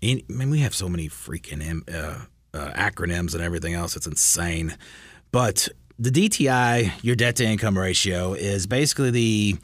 I 0.03 0.21
mean, 0.29 0.49
we 0.49 0.59
have 0.59 0.75
so 0.75 0.87
many 0.87 1.09
freaking 1.09 1.83
uh, 1.93 2.25
uh, 2.53 2.71
acronyms 2.73 3.33
and 3.33 3.43
everything 3.43 3.73
else. 3.73 3.95
It's 3.95 4.07
insane. 4.07 4.77
But 5.31 5.67
the 5.99 6.11
DTI, 6.11 6.91
your 7.01 7.15
debt 7.15 7.37
to 7.37 7.45
income 7.45 7.77
ratio, 7.77 8.33
is 8.33 8.67
basically 8.67 9.11
the 9.11 9.57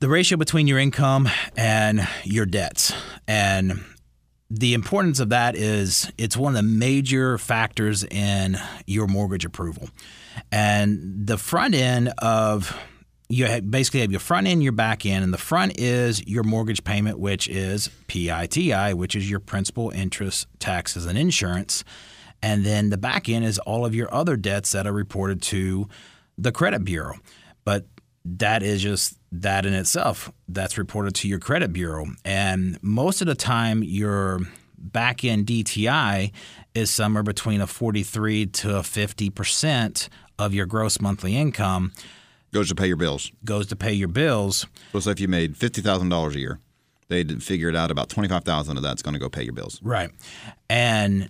the 0.00 0.08
ratio 0.08 0.36
between 0.36 0.66
your 0.66 0.78
income 0.78 1.28
and 1.56 2.06
your 2.24 2.44
debts. 2.46 2.92
And 3.26 3.84
the 4.50 4.74
importance 4.74 5.20
of 5.20 5.30
that 5.30 5.56
is 5.56 6.10
it's 6.18 6.36
one 6.36 6.54
of 6.54 6.56
the 6.56 6.68
major 6.68 7.38
factors 7.38 8.04
in 8.04 8.58
your 8.86 9.06
mortgage 9.06 9.44
approval. 9.44 9.88
And 10.52 11.26
the 11.26 11.38
front 11.38 11.74
end 11.74 12.12
of 12.18 12.76
you 13.28 13.60
basically 13.62 14.00
have 14.00 14.10
your 14.10 14.20
front 14.20 14.46
end, 14.46 14.62
your 14.62 14.72
back 14.72 15.06
end, 15.06 15.24
and 15.24 15.32
the 15.32 15.38
front 15.38 15.80
is 15.80 16.26
your 16.26 16.42
mortgage 16.42 16.84
payment, 16.84 17.18
which 17.18 17.48
is 17.48 17.88
PITI, 18.06 18.92
which 18.94 19.16
is 19.16 19.30
your 19.30 19.40
principal, 19.40 19.90
interest, 19.90 20.46
taxes, 20.58 21.06
and 21.06 21.16
insurance. 21.16 21.84
And 22.42 22.64
then 22.64 22.90
the 22.90 22.98
back 22.98 23.28
end 23.28 23.44
is 23.44 23.58
all 23.60 23.86
of 23.86 23.94
your 23.94 24.12
other 24.14 24.36
debts 24.36 24.72
that 24.72 24.86
are 24.86 24.92
reported 24.92 25.40
to 25.42 25.88
the 26.36 26.52
credit 26.52 26.84
bureau. 26.84 27.14
But 27.64 27.86
that 28.26 28.62
is 28.62 28.82
just 28.82 29.18
that 29.32 29.64
in 29.64 29.72
itself. 29.72 30.30
That's 30.46 30.76
reported 30.76 31.14
to 31.16 31.28
your 31.28 31.38
credit 31.38 31.72
bureau. 31.72 32.06
And 32.24 32.78
most 32.82 33.22
of 33.22 33.26
the 33.26 33.34
time, 33.34 33.82
your 33.82 34.40
back 34.76 35.24
end 35.24 35.46
DTI 35.46 36.30
is 36.74 36.90
somewhere 36.90 37.22
between 37.22 37.62
a 37.62 37.66
43 37.66 38.46
to 38.46 38.76
a 38.76 38.80
50% 38.80 40.08
of 40.38 40.52
your 40.52 40.66
gross 40.66 41.00
monthly 41.00 41.36
income 41.36 41.92
Goes 42.54 42.68
to 42.68 42.74
pay 42.76 42.86
your 42.86 42.96
bills. 42.96 43.32
goes 43.44 43.66
to 43.66 43.76
pay 43.76 43.92
your 43.92 44.06
bills. 44.08 44.64
So, 44.92 45.00
say 45.00 45.10
if 45.10 45.18
you 45.18 45.26
made 45.26 45.56
fifty 45.56 45.82
thousand 45.82 46.08
dollars 46.08 46.36
a 46.36 46.38
year, 46.38 46.60
they'd 47.08 47.42
figure 47.42 47.68
it 47.68 47.74
out 47.74 47.90
about 47.90 48.08
twenty 48.08 48.28
five 48.28 48.44
thousand 48.44 48.76
of 48.76 48.82
that's 48.84 49.02
going 49.02 49.14
to 49.14 49.18
go 49.20 49.28
pay 49.28 49.42
your 49.42 49.54
bills. 49.54 49.80
Right. 49.82 50.10
And 50.70 51.28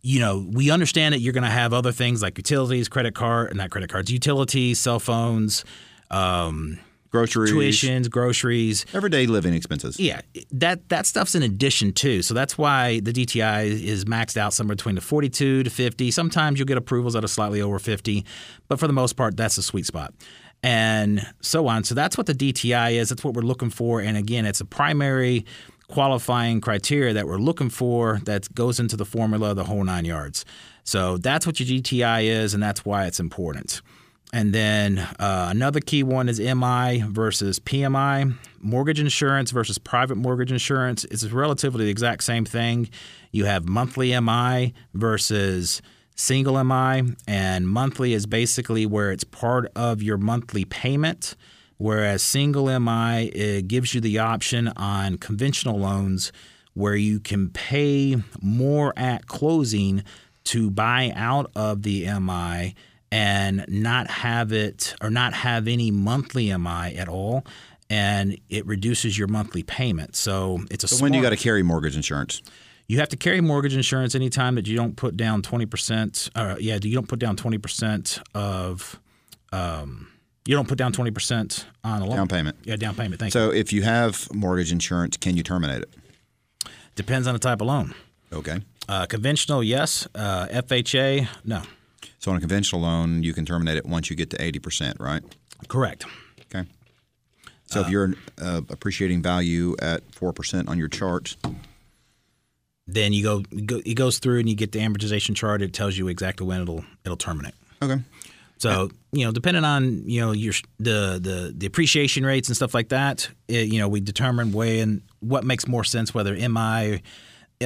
you 0.00 0.20
know, 0.20 0.46
we 0.52 0.70
understand 0.70 1.14
that 1.14 1.18
you're 1.20 1.32
going 1.32 1.42
to 1.44 1.50
have 1.50 1.72
other 1.72 1.92
things 1.92 2.22
like 2.22 2.38
utilities, 2.38 2.88
credit 2.88 3.14
card, 3.14 3.50
and 3.50 3.58
not 3.58 3.70
credit 3.70 3.90
cards, 3.90 4.10
utilities, 4.10 4.78
cell 4.78 4.98
phones, 5.00 5.64
um, 6.10 6.78
Groceries, 7.12 7.52
tuitions, 7.52 8.10
groceries. 8.10 8.86
everyday 8.94 9.26
living 9.26 9.52
expenses. 9.52 10.00
Yeah, 10.00 10.22
that 10.50 10.88
that 10.88 11.04
stuff's 11.06 11.34
in 11.34 11.42
addition 11.42 11.92
too. 11.92 12.22
So 12.22 12.32
that's 12.32 12.56
why 12.56 13.00
the 13.00 13.12
DTI 13.12 13.66
is 13.66 14.06
maxed 14.06 14.38
out 14.38 14.54
somewhere 14.54 14.76
between 14.76 14.94
the 14.94 15.02
42 15.02 15.62
to 15.62 15.70
50. 15.70 16.10
Sometimes 16.10 16.58
you'll 16.58 16.66
get 16.66 16.78
approvals 16.78 17.12
that 17.12 17.22
are 17.22 17.28
slightly 17.28 17.60
over 17.60 17.78
50, 17.78 18.24
but 18.66 18.80
for 18.80 18.86
the 18.86 18.94
most 18.94 19.12
part, 19.12 19.36
that's 19.36 19.56
the 19.56 19.62
sweet 19.62 19.84
spot. 19.84 20.14
And 20.62 21.26
so 21.40 21.66
on. 21.66 21.84
So 21.84 21.94
that's 21.94 22.16
what 22.16 22.26
the 22.26 22.34
DTI 22.34 22.92
is. 22.92 23.10
That's 23.10 23.24
what 23.24 23.34
we're 23.34 23.42
looking 23.42 23.70
for. 23.70 24.00
And 24.00 24.16
again, 24.16 24.46
it's 24.46 24.60
a 24.60 24.64
primary 24.64 25.44
qualifying 25.88 26.60
criteria 26.62 27.12
that 27.12 27.26
we're 27.26 27.36
looking 27.36 27.68
for 27.68 28.20
that 28.24 28.52
goes 28.54 28.80
into 28.80 28.96
the 28.96 29.04
formula, 29.04 29.54
the 29.54 29.64
whole 29.64 29.84
nine 29.84 30.06
yards. 30.06 30.44
So 30.84 31.18
that's 31.18 31.46
what 31.46 31.60
your 31.60 31.68
DTI 31.68 32.24
is, 32.24 32.54
and 32.54 32.62
that's 32.62 32.84
why 32.84 33.06
it's 33.06 33.20
important. 33.20 33.82
And 34.32 34.54
then 34.54 34.98
uh, 34.98 35.48
another 35.50 35.80
key 35.80 36.02
one 36.02 36.28
is 36.28 36.40
MI 36.40 37.04
versus 37.06 37.58
PMI. 37.58 38.34
Mortgage 38.60 38.98
insurance 38.98 39.50
versus 39.50 39.76
private 39.76 40.16
mortgage 40.16 40.50
insurance. 40.50 41.04
It's 41.04 41.24
relatively 41.24 41.84
the 41.84 41.90
exact 41.90 42.24
same 42.24 42.46
thing. 42.46 42.88
You 43.30 43.44
have 43.44 43.68
monthly 43.68 44.18
MI 44.18 44.72
versus 44.94 45.82
single 46.14 46.62
MI, 46.64 47.14
and 47.26 47.68
monthly 47.68 48.14
is 48.14 48.26
basically 48.26 48.86
where 48.86 49.12
it's 49.12 49.24
part 49.24 49.70
of 49.76 50.02
your 50.02 50.16
monthly 50.16 50.64
payment, 50.64 51.36
whereas 51.76 52.22
single 52.22 52.66
MI 52.80 53.26
it 53.34 53.68
gives 53.68 53.94
you 53.94 54.00
the 54.00 54.18
option 54.18 54.68
on 54.76 55.18
conventional 55.18 55.78
loans 55.78 56.32
where 56.74 56.96
you 56.96 57.20
can 57.20 57.50
pay 57.50 58.16
more 58.40 58.94
at 58.96 59.26
closing 59.26 60.02
to 60.44 60.70
buy 60.70 61.12
out 61.14 61.50
of 61.54 61.82
the 61.82 62.06
MI 62.18 62.74
and 63.12 63.64
not 63.68 64.10
have 64.10 64.52
it 64.52 64.94
or 65.02 65.10
not 65.10 65.34
have 65.34 65.68
any 65.68 65.90
monthly 65.92 66.46
MI 66.56 66.96
at 66.96 67.08
all, 67.08 67.44
and 67.90 68.38
it 68.48 68.66
reduces 68.66 69.16
your 69.18 69.28
monthly 69.28 69.62
payment. 69.62 70.16
So 70.16 70.60
it's 70.70 70.82
a 70.82 70.88
So 70.88 71.02
when 71.02 71.12
do 71.12 71.18
you 71.18 71.22
got 71.22 71.30
to 71.30 71.36
carry 71.36 71.62
mortgage 71.62 71.94
insurance? 71.94 72.42
you 72.88 72.98
have 72.98 73.08
to 73.10 73.16
carry 73.16 73.40
mortgage 73.40 73.74
insurance 73.74 74.14
anytime 74.14 74.54
that 74.56 74.66
you 74.66 74.76
don't 74.76 74.96
put 74.96 75.16
down 75.16 75.42
twenty 75.42 75.66
percent. 75.66 76.28
Uh, 76.34 76.56
yeah, 76.58 76.78
you 76.82 76.94
don't 76.94 77.06
put 77.08 77.18
down 77.20 77.36
twenty 77.36 77.58
percent 77.58 78.18
of. 78.34 78.98
Um, 79.52 80.08
you 80.46 80.56
don't 80.56 80.66
put 80.66 80.78
down 80.78 80.92
twenty 80.92 81.10
percent 81.10 81.66
on 81.84 82.02
a 82.02 82.06
loan. 82.06 82.16
Down 82.16 82.28
payment. 82.28 82.56
Yeah, 82.64 82.76
down 82.76 82.94
payment. 82.94 83.20
Thank 83.20 83.34
you. 83.34 83.40
So 83.40 83.50
if 83.52 83.72
you 83.72 83.82
have 83.82 84.26
mortgage 84.34 84.72
insurance, 84.72 85.16
can 85.16 85.36
you 85.36 85.42
terminate 85.42 85.82
it? 85.82 85.94
Depends 86.96 87.26
on 87.26 87.34
the 87.34 87.38
type 87.38 87.60
of 87.60 87.66
loan. 87.66 87.94
Okay. 88.32 88.60
Uh, 88.88 89.06
conventional, 89.06 89.62
yes. 89.62 90.08
Uh, 90.14 90.46
FHA, 90.48 91.28
no. 91.44 91.62
So 92.22 92.30
on 92.30 92.36
a 92.36 92.40
conventional 92.40 92.82
loan, 92.82 93.24
you 93.24 93.34
can 93.34 93.44
terminate 93.44 93.76
it 93.76 93.84
once 93.84 94.08
you 94.08 94.14
get 94.14 94.30
to 94.30 94.40
eighty 94.40 94.60
percent, 94.60 94.96
right? 95.00 95.22
Correct. 95.66 96.06
Okay. 96.54 96.68
So 97.66 97.80
if 97.80 97.88
you're 97.88 98.14
uh, 98.40 98.60
appreciating 98.68 99.22
value 99.22 99.74
at 99.82 100.14
four 100.14 100.32
percent 100.32 100.68
on 100.68 100.78
your 100.78 100.88
chart, 100.88 101.36
Then 102.86 103.12
you 103.12 103.22
go, 103.24 103.40
go, 103.40 103.80
it 103.84 103.94
goes 103.94 104.18
through 104.20 104.38
and 104.40 104.48
you 104.48 104.54
get 104.54 104.70
the 104.72 104.78
amortization 104.78 105.34
chart. 105.34 105.62
It 105.62 105.72
tells 105.72 105.96
you 105.98 106.06
exactly 106.08 106.46
when 106.46 106.60
it'll 106.62 106.84
it'll 107.04 107.16
terminate. 107.16 107.54
okay. 107.82 107.96
So 108.58 108.90
you 109.10 109.24
know, 109.24 109.32
depending 109.32 109.64
on 109.64 110.08
you 110.08 110.20
know 110.20 110.30
your 110.30 110.54
the 110.78 111.18
the 111.20 111.52
the 111.56 111.66
appreciation 111.66 112.24
rates 112.24 112.48
and 112.48 112.54
stuff 112.54 112.72
like 112.72 112.90
that, 112.90 113.28
it, 113.48 113.66
you 113.72 113.80
know, 113.80 113.88
we 113.88 114.00
determine 114.00 114.52
when 114.52 115.02
what 115.18 115.42
makes 115.42 115.66
more 115.66 115.82
sense, 115.82 116.14
whether 116.14 116.34
MI, 116.34 117.02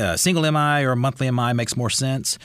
uh, 0.01 0.17
single 0.17 0.51
MI 0.51 0.87
or 0.87 0.97
monthly 0.97 1.31
MI 1.31 1.53
makes 1.53 1.77
more 1.77 1.91
sense. 1.91 2.39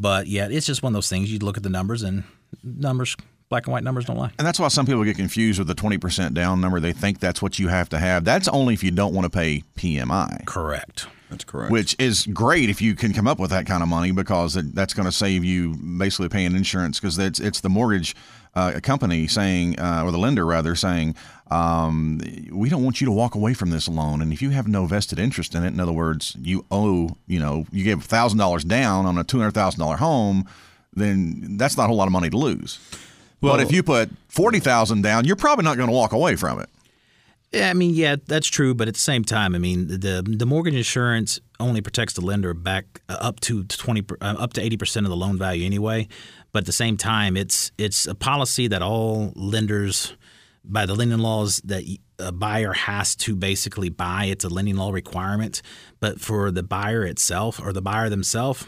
But 0.00 0.26
yeah, 0.26 0.48
it's 0.50 0.66
just 0.66 0.82
one 0.82 0.92
of 0.92 0.94
those 0.94 1.08
things. 1.08 1.32
You 1.32 1.38
look 1.40 1.56
at 1.56 1.62
the 1.62 1.68
numbers 1.68 2.02
and 2.02 2.24
numbers, 2.62 3.16
black 3.48 3.66
and 3.66 3.72
white 3.72 3.84
numbers 3.84 4.04
don't 4.04 4.16
lie. 4.16 4.32
And 4.38 4.46
that's 4.46 4.58
why 4.60 4.68
some 4.68 4.86
people 4.86 5.02
get 5.04 5.16
confused 5.16 5.58
with 5.58 5.68
the 5.68 5.74
20% 5.74 6.34
down 6.34 6.60
number. 6.60 6.80
They 6.80 6.92
think 6.92 7.18
that's 7.20 7.42
what 7.42 7.58
you 7.58 7.68
have 7.68 7.88
to 7.90 7.98
have. 7.98 8.24
That's 8.24 8.48
only 8.48 8.74
if 8.74 8.84
you 8.84 8.90
don't 8.90 9.14
want 9.14 9.24
to 9.24 9.30
pay 9.30 9.64
PMI, 9.76 10.46
Correct. 10.46 11.06
That's 11.30 11.44
correct. 11.44 11.70
which 11.70 11.94
is 11.98 12.26
great 12.26 12.70
if 12.70 12.80
you 12.80 12.94
can 12.94 13.12
come 13.12 13.26
up 13.26 13.38
with 13.38 13.50
that 13.50 13.66
kind 13.66 13.82
of 13.82 13.88
money 13.88 14.12
because 14.12 14.56
it, 14.56 14.74
that's 14.74 14.94
going 14.94 15.04
to 15.04 15.12
save 15.12 15.44
you 15.44 15.74
basically 15.74 16.30
paying 16.30 16.56
insurance 16.56 16.98
because 16.98 17.18
it's, 17.18 17.38
it's 17.38 17.60
the 17.60 17.68
mortgage 17.68 18.16
uh, 18.54 18.80
company 18.82 19.26
saying, 19.26 19.78
uh, 19.78 20.02
or 20.04 20.10
the 20.10 20.18
lender 20.18 20.46
rather, 20.46 20.74
saying, 20.74 21.14
um, 21.50 22.20
we 22.50 22.68
don't 22.68 22.84
want 22.84 23.00
you 23.00 23.06
to 23.06 23.12
walk 23.12 23.34
away 23.34 23.54
from 23.54 23.70
this 23.70 23.88
loan. 23.88 24.20
And 24.22 24.32
if 24.32 24.42
you 24.42 24.50
have 24.50 24.68
no 24.68 24.86
vested 24.86 25.18
interest 25.18 25.54
in 25.54 25.64
it, 25.64 25.68
in 25.68 25.80
other 25.80 25.92
words, 25.92 26.36
you 26.40 26.64
owe, 26.70 27.16
you 27.26 27.38
know, 27.38 27.66
you 27.72 27.84
gave 27.84 28.06
$1,000 28.06 28.66
down 28.68 29.06
on 29.06 29.18
a 29.18 29.24
$200,000 29.24 29.96
home, 29.96 30.48
then 30.92 31.56
that's 31.56 31.76
not 31.76 31.84
a 31.84 31.86
whole 31.88 31.96
lot 31.96 32.06
of 32.06 32.12
money 32.12 32.30
to 32.30 32.36
lose. 32.36 32.78
but 33.40 33.60
if 33.60 33.72
you 33.72 33.82
put 33.82 34.10
40000 34.28 35.02
down, 35.02 35.24
you're 35.24 35.36
probably 35.36 35.64
not 35.64 35.76
going 35.76 35.88
to 35.88 35.94
walk 35.94 36.12
away 36.12 36.36
from 36.36 36.60
it. 36.60 36.68
Yeah, 37.52 37.70
I 37.70 37.72
mean, 37.72 37.94
yeah, 37.94 38.16
that's 38.26 38.46
true, 38.46 38.74
but 38.74 38.88
at 38.88 38.94
the 38.94 39.00
same 39.00 39.24
time, 39.24 39.54
I 39.54 39.58
mean, 39.58 39.88
the 39.88 40.22
the 40.22 40.44
mortgage 40.44 40.74
insurance 40.74 41.40
only 41.58 41.80
protects 41.80 42.12
the 42.12 42.20
lender 42.20 42.52
back 42.52 43.00
uh, 43.08 43.16
up 43.20 43.40
to 43.40 43.64
twenty 43.64 44.04
uh, 44.20 44.34
up 44.38 44.52
to 44.54 44.60
eighty 44.60 44.76
percent 44.76 45.06
of 45.06 45.10
the 45.10 45.16
loan 45.16 45.38
value 45.38 45.64
anyway. 45.64 46.08
But 46.52 46.60
at 46.60 46.66
the 46.66 46.72
same 46.72 46.98
time, 46.98 47.38
it's 47.38 47.72
it's 47.78 48.06
a 48.06 48.14
policy 48.14 48.68
that 48.68 48.82
all 48.82 49.32
lenders, 49.34 50.14
by 50.68 50.86
the 50.86 50.94
lending 50.94 51.18
laws, 51.18 51.60
that 51.64 51.84
a 52.18 52.32
buyer 52.32 52.72
has 52.72 53.16
to 53.16 53.34
basically 53.34 53.88
buy. 53.88 54.26
It's 54.26 54.44
a 54.44 54.48
lending 54.48 54.76
law 54.76 54.90
requirement. 54.90 55.62
But 56.00 56.20
for 56.20 56.50
the 56.50 56.62
buyer 56.62 57.04
itself 57.04 57.60
or 57.60 57.72
the 57.72 57.82
buyer 57.82 58.08
themselves, 58.08 58.66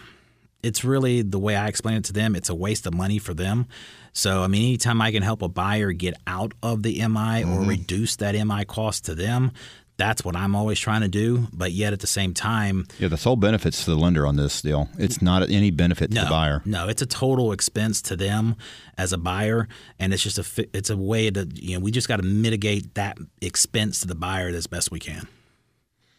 it's 0.62 0.84
really 0.84 1.22
the 1.22 1.38
way 1.38 1.56
I 1.56 1.68
explain 1.68 1.96
it 1.96 2.04
to 2.04 2.12
them. 2.12 2.36
It's 2.36 2.48
a 2.48 2.54
waste 2.54 2.86
of 2.86 2.94
money 2.94 3.18
for 3.18 3.34
them. 3.34 3.66
So 4.12 4.42
I 4.42 4.48
mean, 4.48 4.64
anytime 4.64 5.00
I 5.00 5.12
can 5.12 5.22
help 5.22 5.42
a 5.42 5.48
buyer 5.48 5.92
get 5.92 6.14
out 6.26 6.52
of 6.62 6.82
the 6.82 6.98
MI 6.98 7.42
or 7.42 7.60
mm-hmm. 7.60 7.68
reduce 7.68 8.16
that 8.16 8.34
MI 8.34 8.64
cost 8.64 9.04
to 9.06 9.14
them, 9.14 9.52
that's 10.00 10.24
what 10.24 10.34
I'm 10.34 10.56
always 10.56 10.80
trying 10.80 11.02
to 11.02 11.08
do. 11.08 11.46
But 11.52 11.72
yet 11.72 11.92
at 11.92 12.00
the 12.00 12.06
same 12.06 12.32
time, 12.32 12.86
yeah, 12.98 13.08
the 13.08 13.18
sole 13.18 13.36
benefits 13.36 13.84
to 13.84 13.90
the 13.90 13.96
lender 13.96 14.26
on 14.26 14.36
this 14.36 14.62
deal. 14.62 14.88
It's 14.98 15.20
not 15.20 15.48
any 15.50 15.70
benefit 15.70 16.10
to 16.10 16.14
no, 16.14 16.24
the 16.24 16.30
buyer. 16.30 16.62
no, 16.64 16.88
it's 16.88 17.02
a 17.02 17.06
total 17.06 17.52
expense 17.52 18.00
to 18.02 18.16
them 18.16 18.56
as 18.96 19.12
a 19.12 19.18
buyer, 19.18 19.68
and 19.98 20.14
it's 20.14 20.22
just 20.22 20.38
a 20.38 20.68
it's 20.72 20.88
a 20.88 20.96
way 20.96 21.30
to 21.30 21.46
you 21.54 21.74
know 21.74 21.80
we 21.80 21.90
just 21.90 22.08
got 22.08 22.16
to 22.16 22.22
mitigate 22.22 22.94
that 22.94 23.18
expense 23.42 24.00
to 24.00 24.06
the 24.06 24.14
buyer 24.14 24.48
as 24.48 24.66
best 24.66 24.90
we 24.90 24.98
can. 24.98 25.28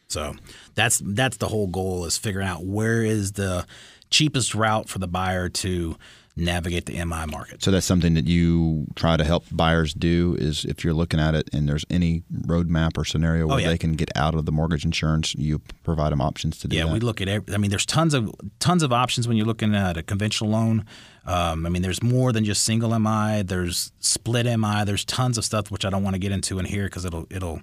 So 0.08 0.36
that's 0.76 1.02
that's 1.04 1.38
the 1.38 1.48
whole 1.48 1.68
goal 1.68 2.06
is 2.06 2.18
figuring 2.18 2.48
out 2.48 2.64
where 2.64 3.04
is 3.04 3.32
the 3.32 3.66
cheapest 4.12 4.54
route 4.54 4.90
for 4.90 5.00
the 5.00 5.08
buyer 5.08 5.50
to 5.50 5.96
navigate 6.38 6.86
the 6.86 6.94
MI 6.94 7.26
market. 7.28 7.62
So 7.62 7.72
that's 7.72 7.86
something 7.86 8.14
that 8.14 8.26
you 8.26 8.88
try 8.96 9.18
to 9.18 9.24
help 9.24 9.44
buyers 9.52 9.94
do 9.94 10.36
is 10.40 10.64
if 10.66 10.84
you're 10.84 10.94
looking 10.94 11.20
at 11.20 11.36
it 11.36 11.50
and 11.54 11.68
there's 11.68 11.84
any 11.90 12.24
roadmap 12.46 12.98
or 12.98 13.04
scenario 13.04 13.48
where 13.48 13.56
Oh, 13.58 13.60
yeah. 13.60 13.68
they 13.68 13.78
can 13.78 13.94
get 13.94 14.10
out 14.16 14.34
of 14.34 14.46
the 14.46 14.52
mortgage 14.52 14.86
insurance, 14.86 15.36
you 15.36 15.60
provide 15.84 16.12
them 16.14 16.22
options 16.22 16.58
to 16.60 16.70
do 16.70 16.76
Yeah, 16.78 16.86
that. 16.86 16.94
we 16.94 17.00
look 17.02 17.20
at. 17.20 17.28
Every, 17.28 17.54
I 17.54 17.58
mean, 17.58 17.70
there's 17.70 17.86
tons 17.86 18.14
of 18.14 18.32
tons 18.60 18.82
of 18.82 18.94
options 18.94 19.28
when 19.28 19.36
you're 19.36 19.46
looking 19.46 19.76
at 19.76 19.98
a 19.98 20.04
conventional 20.04 20.50
loan. 20.52 20.86
Um, 21.26 21.66
I 21.66 21.70
mean, 21.70 21.82
there's 21.82 22.02
more 22.02 22.32
than 22.32 22.46
just 22.46 22.64
single 22.64 22.98
MI. 22.98 23.44
There's 23.44 23.92
split 24.00 24.46
MI. 24.46 24.84
There's 24.86 25.04
tons 25.06 25.38
of 25.38 25.44
stuff 25.46 25.70
which 25.70 25.84
I 25.86 25.90
don't 25.90 26.02
want 26.04 26.14
to 26.16 26.20
get 26.20 26.32
into 26.32 26.58
in 26.60 26.66
here 26.66 26.86
because 26.86 27.04
it'll 27.06 27.28
it'll 27.30 27.60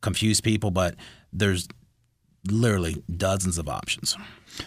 confuse 0.00 0.40
people. 0.40 0.70
But 0.72 0.96
there's 1.32 1.68
literally 2.50 3.02
dozens 3.16 3.56
of 3.58 3.68
options. 3.68 4.16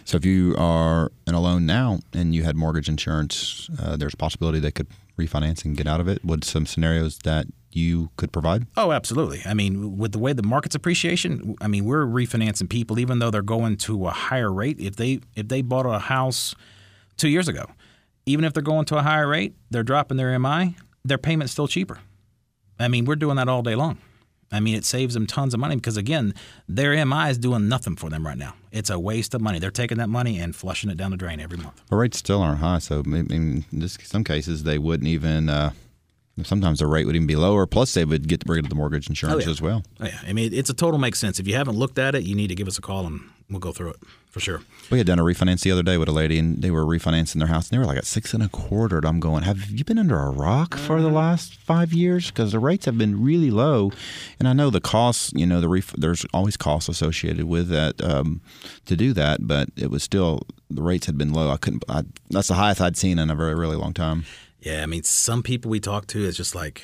So 0.05 0.17
if 0.17 0.25
you 0.25 0.55
are 0.57 1.11
in 1.27 1.33
a 1.33 1.39
loan 1.39 1.65
now 1.65 1.99
and 2.13 2.33
you 2.35 2.43
had 2.43 2.55
mortgage 2.55 2.89
insurance, 2.89 3.69
uh, 3.79 3.95
there's 3.95 4.13
a 4.13 4.17
possibility 4.17 4.59
they 4.59 4.71
could 4.71 4.87
refinance 5.17 5.63
and 5.65 5.77
get 5.77 5.87
out 5.87 5.99
of 5.99 6.07
it. 6.07 6.23
Would 6.25 6.43
some 6.43 6.65
scenarios 6.65 7.19
that 7.19 7.47
you 7.71 8.09
could 8.17 8.31
provide? 8.31 8.67
Oh, 8.77 8.91
absolutely. 8.91 9.41
I 9.45 9.53
mean, 9.53 9.97
with 9.97 10.11
the 10.11 10.19
way 10.19 10.33
the 10.33 10.43
market's 10.43 10.75
appreciation, 10.75 11.55
I 11.61 11.67
mean, 11.67 11.85
we're 11.85 12.05
refinancing 12.05 12.69
people 12.69 12.99
even 12.99 13.19
though 13.19 13.31
they're 13.31 13.41
going 13.41 13.77
to 13.77 14.07
a 14.07 14.11
higher 14.11 14.51
rate. 14.51 14.79
If 14.79 14.95
they 14.95 15.19
if 15.35 15.47
they 15.47 15.61
bought 15.61 15.85
a 15.85 15.99
house 15.99 16.55
two 17.17 17.29
years 17.29 17.47
ago, 17.47 17.65
even 18.25 18.45
if 18.45 18.53
they're 18.53 18.63
going 18.63 18.85
to 18.85 18.97
a 18.97 19.01
higher 19.01 19.27
rate, 19.27 19.55
they're 19.69 19.83
dropping 19.83 20.17
their 20.17 20.37
MI, 20.39 20.75
their 21.03 21.17
payment's 21.17 21.51
still 21.51 21.67
cheaper. 21.67 21.99
I 22.79 22.87
mean, 22.87 23.05
we're 23.05 23.15
doing 23.15 23.37
that 23.37 23.47
all 23.49 23.61
day 23.61 23.75
long. 23.75 23.97
I 24.53 24.59
mean, 24.59 24.75
it 24.75 24.85
saves 24.85 25.15
them 25.15 25.25
tons 25.25 25.53
of 25.53 25.59
money 25.59 25.75
because 25.75 25.97
again, 25.97 26.33
their 26.69 27.05
MI 27.05 27.29
is 27.29 27.37
doing 27.37 27.67
nothing 27.67 27.95
for 27.95 28.09
them 28.09 28.25
right 28.25 28.37
now. 28.37 28.53
It's 28.71 28.89
a 28.89 28.99
waste 28.99 29.33
of 29.33 29.41
money. 29.41 29.59
They're 29.59 29.71
taking 29.71 29.97
that 29.97 30.09
money 30.09 30.39
and 30.39 30.55
flushing 30.55 30.89
it 30.89 30.97
down 30.97 31.11
the 31.11 31.17
drain 31.17 31.39
every 31.39 31.57
month. 31.57 31.81
But 31.89 31.95
rates 31.95 32.19
still 32.19 32.41
aren't 32.41 32.59
high, 32.59 32.79
so 32.79 32.99
in 32.99 33.65
some 34.03 34.23
cases 34.23 34.63
they 34.63 34.77
wouldn't 34.77 35.07
even. 35.07 35.49
Uh, 35.49 35.71
sometimes 36.43 36.79
the 36.79 36.87
rate 36.87 37.05
would 37.05 37.15
even 37.15 37.27
be 37.27 37.35
lower. 37.35 37.65
Plus, 37.65 37.93
they 37.93 38.05
would 38.05 38.27
get 38.27 38.43
rid 38.47 38.65
of 38.65 38.69
the 38.69 38.75
mortgage 38.75 39.07
insurance 39.07 39.43
oh, 39.43 39.47
yeah. 39.47 39.51
as 39.51 39.61
well. 39.61 39.83
Oh, 39.99 40.05
yeah, 40.05 40.19
I 40.27 40.33
mean, 40.33 40.53
it's 40.53 40.69
a 40.69 40.73
total 40.73 40.99
makes 40.99 41.19
sense. 41.19 41.39
If 41.39 41.47
you 41.47 41.55
haven't 41.55 41.75
looked 41.75 41.99
at 41.99 42.15
it, 42.15 42.23
you 42.23 42.35
need 42.35 42.47
to 42.47 42.55
give 42.55 42.67
us 42.67 42.77
a 42.77 42.81
call 42.81 43.05
and 43.05 43.21
we'll 43.53 43.59
go 43.59 43.71
through 43.71 43.91
it 43.91 43.97
for 44.29 44.39
sure. 44.39 44.61
We 44.89 44.97
had 44.97 45.05
done 45.05 45.19
a 45.19 45.23
refinance 45.23 45.61
the 45.61 45.71
other 45.71 45.83
day 45.83 45.97
with 45.97 46.09
a 46.09 46.11
lady, 46.11 46.39
and 46.39 46.61
they 46.61 46.71
were 46.71 46.83
refinancing 46.83 47.35
their 47.35 47.47
house, 47.47 47.69
and 47.69 47.75
they 47.75 47.79
were 47.79 47.85
like 47.85 47.97
at 47.97 48.05
six 48.05 48.33
and 48.33 48.41
a 48.41 48.49
quarter. 48.49 48.97
And 48.97 49.05
I'm 49.05 49.19
going, 49.19 49.43
have 49.43 49.69
you 49.69 49.85
been 49.85 49.99
under 49.99 50.19
a 50.19 50.31
rock 50.31 50.75
for 50.75 51.01
the 51.01 51.07
mm-hmm. 51.07 51.17
last 51.17 51.55
five 51.55 51.93
years? 51.93 52.31
Because 52.31 52.51
the 52.51 52.59
rates 52.59 52.85
have 52.85 52.97
been 52.97 53.23
really 53.23 53.51
low, 53.51 53.91
and 54.39 54.47
I 54.47 54.53
know 54.53 54.69
the 54.69 54.81
costs. 54.81 55.31
You 55.35 55.45
know, 55.45 55.61
the 55.61 55.69
ref- 55.69 55.93
there's 55.97 56.25
always 56.33 56.57
costs 56.57 56.89
associated 56.89 57.45
with 57.45 57.69
that 57.69 58.03
um, 58.03 58.41
to 58.85 58.95
do 58.95 59.13
that, 59.13 59.47
but 59.47 59.69
it 59.77 59.91
was 59.91 60.01
still 60.01 60.41
the 60.69 60.81
rates 60.81 61.05
had 61.05 61.17
been 61.17 61.31
low. 61.31 61.51
I 61.51 61.57
couldn't. 61.57 61.83
I, 61.87 62.03
that's 62.29 62.47
the 62.47 62.55
highest 62.55 62.81
I'd 62.81 62.97
seen 62.97 63.19
in 63.19 63.29
a 63.29 63.35
very 63.35 63.53
really 63.53 63.77
long 63.77 63.93
time. 63.93 64.25
Yeah, 64.59 64.81
I 64.81 64.87
mean, 64.87 65.03
some 65.03 65.43
people 65.43 65.69
we 65.69 65.79
talk 65.79 66.07
to, 66.07 66.23
is 66.23 66.37
just 66.37 66.55
like 66.55 66.83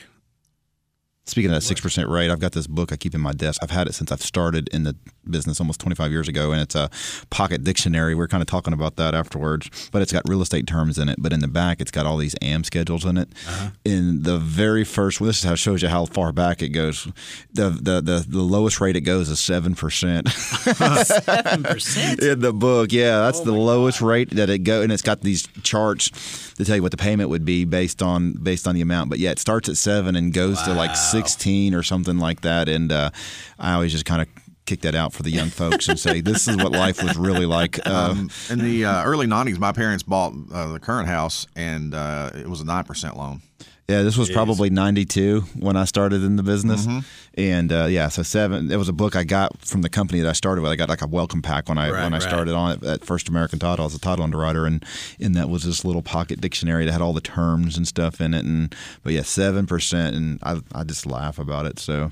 Speaking 1.29 1.51
of 1.51 1.55
that 1.57 1.61
six 1.61 1.79
percent 1.79 2.09
rate, 2.09 2.31
I've 2.31 2.39
got 2.39 2.53
this 2.53 2.65
book 2.65 2.91
I 2.91 2.95
keep 2.95 3.13
in 3.13 3.21
my 3.21 3.33
desk. 3.33 3.61
I've 3.61 3.69
had 3.69 3.87
it 3.87 3.93
since 3.93 4.11
I've 4.11 4.21
started 4.21 4.67
in 4.69 4.83
the 4.83 4.95
business 5.31 5.59
almost 5.59 5.79
25 5.79 6.11
years 6.11 6.27
ago, 6.27 6.51
and 6.51 6.61
it's 6.61 6.75
a 6.75 6.89
pocket 7.29 7.63
dictionary. 7.63 8.15
We 8.15 8.23
are 8.23 8.27
kind 8.27 8.41
of 8.41 8.47
talking 8.47 8.73
about 8.73 8.95
that 8.97 9.13
afterwards, 9.13 9.69
but 9.91 10.01
it's 10.01 10.11
got 10.11 10.27
real 10.27 10.41
estate 10.41 10.67
terms 10.67 10.97
in 10.97 11.09
it. 11.09 11.17
But 11.19 11.33
in 11.33 11.39
the 11.39 11.47
back, 11.47 11.81
it's 11.81 11.91
got 11.91 12.05
all 12.05 12.17
these 12.17 12.35
AM 12.41 12.63
schedules 12.63 13.05
in 13.05 13.17
it. 13.17 13.29
Uh-huh. 13.47 13.69
In 13.85 14.23
the 14.23 14.37
very 14.37 14.83
first, 14.83 15.19
well, 15.19 15.27
this 15.27 15.39
is 15.39 15.43
how 15.43 15.55
shows 15.55 15.81
you 15.81 15.89
how 15.89 16.05
far 16.05 16.31
back 16.31 16.61
it 16.61 16.69
goes. 16.69 17.07
The 17.53 17.69
the 17.69 18.01
the, 18.01 18.25
the 18.27 18.41
lowest 18.41 18.79
rate 18.81 18.95
it 18.95 19.01
goes 19.01 19.29
is 19.29 19.39
seven 19.39 19.75
percent. 19.75 20.29
Seven 20.29 21.63
percent 21.63 22.19
in 22.23 22.39
the 22.39 22.53
book, 22.53 22.91
yeah, 22.91 23.19
that's 23.19 23.39
oh 23.39 23.45
the 23.45 23.53
lowest 23.53 23.99
God. 23.99 24.07
rate 24.07 24.29
that 24.31 24.49
it 24.49 24.59
go, 24.59 24.81
and 24.81 24.91
it's 24.91 25.01
got 25.01 25.21
these 25.21 25.47
charts 25.63 26.53
to 26.55 26.65
tell 26.65 26.75
you 26.75 26.81
what 26.81 26.91
the 26.91 26.97
payment 26.97 27.29
would 27.29 27.45
be 27.45 27.65
based 27.65 28.01
on 28.01 28.33
based 28.33 28.67
on 28.67 28.75
the 28.75 28.81
amount. 28.81 29.09
But 29.09 29.19
yeah, 29.19 29.31
it 29.31 29.39
starts 29.39 29.69
at 29.69 29.77
seven 29.77 30.15
and 30.15 30.33
goes 30.33 30.57
wow. 30.57 30.65
to 30.65 30.73
like 30.73 30.95
sixteen 30.95 31.73
or 31.73 31.83
something 31.83 32.17
like 32.17 32.41
that. 32.41 32.69
And 32.69 32.91
uh, 32.91 33.11
I 33.57 33.73
always 33.73 33.91
just 33.91 34.05
kind 34.05 34.21
of 34.21 34.27
kick 34.69 34.81
that 34.81 34.93
out 34.93 35.13
for 35.13 35.23
the 35.23 35.31
young 35.31 35.49
folks 35.49 35.89
and 35.89 35.99
say 35.99 36.21
this 36.21 36.47
is 36.47 36.55
what 36.55 36.71
life 36.71 37.01
was 37.01 37.17
really 37.17 37.47
like. 37.47 37.79
Uh, 37.87 37.89
um, 38.11 38.29
in 38.51 38.59
the 38.59 38.85
uh, 38.85 39.03
early 39.03 39.25
'90s, 39.25 39.57
my 39.57 39.71
parents 39.71 40.03
bought 40.03 40.33
uh, 40.53 40.71
the 40.71 40.79
current 40.79 41.07
house, 41.07 41.47
and 41.55 41.95
uh, 41.95 42.29
it 42.35 42.47
was 42.47 42.61
a 42.61 42.65
nine 42.65 42.83
percent 42.83 43.17
loan. 43.17 43.41
Yeah, 43.87 44.03
this 44.03 44.15
was 44.15 44.29
Jeez. 44.29 44.33
probably 44.33 44.69
'92 44.69 45.41
when 45.57 45.75
I 45.75 45.85
started 45.85 46.23
in 46.23 46.35
the 46.35 46.43
business, 46.43 46.85
mm-hmm. 46.85 46.99
and 47.33 47.71
uh, 47.71 47.87
yeah, 47.89 48.09
so 48.09 48.21
seven. 48.21 48.71
It 48.71 48.77
was 48.77 48.89
a 48.89 48.93
book 48.93 49.15
I 49.15 49.23
got 49.23 49.59
from 49.65 49.81
the 49.81 49.89
company 49.89 50.21
that 50.21 50.29
I 50.29 50.33
started 50.33 50.61
with. 50.61 50.71
I 50.71 50.75
got 50.75 50.89
like 50.89 51.01
a 51.01 51.07
welcome 51.07 51.41
pack 51.41 51.67
when 51.67 51.79
I 51.79 51.89
right, 51.89 52.03
when 52.03 52.13
I 52.13 52.17
right. 52.17 52.21
started 52.21 52.53
on 52.53 52.73
it 52.73 52.83
at 52.83 53.03
First 53.03 53.27
American 53.27 53.57
Title. 53.57 53.83
I 53.83 53.87
was 53.87 53.95
a 53.95 53.99
title 53.99 54.23
underwriter, 54.23 54.67
and 54.67 54.85
in 55.17 55.31
that 55.31 55.49
was 55.49 55.63
this 55.63 55.83
little 55.83 56.03
pocket 56.03 56.39
dictionary 56.39 56.85
that 56.85 56.91
had 56.91 57.01
all 57.01 57.13
the 57.13 57.21
terms 57.21 57.75
and 57.75 57.87
stuff 57.87 58.21
in 58.21 58.35
it. 58.35 58.45
And 58.45 58.75
but 59.01 59.13
yeah, 59.13 59.23
seven 59.23 59.65
percent, 59.65 60.15
and 60.15 60.39
I 60.43 60.61
I 60.75 60.83
just 60.83 61.07
laugh 61.07 61.39
about 61.39 61.65
it. 61.65 61.79
So 61.79 62.11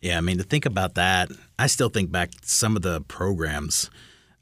yeah, 0.00 0.16
I 0.16 0.20
mean 0.20 0.38
to 0.38 0.44
think 0.44 0.66
about 0.66 0.94
that, 0.94 1.30
I 1.58 1.66
still 1.66 1.88
think 1.88 2.10
back 2.10 2.30
some 2.42 2.76
of 2.76 2.82
the 2.82 3.00
programs. 3.02 3.90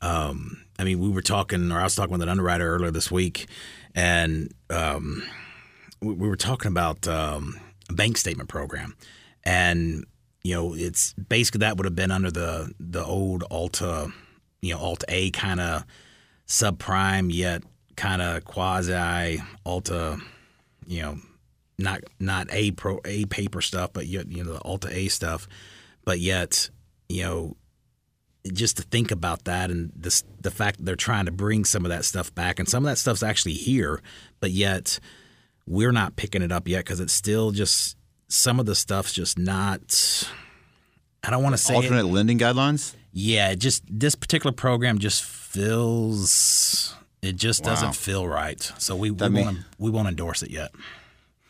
Um, 0.01 0.65
I 0.79 0.85
mean, 0.85 1.01
we 1.01 1.09
were 1.09 1.23
talking, 1.23 1.73
or 1.73 1.81
I 1.81 1.85
was 1.85 1.97
talking 1.97 2.13
with 2.13 2.23
an 2.23 2.29
underwriter 2.29 2.73
earlier 2.73 2.93
this 2.93 3.11
week, 3.11 3.47
and 3.95 4.53
um, 4.71 5.25
we 6.01 6.15
were 6.15 6.37
talking 6.37 6.71
about 6.71 7.09
um, 7.09 7.59
a 7.91 7.93
bank 7.93 8.17
statement 8.17 8.49
program, 8.49 8.95
and 9.45 10.05
you 10.45 10.55
know, 10.55 10.75
it's 10.75 11.15
basically 11.15 11.59
that 11.59 11.77
would 11.77 11.85
have 11.85 11.97
been 11.97 12.13
under 12.13 12.31
the 12.31 12.73
the 12.79 13.05
old 13.05 13.45
Alt 13.51 13.81
A, 13.81 14.09
you 14.63 14.75
know, 14.75 14.81
Alt 14.81 15.05
A 15.09 15.31
kind 15.33 15.61
of 15.61 15.85
subprime 16.47 17.33
yet 17.33 17.63
kind 17.97 18.23
of 18.23 18.45
quasi 18.45 19.43
Alt 19.67 19.91
A, 19.91 20.19
you 20.87 21.03
know, 21.03 21.19
not 21.79 22.01
not 22.19 22.49
a 22.51 22.73
pro 22.73 23.01
a 23.05 23.25
paper 23.27 23.61
stuff, 23.61 23.93
but 23.93 24.07
yet 24.07 24.31
you 24.31 24.45
know 24.45 24.55
the 24.55 24.61
Alta 24.61 24.89
A 24.91 25.09
stuff, 25.09 25.49
but 26.05 26.21
yet 26.21 26.71
you 27.09 27.23
know 27.23 27.57
just 28.53 28.77
to 28.79 28.83
think 28.83 29.11
about 29.11 29.45
that 29.45 29.71
and 29.71 29.93
this, 29.95 30.23
the 30.41 30.51
fact 30.51 30.79
that 30.79 30.85
they're 30.85 30.97
trying 30.97 31.27
to 31.27 31.33
bring 31.33 31.65
some 31.65 31.85
of 31.85 31.91
that 31.91 32.05
stuff 32.05 32.35
back 32.35 32.59
and 32.59 32.69
some 32.69 32.85
of 32.85 32.91
that 32.91 32.97
stuff's 32.97 33.23
actually 33.23 33.55
here, 33.55 34.01
but 34.41 34.51
yet 34.51 34.99
we're 35.67 35.93
not 35.93 36.17
picking 36.17 36.43
it 36.43 36.53
up 36.53 36.67
yet 36.67 36.79
because 36.79 37.01
it's 37.01 37.13
still 37.13 37.51
just 37.51 37.97
some 38.29 38.61
of 38.61 38.67
the 38.67 38.75
stuff's 38.75 39.13
just 39.13 39.39
not. 39.39 40.29
I 41.23 41.31
don't 41.31 41.43
want 41.43 41.55
to 41.55 41.59
say 41.59 41.75
alternate 41.75 42.07
it, 42.07 42.09
lending 42.09 42.39
guidelines. 42.39 42.95
Yeah, 43.13 43.55
just 43.55 43.83
this 43.89 44.15
particular 44.15 44.53
program 44.53 44.99
just 44.99 45.25
feels 45.25 46.95
it 47.23 47.37
just 47.37 47.65
wow. 47.65 47.71
doesn't 47.71 47.97
feel 47.97 48.27
right. 48.27 48.61
So 48.79 48.97
we, 48.97 49.11
we 49.11 49.29
won't 49.29 49.59
we 49.79 49.91
won't 49.91 50.09
endorse 50.09 50.43
it 50.43 50.51
yet. 50.51 50.71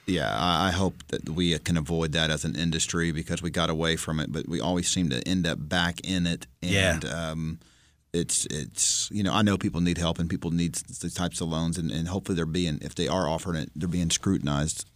Yeah, 0.09 0.35
I 0.35 0.71
hope 0.71 0.95
that 1.09 1.29
we 1.29 1.59
can 1.59 1.77
avoid 1.77 2.13
that 2.13 2.31
as 2.31 2.45
an 2.45 2.57
industry 2.57 3.13
because 3.13 3.43
we 3.43 3.51
got 3.51 3.69
away 3.69 3.97
from 3.97 4.21
it, 4.21 4.33
but 4.33 4.49
we 4.49 4.61
always 4.61 4.89
seem 4.89 5.11
to 5.11 5.27
end 5.29 5.47
up 5.47 5.59
back 5.61 6.01
in 6.01 6.27
it. 6.27 6.47
And, 6.63 7.05
yeah. 7.05 7.31
Um, 7.31 7.59
it's 8.15 8.47
it's 8.47 9.11
you 9.13 9.23
know 9.23 9.35
I 9.35 9.43
know 9.43 9.59
people 9.59 9.83
need 9.83 9.99
help 9.99 10.19
and 10.19 10.31
people 10.31 10.51
need 10.51 10.77
these 10.77 11.13
types 11.13 11.43
of 11.43 11.49
loans 11.49 11.77
and, 11.77 11.91
and 11.91 12.09
hopefully 12.09 12.37
they're 12.37 12.47
being 12.47 12.79
if 12.81 12.95
they 12.95 13.07
are 13.07 13.29
offering 13.29 13.63
it 13.63 13.71
they're 13.77 13.87
being 13.87 14.09
scrutinized 14.09 14.89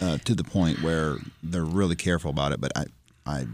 uh, 0.00 0.16
to 0.24 0.34
the 0.34 0.44
point 0.44 0.82
where 0.82 1.18
they're 1.42 1.64
really 1.64 1.96
careful 1.96 2.30
about 2.30 2.52
it. 2.52 2.60
But 2.60 2.72
I 2.76 2.86
I 3.26 3.46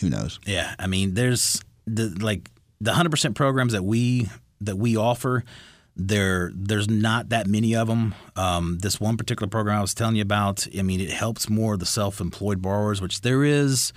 who 0.00 0.10
knows? 0.10 0.38
Yeah, 0.46 0.74
I 0.78 0.86
mean 0.86 1.14
there's 1.14 1.62
the 1.86 2.08
like 2.20 2.50
the 2.80 2.92
hundred 2.92 3.10
percent 3.10 3.34
programs 3.34 3.72
that 3.72 3.84
we 3.84 4.28
that 4.60 4.76
we 4.76 4.96
offer. 4.96 5.44
There, 5.96 6.50
there's 6.54 6.88
not 6.88 7.30
that 7.30 7.46
many 7.46 7.74
of 7.74 7.88
them. 7.88 8.14
Um, 8.36 8.78
this 8.80 9.00
one 9.00 9.16
particular 9.16 9.48
program 9.48 9.78
I 9.78 9.80
was 9.80 9.94
telling 9.94 10.16
you 10.16 10.22
about, 10.22 10.66
I 10.78 10.82
mean, 10.82 11.00
it 11.00 11.10
helps 11.10 11.48
more 11.48 11.76
the 11.76 11.86
self-employed 11.86 12.60
borrowers, 12.60 13.00
which 13.00 13.22
there 13.22 13.44
is, 13.44 13.92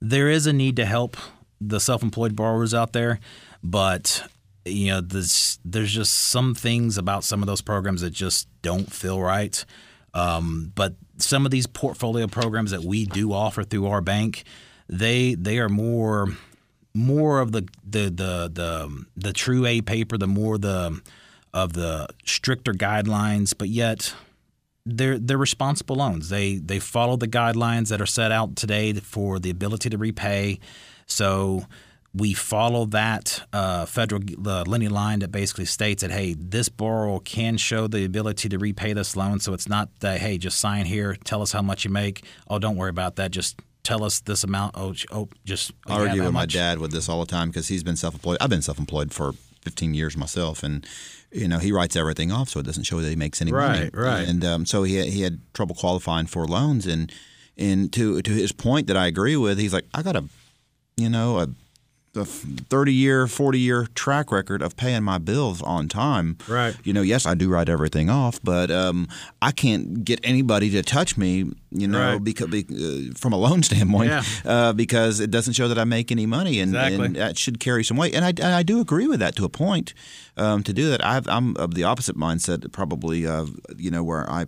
there 0.00 0.28
is 0.28 0.46
a 0.46 0.52
need 0.52 0.76
to 0.76 0.86
help 0.86 1.16
the 1.60 1.80
self-employed 1.80 2.36
borrowers 2.36 2.72
out 2.72 2.92
there. 2.92 3.18
But 3.62 4.22
you 4.64 4.88
know, 4.88 5.00
there's 5.00 5.58
there's 5.64 5.92
just 5.92 6.14
some 6.14 6.54
things 6.54 6.98
about 6.98 7.24
some 7.24 7.42
of 7.42 7.46
those 7.46 7.62
programs 7.62 8.02
that 8.02 8.10
just 8.10 8.48
don't 8.62 8.92
feel 8.92 9.20
right. 9.20 9.64
Um, 10.14 10.72
but 10.74 10.94
some 11.18 11.44
of 11.44 11.50
these 11.50 11.66
portfolio 11.66 12.26
programs 12.26 12.70
that 12.72 12.82
we 12.82 13.06
do 13.06 13.32
offer 13.32 13.62
through 13.62 13.86
our 13.86 14.00
bank, 14.00 14.44
they 14.88 15.34
they 15.34 15.58
are 15.58 15.68
more 15.68 16.28
more 16.94 17.40
of 17.40 17.52
the 17.52 17.68
the 17.88 18.04
the 18.10 18.50
the, 18.52 19.04
the 19.16 19.32
true 19.32 19.66
A 19.66 19.80
paper, 19.80 20.18
the 20.18 20.26
more 20.26 20.58
the 20.58 21.00
of 21.52 21.72
the 21.72 22.08
stricter 22.24 22.72
guidelines, 22.72 23.54
but 23.56 23.68
yet 23.68 24.14
they're 24.86 25.18
they're 25.18 25.38
responsible 25.38 25.96
loans. 25.96 26.28
They 26.28 26.56
they 26.56 26.78
follow 26.78 27.16
the 27.16 27.28
guidelines 27.28 27.88
that 27.88 28.00
are 28.00 28.06
set 28.06 28.32
out 28.32 28.56
today 28.56 28.92
for 28.94 29.38
the 29.38 29.50
ability 29.50 29.90
to 29.90 29.98
repay. 29.98 30.58
So 31.06 31.66
we 32.12 32.34
follow 32.34 32.86
that 32.86 33.42
uh, 33.52 33.86
federal 33.86 34.22
uh, 34.44 34.64
lending 34.66 34.90
line 34.90 35.20
that 35.20 35.30
basically 35.30 35.64
states 35.64 36.02
that 36.02 36.10
hey, 36.10 36.34
this 36.34 36.68
borrower 36.68 37.20
can 37.20 37.56
show 37.56 37.86
the 37.86 38.04
ability 38.04 38.48
to 38.48 38.58
repay 38.58 38.92
this 38.92 39.16
loan. 39.16 39.38
So 39.40 39.52
it's 39.52 39.68
not 39.68 39.88
that 40.00 40.20
hey, 40.20 40.38
just 40.38 40.58
sign 40.58 40.86
here, 40.86 41.16
tell 41.24 41.42
us 41.42 41.52
how 41.52 41.62
much 41.62 41.84
you 41.84 41.90
make. 41.90 42.24
Oh, 42.48 42.58
don't 42.58 42.76
worry 42.76 42.90
about 42.90 43.16
that. 43.16 43.30
Just 43.30 43.60
tell 43.82 44.02
us 44.02 44.20
this 44.20 44.44
amount. 44.44 44.74
Oh, 44.76 44.94
oh 45.12 45.28
just 45.44 45.72
I 45.86 46.00
argue 46.00 46.24
with 46.24 46.32
my 46.32 46.46
dad 46.46 46.78
with 46.78 46.90
this 46.92 47.08
all 47.08 47.20
the 47.20 47.30
time 47.30 47.48
because 47.48 47.68
he's 47.68 47.84
been 47.84 47.96
self-employed. 47.96 48.38
I've 48.40 48.50
been 48.50 48.62
self-employed 48.62 49.12
for 49.12 49.32
15 49.62 49.94
years 49.94 50.16
myself, 50.16 50.62
and 50.62 50.86
you 51.32 51.48
know 51.48 51.58
he 51.58 51.72
writes 51.72 51.96
everything 51.96 52.32
off 52.32 52.48
so 52.48 52.60
it 52.60 52.66
doesn't 52.66 52.84
show 52.84 53.00
that 53.00 53.08
he 53.08 53.16
makes 53.16 53.40
any 53.40 53.52
right, 53.52 53.68
money. 53.68 53.90
Right, 53.92 53.94
right. 53.94 54.28
And 54.28 54.44
um, 54.44 54.66
so 54.66 54.82
he 54.82 54.96
had, 54.96 55.06
he 55.08 55.22
had 55.22 55.40
trouble 55.54 55.74
qualifying 55.74 56.26
for 56.26 56.46
loans, 56.46 56.86
and 56.86 57.12
and 57.56 57.92
to 57.92 58.22
to 58.22 58.30
his 58.30 58.52
point 58.52 58.86
that 58.88 58.96
I 58.96 59.06
agree 59.06 59.36
with, 59.36 59.58
he's 59.58 59.72
like, 59.72 59.86
I 59.94 60.02
got 60.02 60.16
a, 60.16 60.24
you 60.96 61.08
know, 61.08 61.38
a 61.38 61.48
a 62.16 62.24
30 62.24 62.92
year, 62.92 63.26
40 63.28 63.58
year 63.58 63.86
track 63.94 64.32
record 64.32 64.62
of 64.62 64.76
paying 64.76 65.02
my 65.04 65.18
bills 65.18 65.62
on 65.62 65.88
time. 65.88 66.36
Right. 66.48 66.74
You 66.82 66.92
know, 66.92 67.02
yes, 67.02 67.24
I 67.24 67.34
do 67.34 67.48
write 67.48 67.68
everything 67.68 68.10
off, 68.10 68.40
but 68.42 68.70
um, 68.70 69.06
I 69.40 69.52
can't 69.52 70.04
get 70.04 70.18
anybody 70.24 70.70
to 70.70 70.82
touch 70.82 71.16
me, 71.16 71.52
you 71.70 71.86
know, 71.86 72.14
Right. 72.14 72.24
because, 72.24 72.52
uh, 72.52 73.12
from 73.16 73.32
a 73.32 73.36
loan 73.36 73.62
standpoint, 73.70 74.10
Yeah. 74.10 74.22
uh, 74.44 74.72
because 74.72 75.20
it 75.20 75.30
doesn't 75.30 75.52
show 75.54 75.68
that 75.68 75.78
I 75.78 75.84
make 75.84 76.10
any 76.10 76.26
money. 76.26 76.58
And, 76.58 76.70
Exactly. 76.74 77.06
and 77.06 77.16
that 77.16 77.38
should 77.38 77.60
carry 77.60 77.84
some 77.84 77.96
weight. 77.96 78.14
And 78.14 78.24
I, 78.24 78.30
and 78.30 78.54
I 78.54 78.64
do 78.64 78.80
agree 78.80 79.06
with 79.06 79.20
that 79.20 79.36
to 79.36 79.44
a 79.44 79.48
point 79.48 79.94
um, 80.36 80.62
to 80.64 80.72
do 80.72 80.90
that. 80.90 81.04
I've, 81.04 81.28
I'm 81.28 81.56
of 81.58 81.74
the 81.74 81.84
opposite 81.84 82.16
mindset, 82.16 82.72
probably, 82.72 83.26
uh, 83.26 83.46
you 83.76 83.90
know, 83.90 84.02
where 84.02 84.28
I 84.28 84.46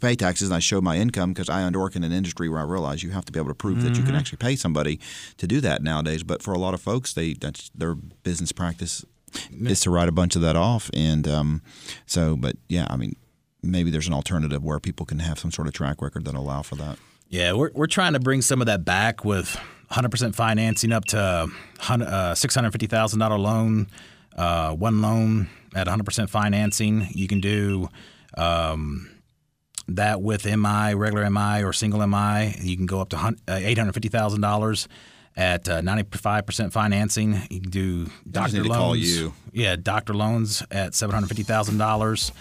pay 0.00 0.14
taxes 0.14 0.48
and 0.48 0.56
I 0.56 0.58
show 0.58 0.80
my 0.80 0.96
income 0.96 1.32
because 1.32 1.48
I 1.48 1.68
work 1.70 1.96
in 1.96 2.04
an 2.04 2.12
industry 2.12 2.48
where 2.48 2.60
I 2.60 2.64
realize 2.64 3.02
you 3.02 3.10
have 3.10 3.24
to 3.26 3.32
be 3.32 3.38
able 3.38 3.48
to 3.48 3.54
prove 3.54 3.82
that 3.82 3.96
you 3.96 4.02
can 4.02 4.14
actually 4.14 4.38
pay 4.38 4.56
somebody 4.56 5.00
to 5.36 5.46
do 5.46 5.60
that 5.60 5.82
nowadays. 5.82 6.22
But 6.22 6.42
for 6.42 6.52
a 6.52 6.58
lot 6.58 6.74
of 6.74 6.80
folks, 6.80 7.12
they 7.12 7.34
that's 7.34 7.70
their 7.74 7.94
business 7.94 8.52
practice 8.52 9.04
is 9.52 9.80
to 9.82 9.90
write 9.90 10.08
a 10.08 10.12
bunch 10.12 10.36
of 10.36 10.42
that 10.42 10.56
off. 10.56 10.90
And 10.94 11.26
um, 11.28 11.62
so, 12.06 12.36
but 12.36 12.56
yeah, 12.68 12.86
I 12.90 12.96
mean, 12.96 13.16
maybe 13.62 13.90
there's 13.90 14.08
an 14.08 14.14
alternative 14.14 14.62
where 14.64 14.78
people 14.78 15.06
can 15.06 15.18
have 15.18 15.38
some 15.38 15.50
sort 15.50 15.68
of 15.68 15.74
track 15.74 16.00
record 16.00 16.24
that 16.24 16.34
allow 16.34 16.62
for 16.62 16.76
that. 16.76 16.98
Yeah, 17.28 17.52
we're, 17.52 17.70
we're 17.74 17.86
trying 17.86 18.14
to 18.14 18.20
bring 18.20 18.40
some 18.40 18.60
of 18.60 18.66
that 18.66 18.84
back 18.84 19.24
with 19.24 19.58
100% 19.90 20.34
financing 20.34 20.92
up 20.92 21.04
to 21.06 21.18
uh, 21.18 21.46
$650,000 21.86 23.38
loan, 23.38 23.86
uh, 24.36 24.74
one 24.74 25.02
loan 25.02 25.48
at 25.74 25.86
100% 25.86 26.30
financing. 26.30 27.08
You 27.10 27.28
can 27.28 27.40
do 27.40 27.88
um, 28.36 29.10
that 29.88 30.20
with 30.20 30.44
MI, 30.44 30.94
regular 30.94 31.28
MI, 31.30 31.62
or 31.64 31.72
single 31.72 32.06
MI. 32.06 32.54
You 32.60 32.76
can 32.76 32.86
go 32.86 33.00
up 33.00 33.08
to 33.10 33.16
uh, 33.16 33.32
$850,000 33.48 34.86
at 35.36 35.68
uh, 35.68 35.80
95% 35.80 36.72
financing. 36.72 37.40
You 37.50 37.60
can 37.60 37.70
do 37.70 38.06
doctor 38.30 38.64
loans. 38.64 38.76
call 38.76 38.96
you. 38.96 39.32
Yeah, 39.52 39.76
doctor 39.76 40.14
loans 40.14 40.62
at 40.70 40.92
$750,000. 40.92 42.32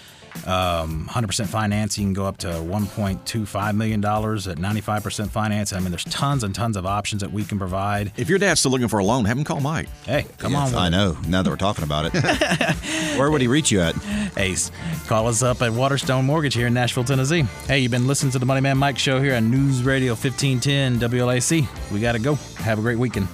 Um, 0.45 1.07
100% 1.11 1.47
finance, 1.47 1.97
you 1.97 2.05
can 2.05 2.13
go 2.13 2.25
up 2.25 2.38
to 2.38 2.47
$1.25 2.47 3.75
million 3.75 4.03
at 4.03 4.11
95% 4.11 5.30
finance. 5.30 5.73
I 5.73 5.80
mean, 5.80 5.89
there's 5.91 6.03
tons 6.05 6.43
and 6.43 6.53
tons 6.53 6.78
of 6.78 6.86
options 6.86 7.21
that 7.21 7.32
we 7.32 7.43
can 7.43 7.57
provide. 7.57 8.11
If 8.17 8.30
your 8.30 8.39
dad's 8.39 8.59
still 8.59 8.71
looking 8.71 8.88
for 8.88 8.99
a 8.99 9.03
loan, 9.03 9.25
have 9.25 9.38
him 9.38 9.43
call 9.43 9.59
Mike. 9.61 9.89
Hey, 10.05 10.25
come 10.38 10.53
Yes, 10.53 10.73
on. 10.73 10.80
I 10.80 10.89
know. 10.89 11.17
Now 11.28 11.41
that 11.41 11.49
we're 11.49 11.55
talking 11.57 11.84
about 11.84 12.05
it, 12.13 12.13
where 13.17 13.30
would 13.32 13.41
he 13.41 13.47
reach 13.47 13.71
you 13.71 13.82
at? 13.82 13.95
Ace, 14.38 14.71
call 15.07 15.28
us 15.28 15.41
up 15.43 15.61
at 15.61 15.71
Waterstone 15.73 16.25
Mortgage 16.25 16.53
here 16.53 16.67
in 16.67 16.73
Nashville, 16.73 17.03
Tennessee. 17.03 17.41
Hey, 17.67 17.80
you've 17.80 17.91
been 17.91 18.07
listening 18.07 18.32
to 18.34 18.39
the 18.39 18.45
Money 18.45 18.61
Man 18.61 18.78
Mike 18.78 18.97
show 18.99 19.19
here 19.21 19.36
on 19.36 19.49
News 19.49 19.84
Radio 19.84 20.13
1510 20.13 20.99
WLAC. 20.99 21.67
We 21.91 21.99
got 21.99 22.13
to 22.13 22.19
go. 22.19 22.36
Have 22.59 22.80
a 22.80 22.82
great 22.82 22.99
weekend. 22.99 23.28